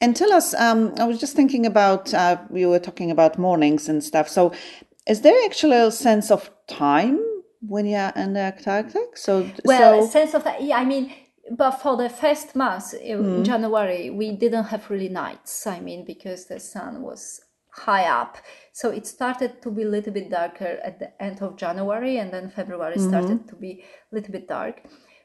and 0.00 0.16
tell 0.16 0.32
us 0.32 0.52
um 0.54 0.80
I 0.98 1.04
was 1.04 1.20
just 1.20 1.36
thinking 1.36 1.64
about 1.64 2.12
uh, 2.12 2.38
you 2.52 2.68
were 2.72 2.80
talking 2.88 3.10
about 3.12 3.38
mornings 3.38 3.88
and 3.88 4.02
stuff 4.02 4.28
so 4.28 4.52
is 5.06 5.20
there 5.20 5.38
actually 5.48 5.76
a 5.76 5.92
sense 5.92 6.28
of 6.36 6.50
time 6.66 7.20
when 7.72 7.86
you're 7.86 8.12
in 8.16 8.32
the 8.32 8.40
Antarctic 8.40 9.16
so 9.16 9.32
Well, 9.64 10.00
a 10.00 10.02
so 10.02 10.10
sense 10.18 10.34
of 10.34 10.42
that. 10.42 10.56
Yeah, 10.60 10.78
I 10.82 10.84
mean, 10.92 11.12
but 11.62 11.72
for 11.82 11.96
the 12.02 12.08
first 12.08 12.56
month 12.56 12.94
in 12.94 13.18
Mm. 13.18 13.44
January, 13.44 14.10
we 14.20 14.28
didn't 14.44 14.66
have 14.72 14.90
really 14.92 15.12
nights. 15.24 15.66
I 15.66 15.78
mean, 15.88 16.04
because 16.04 16.40
the 16.46 16.58
sun 16.58 17.02
was 17.02 17.22
high 17.74 18.04
up, 18.06 18.38
so 18.72 18.90
it 18.90 19.06
started 19.06 19.62
to 19.62 19.70
be 19.70 19.82
a 19.82 19.88
little 19.88 20.12
bit 20.12 20.30
darker 20.30 20.78
at 20.84 20.98
the 20.98 21.10
end 21.22 21.42
of 21.42 21.56
January, 21.56 22.18
and 22.18 22.32
then 22.32 22.50
February 22.50 22.98
started 22.98 23.48
to 23.48 23.56
be 23.56 23.84
a 24.12 24.14
little 24.14 24.32
bit 24.32 24.48
dark. 24.48 24.82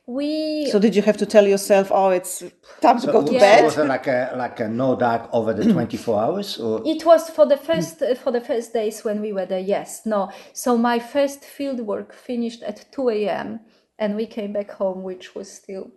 We 0.08 0.66
Mm-hmm. 0.66 0.72
so 0.72 0.80
did 0.80 0.96
you 0.96 1.02
have 1.02 1.18
to 1.18 1.26
tell 1.26 1.48
yourself 1.48 1.92
oh 1.92 2.10
it's 2.10 2.44
time 2.82 3.00
to 3.02 3.08
go 3.08 3.24
to 3.24 3.34
Yeah. 3.34 3.40
bed 3.40 3.64
Was 3.66 3.78
it 3.78 3.88
like 3.88 4.08
a 4.08 4.34
like 4.38 4.60
a 4.60 4.68
no 4.70 4.96
dark 4.96 5.30
over 5.34 5.54
the 5.54 5.66
24 5.74 6.22
hours 6.22 6.60
or 6.60 6.82
It 6.86 7.06
was 7.06 7.30
for 7.30 7.46
the 7.48 7.58
first 7.58 8.04
for 8.24 8.32
the 8.32 8.42
first 8.42 8.74
days 8.74 9.04
when 9.04 9.22
we 9.22 9.34
were 9.34 9.46
there. 9.48 9.60
Yes, 9.60 10.06
no. 10.06 10.32
So 10.54 10.78
my 10.78 11.00
first 11.00 11.44
field 11.44 11.80
work 11.82 12.14
finished 12.14 12.64
at 12.64 12.86
two 12.92 13.10
a.m. 13.10 13.62
and 14.00 14.16
we 14.16 14.28
came 14.28 14.54
back 14.54 14.72
home, 14.72 15.04
which 15.04 15.36
was 15.36 15.52
still 15.52 15.92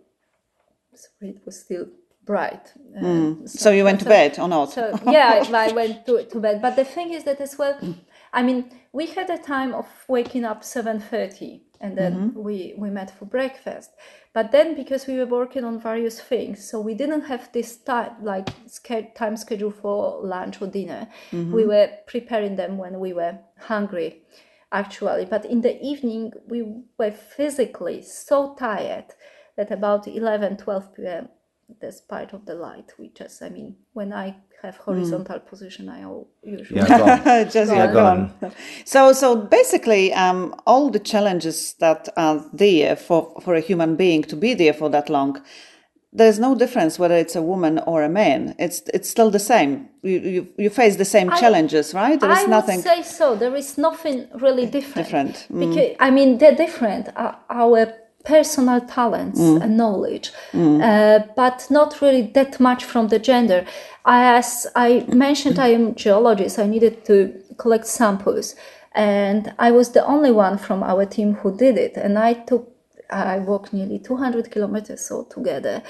sorry, 0.95 1.31
it 1.31 1.41
was 1.45 1.59
still 1.61 1.87
bright. 2.29 2.73
Mm. 2.95 3.03
Um, 3.03 3.47
so 3.47 3.71
you 3.71 3.83
went 3.83 3.99
to 4.01 4.05
bed 4.05 4.37
or 4.37 4.47
not 4.47 4.71
So 4.71 4.83
yeah, 5.07 5.43
I, 5.51 5.71
went 5.81 6.05
to, 6.05 6.23
to 6.25 6.39
bed. 6.39 6.61
But 6.61 6.75
the 6.75 6.85
thing 6.85 7.11
is 7.11 7.23
that 7.23 7.41
as 7.41 7.57
well, 7.57 7.75
I 8.31 8.43
mean, 8.43 8.59
we 8.91 9.07
had 9.07 9.29
a 9.31 9.39
time 9.39 9.73
of 9.73 9.87
waking 10.07 10.45
up 10.45 10.63
seven 10.63 10.99
thirty, 10.99 11.63
and 11.81 11.97
then 11.97 12.13
mm-hmm. 12.13 12.43
we 12.47 12.75
we 12.77 12.89
met 12.91 13.09
for 13.17 13.25
breakfast. 13.25 13.89
But 14.37 14.51
then 14.51 14.75
because 14.75 15.07
we 15.07 15.15
were 15.17 15.31
working 15.39 15.63
on 15.63 15.81
various 15.81 16.21
things, 16.21 16.57
so 16.69 16.79
we 16.79 16.93
didn't 16.93 17.25
have 17.31 17.51
this 17.51 17.77
time 17.77 18.13
like 18.21 18.47
time 19.15 19.35
schedule 19.35 19.71
for 19.71 20.21
lunch 20.35 20.61
or 20.61 20.67
dinner. 20.67 21.07
Mm-hmm. 21.31 21.51
We 21.51 21.65
were 21.65 21.89
preparing 22.05 22.55
them 22.57 22.77
when 22.77 22.99
we 22.99 23.11
were 23.13 23.39
hungry, 23.71 24.21
actually. 24.71 25.25
But 25.25 25.45
in 25.45 25.61
the 25.61 25.75
evening, 25.81 26.33
we 26.47 26.59
were 26.99 27.15
physically 27.37 28.03
so 28.03 28.55
tired 28.59 29.09
that 29.57 29.71
about 29.71 30.07
11, 30.07 30.57
12 30.57 30.95
p.m 30.95 31.29
this 31.81 32.01
part 32.01 32.33
of 32.33 32.45
the 32.45 32.53
light 32.55 32.91
which 32.97 33.21
is 33.21 33.41
i 33.41 33.49
mean 33.49 33.75
when 33.93 34.11
i 34.13 34.35
have 34.61 34.75
horizontal 34.77 35.39
position 35.39 35.87
i 35.89 36.03
all 36.03 36.27
usually 36.43 36.79
yeah, 36.81 36.97
go 36.97 37.05
on. 37.05 37.49
just 37.49 37.71
Yeah, 37.71 37.85
you're 37.85 37.93
gone. 37.93 38.33
So, 38.85 39.13
so 39.13 39.35
basically, 39.35 40.11
um, 40.13 40.53
all 40.65 40.89
the 40.89 40.99
challenges 40.99 41.75
that 41.79 42.09
are 42.17 42.43
there 42.51 42.95
for 42.97 43.21
for 43.41 43.55
a 43.55 43.61
human 43.61 43.95
being 43.95 44.23
to 44.23 44.35
be 44.35 44.53
there 44.53 44.73
for 44.73 44.89
that 44.89 45.09
long, 45.09 45.41
there's 46.11 46.39
no 46.39 46.55
difference 46.55 46.99
whether 46.99 47.15
it's 47.15 47.35
a 47.35 47.41
woman 47.41 47.79
or 47.85 48.03
a 48.03 48.09
man. 48.09 48.55
It's 48.59 48.81
it's 48.93 49.09
still 49.09 49.31
the 49.31 49.39
same. 49.39 49.87
You 50.01 50.19
you, 50.35 50.47
you 50.57 50.69
face 50.69 50.95
the 50.97 51.05
same 51.05 51.29
I- 51.29 51.39
challenges, 51.39 51.93
right? 51.93 52.19
There 52.19 52.31
is 52.31 52.39
I 52.39 52.45
nothing 52.47 52.77
would 52.77 52.85
say 52.85 53.01
so. 53.03 53.35
There 53.35 53.55
is 53.55 53.77
nothing 53.77 54.27
really 54.45 54.65
different. 54.65 54.95
different. 55.05 55.35
Mm. 55.51 55.59
Because 55.69 55.95
I 55.99 56.09
mean, 56.11 56.37
they're 56.39 56.55
different. 56.65 57.07
Uh, 57.15 57.35
our 57.49 57.93
personal 58.29 58.79
talents 58.81 59.39
Mm. 59.39 59.61
and 59.63 59.71
knowledge, 59.81 60.27
uh, 60.53 61.19
but 61.35 61.57
not 61.69 61.89
really 62.01 62.23
that 62.37 62.59
much 62.59 62.81
from 62.91 63.07
the 63.13 63.19
gender. 63.19 63.61
As 64.05 64.47
I 64.75 64.89
mentioned, 65.25 65.57
I 65.59 65.69
am 65.77 65.95
geologist. 66.03 66.59
I 66.59 66.67
needed 66.67 66.95
to 67.05 67.15
collect 67.57 67.87
samples, 67.87 68.55
and 68.93 69.41
I 69.67 69.71
was 69.71 69.87
the 69.91 70.03
only 70.13 70.31
one 70.31 70.57
from 70.57 70.83
our 70.83 71.05
team 71.05 71.29
who 71.39 71.49
did 71.65 71.75
it. 71.77 71.97
And 71.97 72.17
I 72.29 72.33
took, 72.49 72.63
I 73.35 73.39
walked 73.39 73.71
nearly 73.73 73.99
200 73.99 74.51
kilometers 74.51 75.11
altogether, 75.11 75.81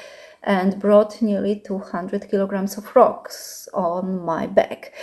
and 0.44 0.80
brought 0.80 1.22
nearly 1.22 1.56
200 1.68 2.30
kilograms 2.32 2.78
of 2.78 2.96
rocks 2.96 3.68
on 3.74 4.26
my 4.26 4.48
back 4.48 4.94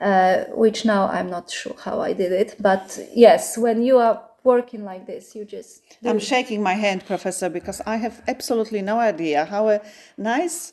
uh, 0.00 0.44
which 0.54 0.84
now 0.84 1.08
I'm 1.08 1.30
not 1.30 1.50
sure 1.50 1.74
how 1.84 2.00
I 2.00 2.12
did 2.12 2.32
it. 2.32 2.56
But 2.60 2.98
yes, 3.14 3.56
when 3.58 3.82
you 3.82 3.98
are 3.98 4.20
working 4.44 4.84
like 4.84 5.06
this, 5.06 5.34
you 5.34 5.44
just 5.44 5.82
I'm 6.04 6.18
shaking 6.18 6.62
my 6.62 6.74
hand, 6.74 7.04
Professor, 7.06 7.48
because 7.48 7.80
I 7.86 7.96
have 7.96 8.22
absolutely 8.28 8.82
no 8.82 8.98
idea 9.00 9.46
how 9.46 9.68
a 9.70 9.80
nice 10.18 10.72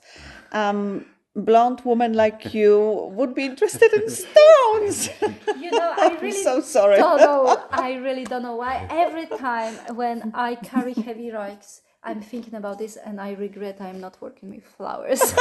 um, 0.52 1.06
blonde 1.36 1.82
woman 1.86 2.14
like 2.14 2.54
you 2.54 3.10
would 3.14 3.34
be 3.34 3.46
interested 3.46 3.94
in 3.94 4.10
stones. 4.10 5.10
You 5.58 5.72
know, 5.72 5.94
I 5.98 6.10
I'm 6.12 6.18
really 6.18 6.44
so 6.44 6.62
sorry. 6.62 6.98
don't 6.98 7.18
know. 7.20 7.64
I 7.72 7.94
really 7.96 8.26
don't 8.26 8.44
know 8.44 8.56
why. 8.56 8.86
Every 8.90 9.26
time 9.26 9.74
when 9.96 10.32
I 10.36 10.56
carry 10.56 10.94
heavy 10.94 11.32
rocks, 11.32 11.82
I'm 12.04 12.22
thinking 12.22 12.56
about 12.56 12.78
this, 12.80 12.98
and 12.98 13.22
I 13.22 13.32
regret 13.34 13.80
I'm 13.80 14.02
not 14.02 14.20
working 14.22 14.50
with 14.54 14.66
flowers. 14.66 15.22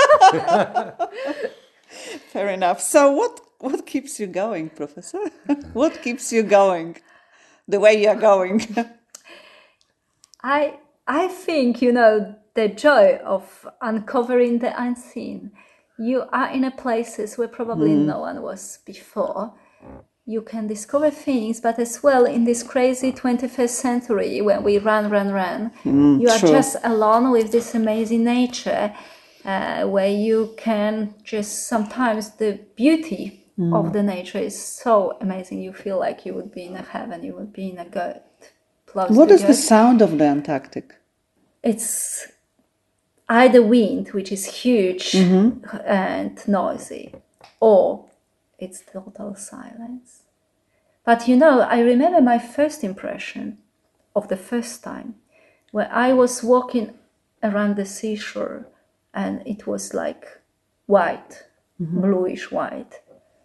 Fair 2.32 2.48
enough. 2.48 2.80
So, 2.80 3.10
what 3.10 3.40
what 3.58 3.86
keeps 3.86 4.20
you 4.20 4.26
going, 4.28 4.70
Professor? 4.70 5.18
what 5.72 6.02
keeps 6.02 6.32
you 6.32 6.42
going 6.44 6.96
the 7.70 7.80
way 7.80 8.02
you're 8.02 8.16
going? 8.16 8.66
I 10.42 10.78
I 11.06 11.28
think 11.28 11.82
you 11.82 11.92
know 11.92 12.34
the 12.54 12.68
joy 12.68 13.18
of 13.24 13.68
uncovering 13.80 14.58
the 14.58 14.80
unseen. 14.80 15.52
You 15.98 16.24
are 16.32 16.50
in 16.50 16.64
a 16.64 16.70
places 16.70 17.36
where 17.36 17.48
probably 17.48 17.92
no 17.92 18.20
one 18.20 18.40
was 18.42 18.78
before. 18.86 19.52
You 20.24 20.42
can 20.42 20.66
discover 20.66 21.10
things, 21.10 21.60
but 21.60 21.78
as 21.78 22.02
well 22.02 22.24
in 22.24 22.44
this 22.44 22.62
crazy 22.62 23.12
21st 23.12 23.68
century 23.68 24.40
when 24.40 24.62
we 24.62 24.78
run, 24.78 25.10
run, 25.10 25.30
run, 25.32 25.72
you 25.84 26.28
are 26.28 26.38
true. 26.38 26.48
just 26.48 26.76
alone 26.84 27.30
with 27.30 27.52
this 27.52 27.74
amazing 27.74 28.24
nature, 28.24 28.94
uh, 29.44 29.84
where 29.84 30.08
you 30.08 30.54
can 30.56 31.14
just 31.22 31.66
sometimes 31.68 32.30
the 32.36 32.60
beauty 32.76 33.39
of 33.60 33.86
mm. 33.86 33.92
the 33.92 34.02
nature 34.02 34.38
is 34.38 34.56
so 34.60 35.16
amazing. 35.20 35.60
You 35.60 35.72
feel 35.72 35.98
like 35.98 36.24
you 36.26 36.34
would 36.34 36.52
be 36.52 36.64
in 36.64 36.76
a 36.76 36.82
heaven, 36.82 37.22
you 37.22 37.34
would 37.34 37.52
be 37.52 37.70
in 37.70 37.78
a 37.78 37.84
good 37.84 38.20
what 38.92 39.30
is 39.30 39.44
the 39.44 39.54
sound 39.54 40.02
of 40.02 40.18
the 40.18 40.24
Antarctic? 40.24 40.96
it's 41.62 42.26
either 43.28 43.62
wind, 43.62 44.08
which 44.08 44.32
is 44.32 44.46
huge 44.46 45.12
mm-hmm. 45.12 45.76
and 45.84 46.36
noisy, 46.48 47.14
or 47.60 48.06
it's 48.58 48.82
total 48.92 49.34
silence. 49.34 50.22
But 51.04 51.28
you 51.28 51.36
know, 51.36 51.60
I 51.60 51.80
remember 51.80 52.20
my 52.20 52.38
first 52.38 52.82
impression 52.82 53.58
of 54.16 54.28
the 54.28 54.36
first 54.36 54.82
time 54.82 55.16
where 55.70 55.90
I 55.92 56.12
was 56.12 56.42
walking 56.42 56.94
around 57.42 57.76
the 57.76 57.86
seashore 57.86 58.66
and 59.14 59.46
it 59.46 59.66
was 59.66 59.94
like 59.94 60.26
white, 60.86 61.44
mm-hmm. 61.80 62.00
bluish 62.00 62.50
white. 62.50 62.99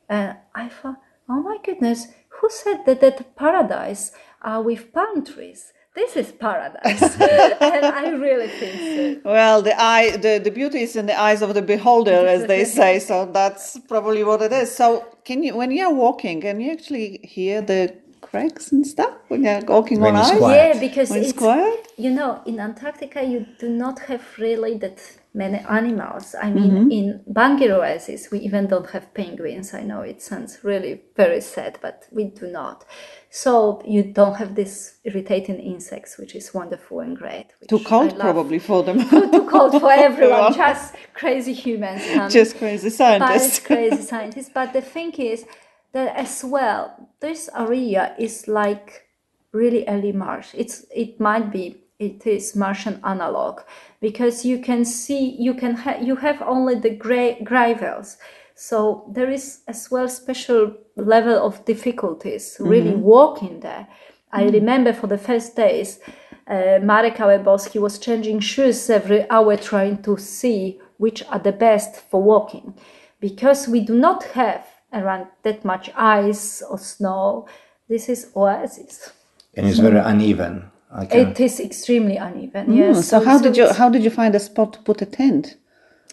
And 0.10 0.38
I 0.54 0.70
thought, 0.70 1.02
oh 1.30 1.42
my 1.42 1.58
goodness, 1.64 2.08
who 2.30 2.50
said 2.50 2.86
that 2.86 3.02
that 3.02 3.36
paradise 3.36 4.12
are 4.42 4.62
with 4.62 4.92
palm 4.94 5.26
trees? 5.26 5.74
this 5.96 6.18
is 6.18 6.32
paradise, 6.34 7.02
and 7.62 7.86
I 7.86 8.10
really 8.10 8.50
think 8.50 8.76
so. 9.24 9.30
Well, 9.30 9.62
the 9.62 9.74
eye, 9.82 10.18
the, 10.18 10.42
the 10.44 10.52
beauty 10.52 10.82
is 10.82 10.96
in 10.98 11.06
the 11.06 11.18
eyes 11.18 11.42
of 11.42 11.54
the 11.54 11.62
beholder, 11.62 12.28
as 12.28 12.46
they 12.48 12.66
say. 12.80 13.00
So 13.00 13.26
that's 13.32 13.80
probably 13.88 14.24
what 14.26 14.42
it 14.42 14.52
is. 14.52 14.76
So, 14.76 15.06
can 15.24 15.42
you, 15.42 15.56
when 15.56 15.72
you're 15.72 15.94
walking, 15.94 16.42
can 16.42 16.60
you 16.60 16.72
actually 16.74 17.20
hear 17.24 17.62
the 17.62 17.96
cracks 18.20 18.72
and 18.74 18.86
stuff 18.86 19.14
when 19.30 19.44
you're 19.46 19.62
walking 19.62 20.02
When 20.02 20.16
on 20.18 20.22
ice? 20.26 20.38
quiet. 20.38 20.76
Yeah, 20.76 20.80
because 20.82 21.10
When 21.10 21.20
it's 21.20 21.30
it's, 21.30 21.40
quiet? 21.40 21.88
you 21.98 22.12
know, 22.12 22.42
in 22.46 22.60
Antarctica 22.60 23.24
you 23.24 23.46
do 23.58 23.70
not 23.70 24.00
have 24.10 24.24
really 24.38 24.78
that 24.80 25.00
many 25.36 25.58
animals. 25.70 26.34
I 26.42 26.50
mean, 26.50 26.92
in 26.92 27.22
Bunger 27.28 27.74
Oasis 27.76 28.32
we 28.32 28.40
even 28.40 28.68
don't 28.68 28.90
have 28.92 29.14
penguins. 29.14 29.74
I 29.74 29.82
know 29.84 30.02
it 30.02 30.22
sounds 30.22 30.60
really 30.64 31.02
very 31.16 31.42
sad, 31.42 31.78
but 31.82 32.08
we 32.12 32.26
do 32.26 32.48
not. 32.48 32.86
So 33.30 33.82
you 33.86 34.04
don't 34.04 34.36
have 34.36 34.56
these 34.56 35.00
irritating 35.04 35.60
insects, 35.60 36.18
which 36.18 36.36
is 36.36 36.54
wonderful 36.54 37.02
and 37.02 37.18
great. 37.18 37.48
Too 37.68 37.80
cold, 37.80 38.18
probably 38.18 38.60
for 38.60 38.82
them. 38.82 38.98
Too 39.10 39.46
cold 39.50 39.80
for 39.82 39.92
everyone, 40.08 40.54
just 40.54 40.96
crazy 41.14 41.54
humans. 41.54 42.02
um, 42.18 42.30
Just 42.30 42.58
crazy 42.58 42.90
scientists. 42.90 43.60
crazy 43.60 44.02
scientists. 44.02 44.50
But 44.54 44.72
the 44.74 44.82
thing 44.82 45.12
is 45.14 45.46
that 45.92 46.16
as 46.16 46.44
well, 46.46 47.10
this 47.20 47.50
area 47.56 48.16
is 48.18 48.48
like 48.48 49.06
really 49.52 49.86
early 49.88 50.14
March. 50.14 50.48
It's 50.54 50.86
it 50.96 51.20
might 51.20 51.52
be 51.52 51.85
it 52.00 52.28
is 52.28 52.56
Martian 52.56 53.00
analog 53.04 53.62
because 54.02 54.46
you 54.46 54.60
can 54.60 54.84
see 54.86 55.36
you 55.40 55.54
can 55.54 55.76
ha- 55.76 56.00
you 56.02 56.18
have 56.18 56.42
only 56.42 56.76
the 56.76 56.90
gray 56.90 57.40
gravels. 57.44 58.18
So 58.56 59.10
there 59.14 59.30
is 59.30 59.60
as 59.68 59.90
well 59.92 60.08
special 60.08 60.76
level 60.96 61.46
of 61.46 61.66
difficulties 61.66 62.58
really 62.60 62.96
walking 62.96 63.60
there. 63.60 63.88
I 64.32 64.44
remember 64.44 64.92
for 64.94 65.08
the 65.08 65.18
first 65.18 65.56
days, 65.56 66.00
uh, 66.48 66.80
MarekAłebowski 66.82 67.80
was 67.80 67.98
changing 68.00 68.40
shoes 68.42 68.90
every 68.90 69.30
hour 69.30 69.56
trying 69.58 70.02
to 70.04 70.18
see 70.18 70.80
which 70.98 71.24
are 71.30 71.40
the 71.40 71.52
best 71.52 72.02
for 72.10 72.22
walking 72.22 72.74
because 73.20 73.68
we 73.68 73.80
do 73.80 73.96
not 73.96 74.24
have 74.24 74.66
around 74.94 75.28
that 75.44 75.64
much 75.66 75.90
ice 75.96 76.62
or 76.62 76.78
snow. 76.78 77.48
This 77.88 78.10
is 78.10 78.32
oasis. 78.36 79.12
And 79.56 79.68
it's 79.68 79.80
very 79.80 80.00
uneven. 80.00 80.72
It 81.12 81.40
is 81.40 81.60
extremely 81.60 82.18
uneven. 82.18 82.68
Mm, 82.68 82.78
Yes. 82.78 83.08
so, 83.08 83.20
how 83.20 83.38
did 83.40 83.58
you 83.58 83.68
how 83.74 83.90
did 83.90 84.04
you 84.04 84.10
find 84.12 84.36
a 84.36 84.40
spot 84.40 84.74
to 84.74 84.80
put 84.80 85.02
a 85.02 85.06
tent 85.06 85.58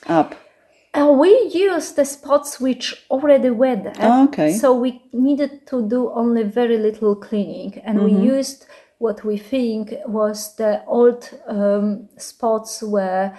up? 0.07 0.35
Uh, 0.95 1.11
we 1.19 1.31
used 1.55 1.97
the 1.97 2.05
spots 2.05 2.61
which 2.61 3.07
already 3.11 3.49
were 3.51 3.77
there. 3.77 3.95
Oh, 4.01 4.25
okay. 4.25 4.53
So 4.53 4.75
we 4.75 5.01
needed 5.13 5.67
to 5.69 5.89
do 5.89 6.11
only 6.11 6.43
very 6.43 6.77
little 6.77 7.17
cleaning, 7.17 7.81
and 7.85 8.05
we 8.05 8.11
Mm-hmm. 8.13 8.37
used 8.39 8.67
what 8.99 9.25
we 9.25 9.39
think 9.39 9.95
was 10.07 10.55
the 10.57 10.85
old 10.87 11.31
um, 11.47 12.09
spots 12.19 12.83
where 12.83 13.37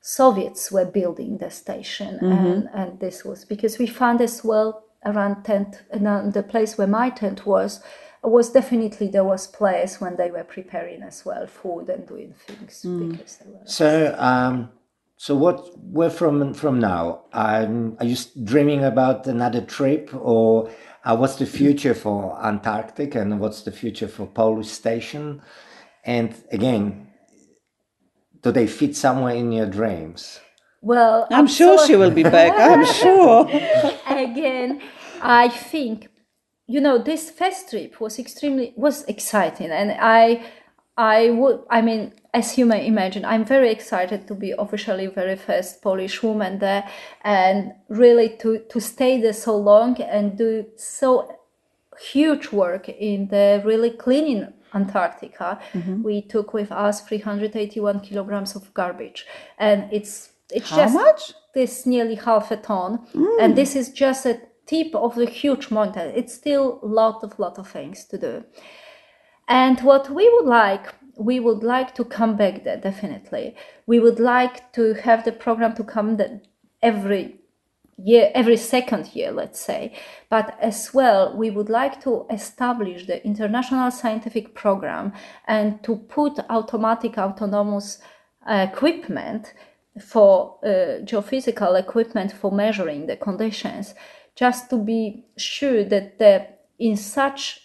Soviets 0.00 0.72
were 0.72 0.86
building 0.86 1.38
the 1.38 1.50
station, 1.50 2.18
Mm-hmm. 2.22 2.46
and, 2.46 2.68
and 2.74 3.00
this 3.00 3.24
was 3.24 3.44
because 3.44 3.78
we 3.78 3.86
found 3.86 4.20
as 4.20 4.42
well 4.44 4.84
around 5.04 5.44
tent, 5.44 5.82
around 5.92 6.32
the 6.32 6.42
place 6.42 6.78
where 6.78 6.86
my 6.88 7.10
tent 7.10 7.44
was. 7.46 7.80
Was 8.24 8.50
definitely 8.50 9.08
there 9.08 9.24
was 9.24 9.46
place 9.46 10.00
when 10.00 10.16
they 10.16 10.30
were 10.30 10.44
preparing 10.44 11.02
as 11.02 11.24
well 11.26 11.46
food 11.46 11.88
and 11.90 12.06
doing 12.06 12.34
things 12.46 12.82
Mm. 12.84 13.12
because 13.12 13.36
they 13.36 13.50
were 13.50 13.60
So, 13.66 14.14
um, 14.18 14.70
so 15.16 15.34
what? 15.36 15.56
Where 15.78 16.10
from 16.10 16.54
from 16.54 16.80
now? 16.80 17.24
Um, 17.32 17.96
are 18.00 18.06
you 18.06 18.14
s- 18.14 18.32
dreaming 18.44 18.84
about 18.84 19.26
another 19.26 19.60
trip, 19.60 20.10
or 20.14 20.70
uh, 21.04 21.16
what's 21.16 21.36
the 21.36 21.46
future 21.46 21.94
for 21.94 22.38
Antarctic, 22.42 23.14
and 23.14 23.40
what's 23.40 23.62
the 23.62 23.72
future 23.72 24.08
for 24.08 24.26
Polish 24.26 24.68
Station? 24.68 25.42
And 26.04 26.34
again, 26.52 27.08
do 28.42 28.52
they 28.52 28.66
fit 28.66 28.96
somewhere 28.96 29.34
in 29.34 29.52
your 29.52 29.66
dreams? 29.66 30.40
well. 30.82 31.26
I'm 31.30 31.46
sure 31.46 31.78
she 31.86 31.96
will 31.96 32.10
be 32.10 32.22
back. 32.24 32.52
I'm 32.58 32.84
sure. 33.02 33.48
again 34.06 34.80
i 35.22 35.48
think 35.48 36.08
you 36.66 36.80
know 36.80 36.98
this 36.98 37.30
first 37.30 37.70
trip 37.70 38.00
was 38.00 38.18
extremely 38.18 38.72
was 38.76 39.04
exciting. 39.04 39.70
And 39.70 39.92
i 40.00 40.44
i 40.96 41.30
would 41.30 41.60
i 41.70 41.82
mean 41.82 42.12
as 42.32 42.56
you 42.56 42.64
may 42.64 42.86
imagine 42.86 43.24
i'm 43.24 43.44
very 43.44 43.68
excited 43.68 44.28
to 44.28 44.34
be 44.34 44.54
officially 44.56 45.08
very 45.08 45.34
first 45.34 45.82
polish 45.82 46.22
woman 46.22 46.60
there 46.60 46.88
and 47.22 47.72
really 47.88 48.28
to 48.28 48.60
to 48.70 48.78
stay 48.78 49.20
there 49.20 49.32
so 49.32 49.56
long 49.56 50.00
and 50.02 50.38
do 50.38 50.64
so 50.76 51.36
huge 52.00 52.52
work 52.52 52.88
in 52.88 53.26
the 53.28 53.60
really 53.64 53.90
cleaning 53.90 54.52
Antarctica. 54.74 55.60
Mm-hmm. 55.72 56.02
We 56.02 56.22
took 56.22 56.52
with 56.52 56.72
us 56.72 57.00
381 57.02 58.00
kilograms 58.00 58.56
of 58.56 58.74
garbage, 58.74 59.24
and 59.56 59.88
it's 59.92 60.30
it's 60.50 60.70
How 60.70 60.76
just 60.76 60.94
much? 60.94 61.32
this 61.54 61.86
nearly 61.86 62.16
half 62.16 62.50
a 62.50 62.56
ton, 62.56 63.06
and 63.40 63.52
mm. 63.52 63.54
this 63.54 63.76
is 63.76 63.90
just 63.90 64.26
a 64.26 64.40
tip 64.66 64.94
of 64.94 65.14
the 65.14 65.26
huge 65.26 65.70
mountain. 65.70 66.12
It's 66.14 66.34
still 66.34 66.80
a 66.82 66.86
lot 66.86 67.22
of 67.22 67.38
lot 67.38 67.58
of 67.58 67.68
things 67.68 68.04
to 68.06 68.18
do. 68.18 68.44
And 69.48 69.80
what 69.80 70.10
we 70.10 70.28
would 70.28 70.46
like, 70.46 70.94
we 71.16 71.38
would 71.40 71.62
like 71.62 71.94
to 71.96 72.04
come 72.04 72.36
back 72.36 72.64
there 72.64 72.78
definitely. 72.78 73.56
We 73.86 74.00
would 74.00 74.18
like 74.18 74.72
to 74.72 74.94
have 74.94 75.24
the 75.24 75.32
program 75.32 75.74
to 75.76 75.84
come 75.84 76.16
the, 76.16 76.40
every 76.82 77.40
year, 77.96 78.30
every 78.34 78.56
second 78.56 79.14
year, 79.14 79.30
let's 79.30 79.60
say. 79.60 79.94
But 80.28 80.56
as 80.60 80.92
well, 80.92 81.36
we 81.36 81.50
would 81.50 81.68
like 81.68 82.02
to 82.04 82.26
establish 82.30 83.06
the 83.06 83.24
international 83.24 83.90
scientific 83.90 84.54
program 84.54 85.12
and 85.46 85.82
to 85.84 85.96
put 85.96 86.38
automatic, 86.48 87.18
autonomous 87.18 87.98
uh, 88.46 88.66
equipment 88.72 89.52
for 90.00 90.58
uh, 90.64 91.02
geophysical 91.04 91.78
equipment 91.78 92.32
for 92.32 92.50
measuring 92.50 93.06
the 93.06 93.16
conditions, 93.16 93.94
just 94.36 94.70
to 94.70 94.76
be 94.76 95.24
sure 95.36 95.84
that 95.84 96.18
the, 96.18 96.46
in 96.78 96.96
such 96.96 97.60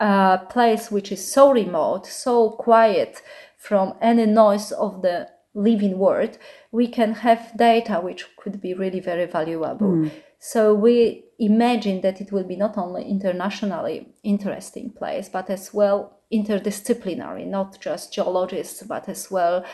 a 0.00 0.40
place 0.50 0.90
which 0.90 1.12
is 1.12 1.26
so 1.26 1.52
remote, 1.52 2.06
so 2.06 2.50
quiet 2.50 3.22
from 3.56 3.94
any 4.00 4.26
noise 4.26 4.72
of 4.72 5.02
the 5.02 5.28
living 5.54 5.98
world, 5.98 6.36
we 6.72 6.88
can 6.88 7.14
have 7.14 7.56
data 7.56 8.00
which 8.00 8.26
could 8.36 8.60
be 8.60 8.74
really 8.74 9.00
very 9.00 9.26
valuable. 9.26 9.92
Mm. 9.92 10.10
So 10.38 10.74
we 10.74 11.24
imagine 11.38 12.02
that 12.02 12.20
it 12.20 12.32
will 12.32 12.44
be 12.44 12.56
not 12.56 12.76
only 12.76 13.04
internationally 13.08 14.08
interesting 14.22 14.90
place, 14.90 15.28
but 15.28 15.48
as 15.48 15.72
well 15.72 16.18
interdisciplinary, 16.32 17.46
not 17.46 17.80
just 17.80 18.12
geologists, 18.12 18.82
but 18.82 19.08
as 19.08 19.30
well 19.30 19.64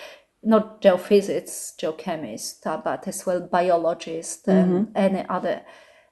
not 0.42 0.80
geophysicists, 0.80 1.76
geochemists, 1.76 2.82
but 2.84 3.06
as 3.08 3.26
well 3.26 3.40
biologists 3.40 4.48
and 4.48 4.88
mm-hmm. 4.88 4.92
any 4.96 5.24
other 5.28 5.62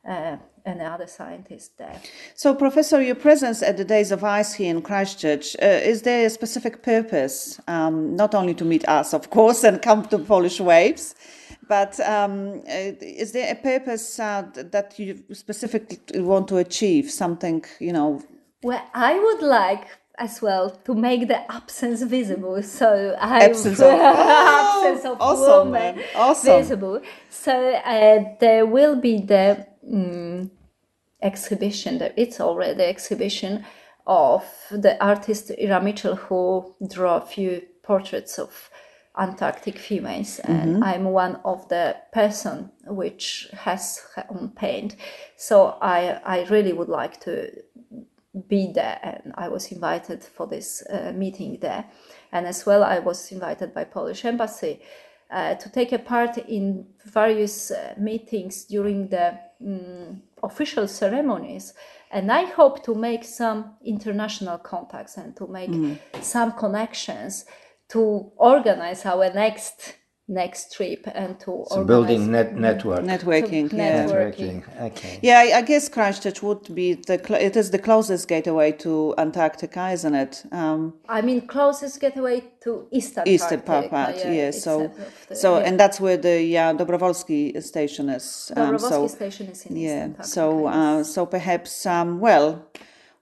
uh, 0.09 0.36
any 0.66 0.84
other 0.84 1.06
scientists 1.06 1.70
there. 1.78 2.00
So, 2.34 2.54
Professor, 2.54 3.00
your 3.02 3.14
presence 3.14 3.62
at 3.62 3.76
the 3.76 3.84
Days 3.84 4.12
of 4.12 4.24
Ice 4.24 4.54
here 4.54 4.70
in 4.70 4.82
Christchurch, 4.82 5.56
uh, 5.62 5.66
is 5.66 6.02
there 6.02 6.26
a 6.26 6.30
specific 6.30 6.82
purpose? 6.82 7.61
Um, 7.68 8.16
not 8.16 8.34
only 8.34 8.54
to 8.54 8.64
meet 8.64 8.86
us, 8.88 9.14
of 9.14 9.30
course, 9.30 9.64
and 9.64 9.80
come 9.80 10.04
to 10.06 10.18
Polish 10.18 10.61
Waves, 10.61 11.14
but 11.68 11.98
um, 12.00 12.62
uh, 12.68 12.92
is 13.00 13.32
there 13.32 13.52
a 13.52 13.54
purpose 13.56 14.18
uh, 14.18 14.44
that 14.54 14.98
you 14.98 15.22
specifically 15.32 16.20
want 16.20 16.48
to 16.48 16.56
achieve? 16.56 17.11
Something, 17.11 17.64
you 17.80 17.92
know, 17.92 18.22
Well, 18.62 18.82
I 18.94 19.18
would 19.18 19.42
like 19.42 19.86
as 20.18 20.42
well 20.42 20.70
to 20.84 20.94
make 20.94 21.28
the 21.28 21.40
absence 21.52 22.02
visible. 22.02 22.62
So 22.62 23.16
I 23.20 23.44
Absence 23.44 23.80
of- 23.80 23.92
absence 24.00 25.04
of 25.04 25.16
awesome, 25.20 25.68
woman 25.68 25.96
man. 25.96 26.04
Awesome. 26.16 26.59
visible. 26.61 27.00
So 27.30 27.52
uh, 27.74 28.24
there 28.40 28.66
will 28.66 28.96
be 28.96 29.20
the 29.20 29.66
mm, 29.87 30.51
exhibition. 31.22 31.99
That 31.99 32.14
it's 32.16 32.41
already 32.41 32.83
exhibition 32.83 33.64
of 34.07 34.45
the 34.70 35.03
artist 35.05 35.51
Ira 35.61 35.81
Mitchell 35.83 36.16
who 36.16 36.74
drew 36.89 37.09
a 37.09 37.20
few 37.20 37.62
portraits 37.83 38.39
of 38.39 38.70
Antarctic 39.18 39.79
females, 39.79 40.39
and 40.41 40.85
I'm 40.85 41.05
one 41.05 41.41
of 41.45 41.68
the 41.68 41.97
person 42.12 42.70
which 42.87 43.49
has 43.53 44.01
her 44.14 44.24
own 44.31 44.51
paint. 44.51 44.95
So 45.37 45.76
I 45.83 46.20
I 46.24 46.45
really 46.45 46.72
would 46.72 46.89
like 46.89 47.20
to 47.22 47.51
be 48.47 48.70
there 48.72 48.99
and 49.03 49.35
I 49.37 49.49
was 49.49 49.72
invited 49.72 50.22
for 50.22 50.47
this 50.47 50.83
uh, 50.91 51.12
meeting 51.14 51.59
there 51.61 51.85
and 52.33 52.47
as 52.47 52.66
well 52.66 52.85
I 52.85 52.99
was 52.99 53.33
invited 53.33 53.74
by 53.74 53.85
Polish 53.85 54.24
embassy 54.24 54.81
uh, 55.31 55.55
to 55.55 55.70
take 55.70 55.93
a 55.93 55.99
part 55.99 56.39
in 56.39 56.87
various 57.05 57.70
uh, 57.70 57.95
meetings 57.99 58.64
during 58.64 59.09
the 59.09 59.39
mm, 59.62 60.20
official 60.42 60.88
ceremonies 60.88 61.74
and 62.11 62.32
I 62.32 62.44
hope 62.44 62.82
to 62.84 62.94
make 62.94 63.24
some 63.24 63.76
international 63.84 64.59
contacts 64.59 65.16
and 65.16 65.36
to 65.36 65.46
make 65.46 65.70
some 66.22 66.52
connections 66.52 67.44
to 67.90 68.32
organize 68.36 69.04
our 69.04 69.32
next 69.32 69.94
next 70.29 70.74
trip 70.76 71.07
and 71.14 71.41
to 71.41 71.45
So 71.45 71.76
organize 71.79 71.87
building 71.87 72.31
net 72.31 72.55
network. 72.55 73.01
Networking, 73.01 73.70
To 73.70 73.76
yeah. 73.76 74.05
Networking. 74.07 74.62
Okay. 74.83 75.18
Yeah, 75.22 75.39
I, 75.39 75.59
I 75.59 75.62
guess 75.62 75.89
Christchurch 75.89 76.43
would 76.43 76.74
be 76.74 76.95
the 76.95 77.18
cl- 77.18 77.41
it 77.41 77.57
is 77.57 77.70
the 77.70 77.79
closest 77.79 78.29
gateway 78.29 78.72
to 78.72 79.14
Antarctica, 79.16 79.89
isn't 79.91 80.14
it? 80.14 80.45
Um, 80.53 80.95
I 81.09 81.22
mean, 81.22 81.47
closest 81.47 81.99
gateway 82.01 82.45
to 82.61 82.87
Eastern 82.91 83.26
Eastern 83.26 83.61
Antarctica, 83.61 83.89
part, 83.95 84.16
yeah, 84.18 84.33
yeah. 84.33 84.51
So, 84.51 84.93
the- 85.29 85.35
so, 85.35 85.59
yeah. 85.59 85.64
and 85.66 85.81
that's 85.81 85.99
where 85.99 86.18
the 86.18 86.43
yeah, 86.43 86.74
Dobrowolski 86.74 87.62
station 87.62 88.11
is. 88.11 88.53
Um, 88.55 88.76
Dobrowolski 88.76 88.89
so, 88.91 89.07
station 89.09 89.47
is 89.49 89.64
in 89.64 89.76
East 89.76 89.85
yeah. 89.87 90.03
Antarctica, 90.05 90.29
So, 90.29 90.64
yes. 90.66 90.74
uh, 90.76 91.05
so 91.05 91.26
perhaps, 91.26 91.87
um, 91.87 92.20
well, 92.20 92.68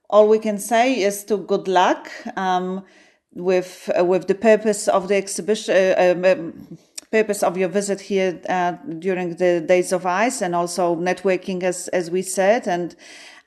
all 0.09 0.27
we 0.27 0.39
can 0.39 0.57
say 0.57 1.01
is 1.01 1.23
to 1.25 1.37
good 1.37 1.67
luck 1.69 2.09
um, 2.37 2.83
with 3.33 3.89
uh, 3.97 4.03
with 4.03 4.27
the 4.27 4.35
purpose 4.35 4.87
of 4.89 5.07
the 5.07 5.15
exhibition. 5.15 5.73
Uh, 5.75 5.95
um, 6.15 6.25
um, 6.25 6.77
purpose 7.11 7.41
of 7.43 7.57
your 7.57 7.69
visit 7.69 8.01
here 8.01 8.39
uh, 8.49 8.73
during 8.99 9.35
the 9.35 9.61
days 9.61 9.91
of 9.93 10.05
ice 10.05 10.41
and 10.41 10.55
also 10.55 10.95
networking 10.95 11.63
as 11.63 11.87
as 11.89 12.09
we 12.11 12.21
said. 12.21 12.67
And 12.67 12.95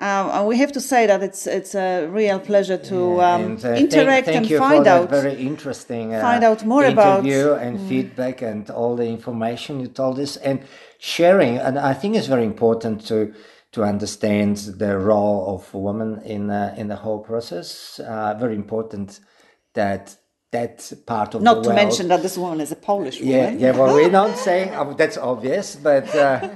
um, 0.01 0.47
we 0.47 0.57
have 0.59 0.73
to 0.73 0.81
say 0.81 1.07
that 1.07 1.23
it's 1.23 1.47
it's 1.47 1.75
a 1.75 2.07
real 2.07 2.39
pleasure 2.41 2.79
to 2.79 3.21
um, 3.21 3.43
And, 3.43 3.65
uh, 3.65 3.69
interact 3.75 4.27
thank, 4.27 4.37
and 4.37 4.51
you 4.51 4.59
find 4.59 4.79
for 4.79 4.85
that 4.85 5.01
out 5.03 5.11
very 5.11 5.35
interesting 5.35 6.15
uh, 6.15 6.21
find 6.23 6.43
out 6.45 6.65
more 6.65 6.85
about- 6.85 7.23
Mm. 7.23 7.27
interview 7.27 7.53
and 7.55 7.81
feedback 7.89 8.43
and 8.43 8.71
all 8.71 8.97
the 8.97 9.07
information 9.07 9.81
you 9.81 9.89
told 9.89 10.19
us. 10.19 10.37
And 10.39 10.61
sharing 10.99 11.57
and 11.59 11.79
i 11.79 11.95
think 11.95 12.15
it's 12.17 12.27
very 12.29 12.45
important 12.45 13.07
to 13.09 13.33
to 13.73 13.83
understand 13.85 14.57
the 14.79 14.99
role 14.99 15.55
of 15.55 15.73
women 15.75 16.21
in 16.25 16.51
uh, 16.51 16.75
in 16.81 16.89
the 16.89 16.97
whole 16.97 17.21
process. 17.31 17.99
Uh, 18.01 18.35
very 18.39 18.55
important 18.55 19.21
that 19.75 20.17
that 20.53 20.93
part 21.07 21.35
of 21.35 21.43
not 21.43 21.63
to 21.65 21.71
world, 21.71 21.77
mention 21.77 22.09
that 22.09 22.23
this 22.23 22.39
woman 22.39 22.61
is 22.61 22.73
a 22.73 22.77
Polish 22.77 23.21
woman 23.21 23.31
yeah 23.31 23.51
yeah. 23.51 23.73
well 23.79 23.95
we're 23.95 24.11
not 24.11 24.37
saying 24.49 24.71
uh, 24.75 24.85
that's 24.95 25.19
obvious 25.19 25.77
but 25.77 26.15
uh, 26.15 26.49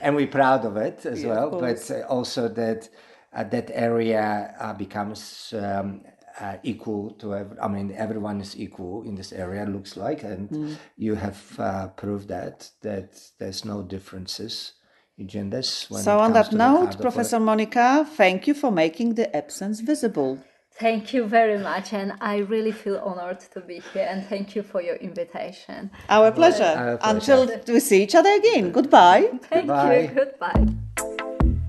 and 0.00 0.16
we're 0.16 0.26
proud 0.26 0.64
of 0.64 0.76
it 0.76 1.06
as 1.06 1.22
Yeah, 1.22 1.28
well 1.28 1.50
but 1.50 1.90
also 2.08 2.48
that 2.48 2.88
uh, 3.34 3.44
that 3.44 3.70
area 3.74 4.54
uh, 4.60 4.72
becomes 4.74 5.54
um, 5.56 6.02
uh, 6.40 6.56
equal 6.62 7.10
to 7.12 7.34
ev- 7.34 7.58
I 7.62 7.68
mean 7.68 7.92
everyone 7.96 8.40
is 8.40 8.58
equal 8.58 9.02
in 9.04 9.14
this 9.16 9.32
area 9.32 9.66
looks 9.66 9.96
like 9.96 10.22
and 10.24 10.50
Mm. 10.52 10.76
you 10.96 11.14
have 11.16 11.40
uh, 11.60 11.88
proved 11.88 12.28
that 12.28 12.70
that 12.82 13.20
there's 13.38 13.64
no 13.64 13.82
differences 13.82 14.74
in 15.18 15.28
genders 15.28 15.86
when 15.90 16.02
so 16.04 16.18
on 16.20 16.32
that 16.32 16.50
to 16.50 16.58
the 16.58 16.70
hard 16.70 16.96
note 16.96 17.02
professor 17.02 17.40
monica 17.40 18.06
thank 18.16 18.46
you 18.46 18.54
for 18.54 18.70
making 18.70 19.14
the 19.14 19.36
absence 19.36 19.80
visible 19.80 20.38
Thank 20.80 21.12
you 21.12 21.24
very 21.26 21.58
much, 21.58 21.92
and 21.92 22.12
I 22.20 22.36
really 22.38 22.70
feel 22.70 22.98
honored 23.04 23.40
to 23.52 23.60
be 23.60 23.80
here. 23.92 24.06
And 24.08 24.24
thank 24.26 24.54
you 24.54 24.62
for 24.62 24.80
your 24.80 24.94
invitation. 24.96 25.90
our 26.08 26.30
pleasure 26.30 26.62
Our 26.76 26.96
pleasure. 26.98 27.16
until 27.16 27.50
we 27.74 27.80
see 27.80 28.02
each 28.04 28.14
other 28.14 28.30
again 28.30 28.70
goodbye 28.70 29.22
Thank 29.50 29.66
Goodbye. 29.66 30.00
you. 30.00 30.08
Goodbye. 30.14 31.68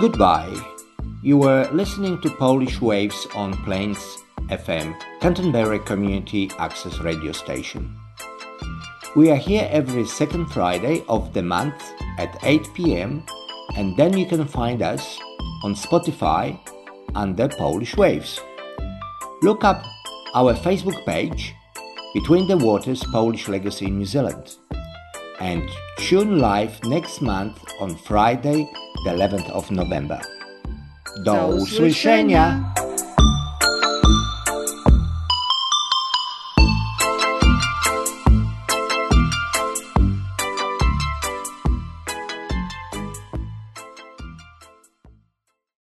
Goodbye. 0.00 0.54
You 1.22 1.38
were 1.38 1.68
listening 1.72 2.20
to 2.22 2.30
Polish 2.30 2.80
Waves 2.80 3.26
on 3.34 3.54
Plains 3.64 3.98
FM, 4.50 4.94
Canterbury 5.20 5.78
Community 5.80 6.50
Access 6.58 6.98
Radio 7.00 7.32
Station. 7.32 7.96
We 9.16 9.30
are 9.30 9.36
here 9.36 9.66
every 9.70 10.04
second 10.06 10.46
Friday 10.46 11.02
of 11.08 11.32
the 11.32 11.42
month 11.42 11.80
at 12.18 12.36
8 12.42 12.74
pm, 12.74 13.24
and 13.76 13.96
then 13.96 14.16
you 14.16 14.26
can 14.26 14.46
find 14.46 14.82
us 14.82 15.18
on 15.62 15.74
Spotify 15.74 16.58
under 17.14 17.48
Polish 17.48 17.96
Waves. 17.96 18.40
Look 19.42 19.64
up 19.64 19.84
our 20.34 20.54
Facebook 20.54 21.04
page, 21.06 21.54
Between 22.14 22.46
the 22.46 22.56
Waters 22.56 23.02
Polish 23.10 23.48
Legacy 23.48 23.86
in 23.86 23.98
New 23.98 24.04
Zealand 24.04 24.54
and 25.40 25.68
tune 25.98 26.38
live 26.38 26.78
next 26.84 27.20
month 27.20 27.58
on 27.80 27.96
Friday, 27.96 28.70
the 29.04 29.10
11th 29.10 29.50
of 29.50 29.68
November. 29.72 30.20
Do 31.24 31.58
usłyszenia. 31.58 32.72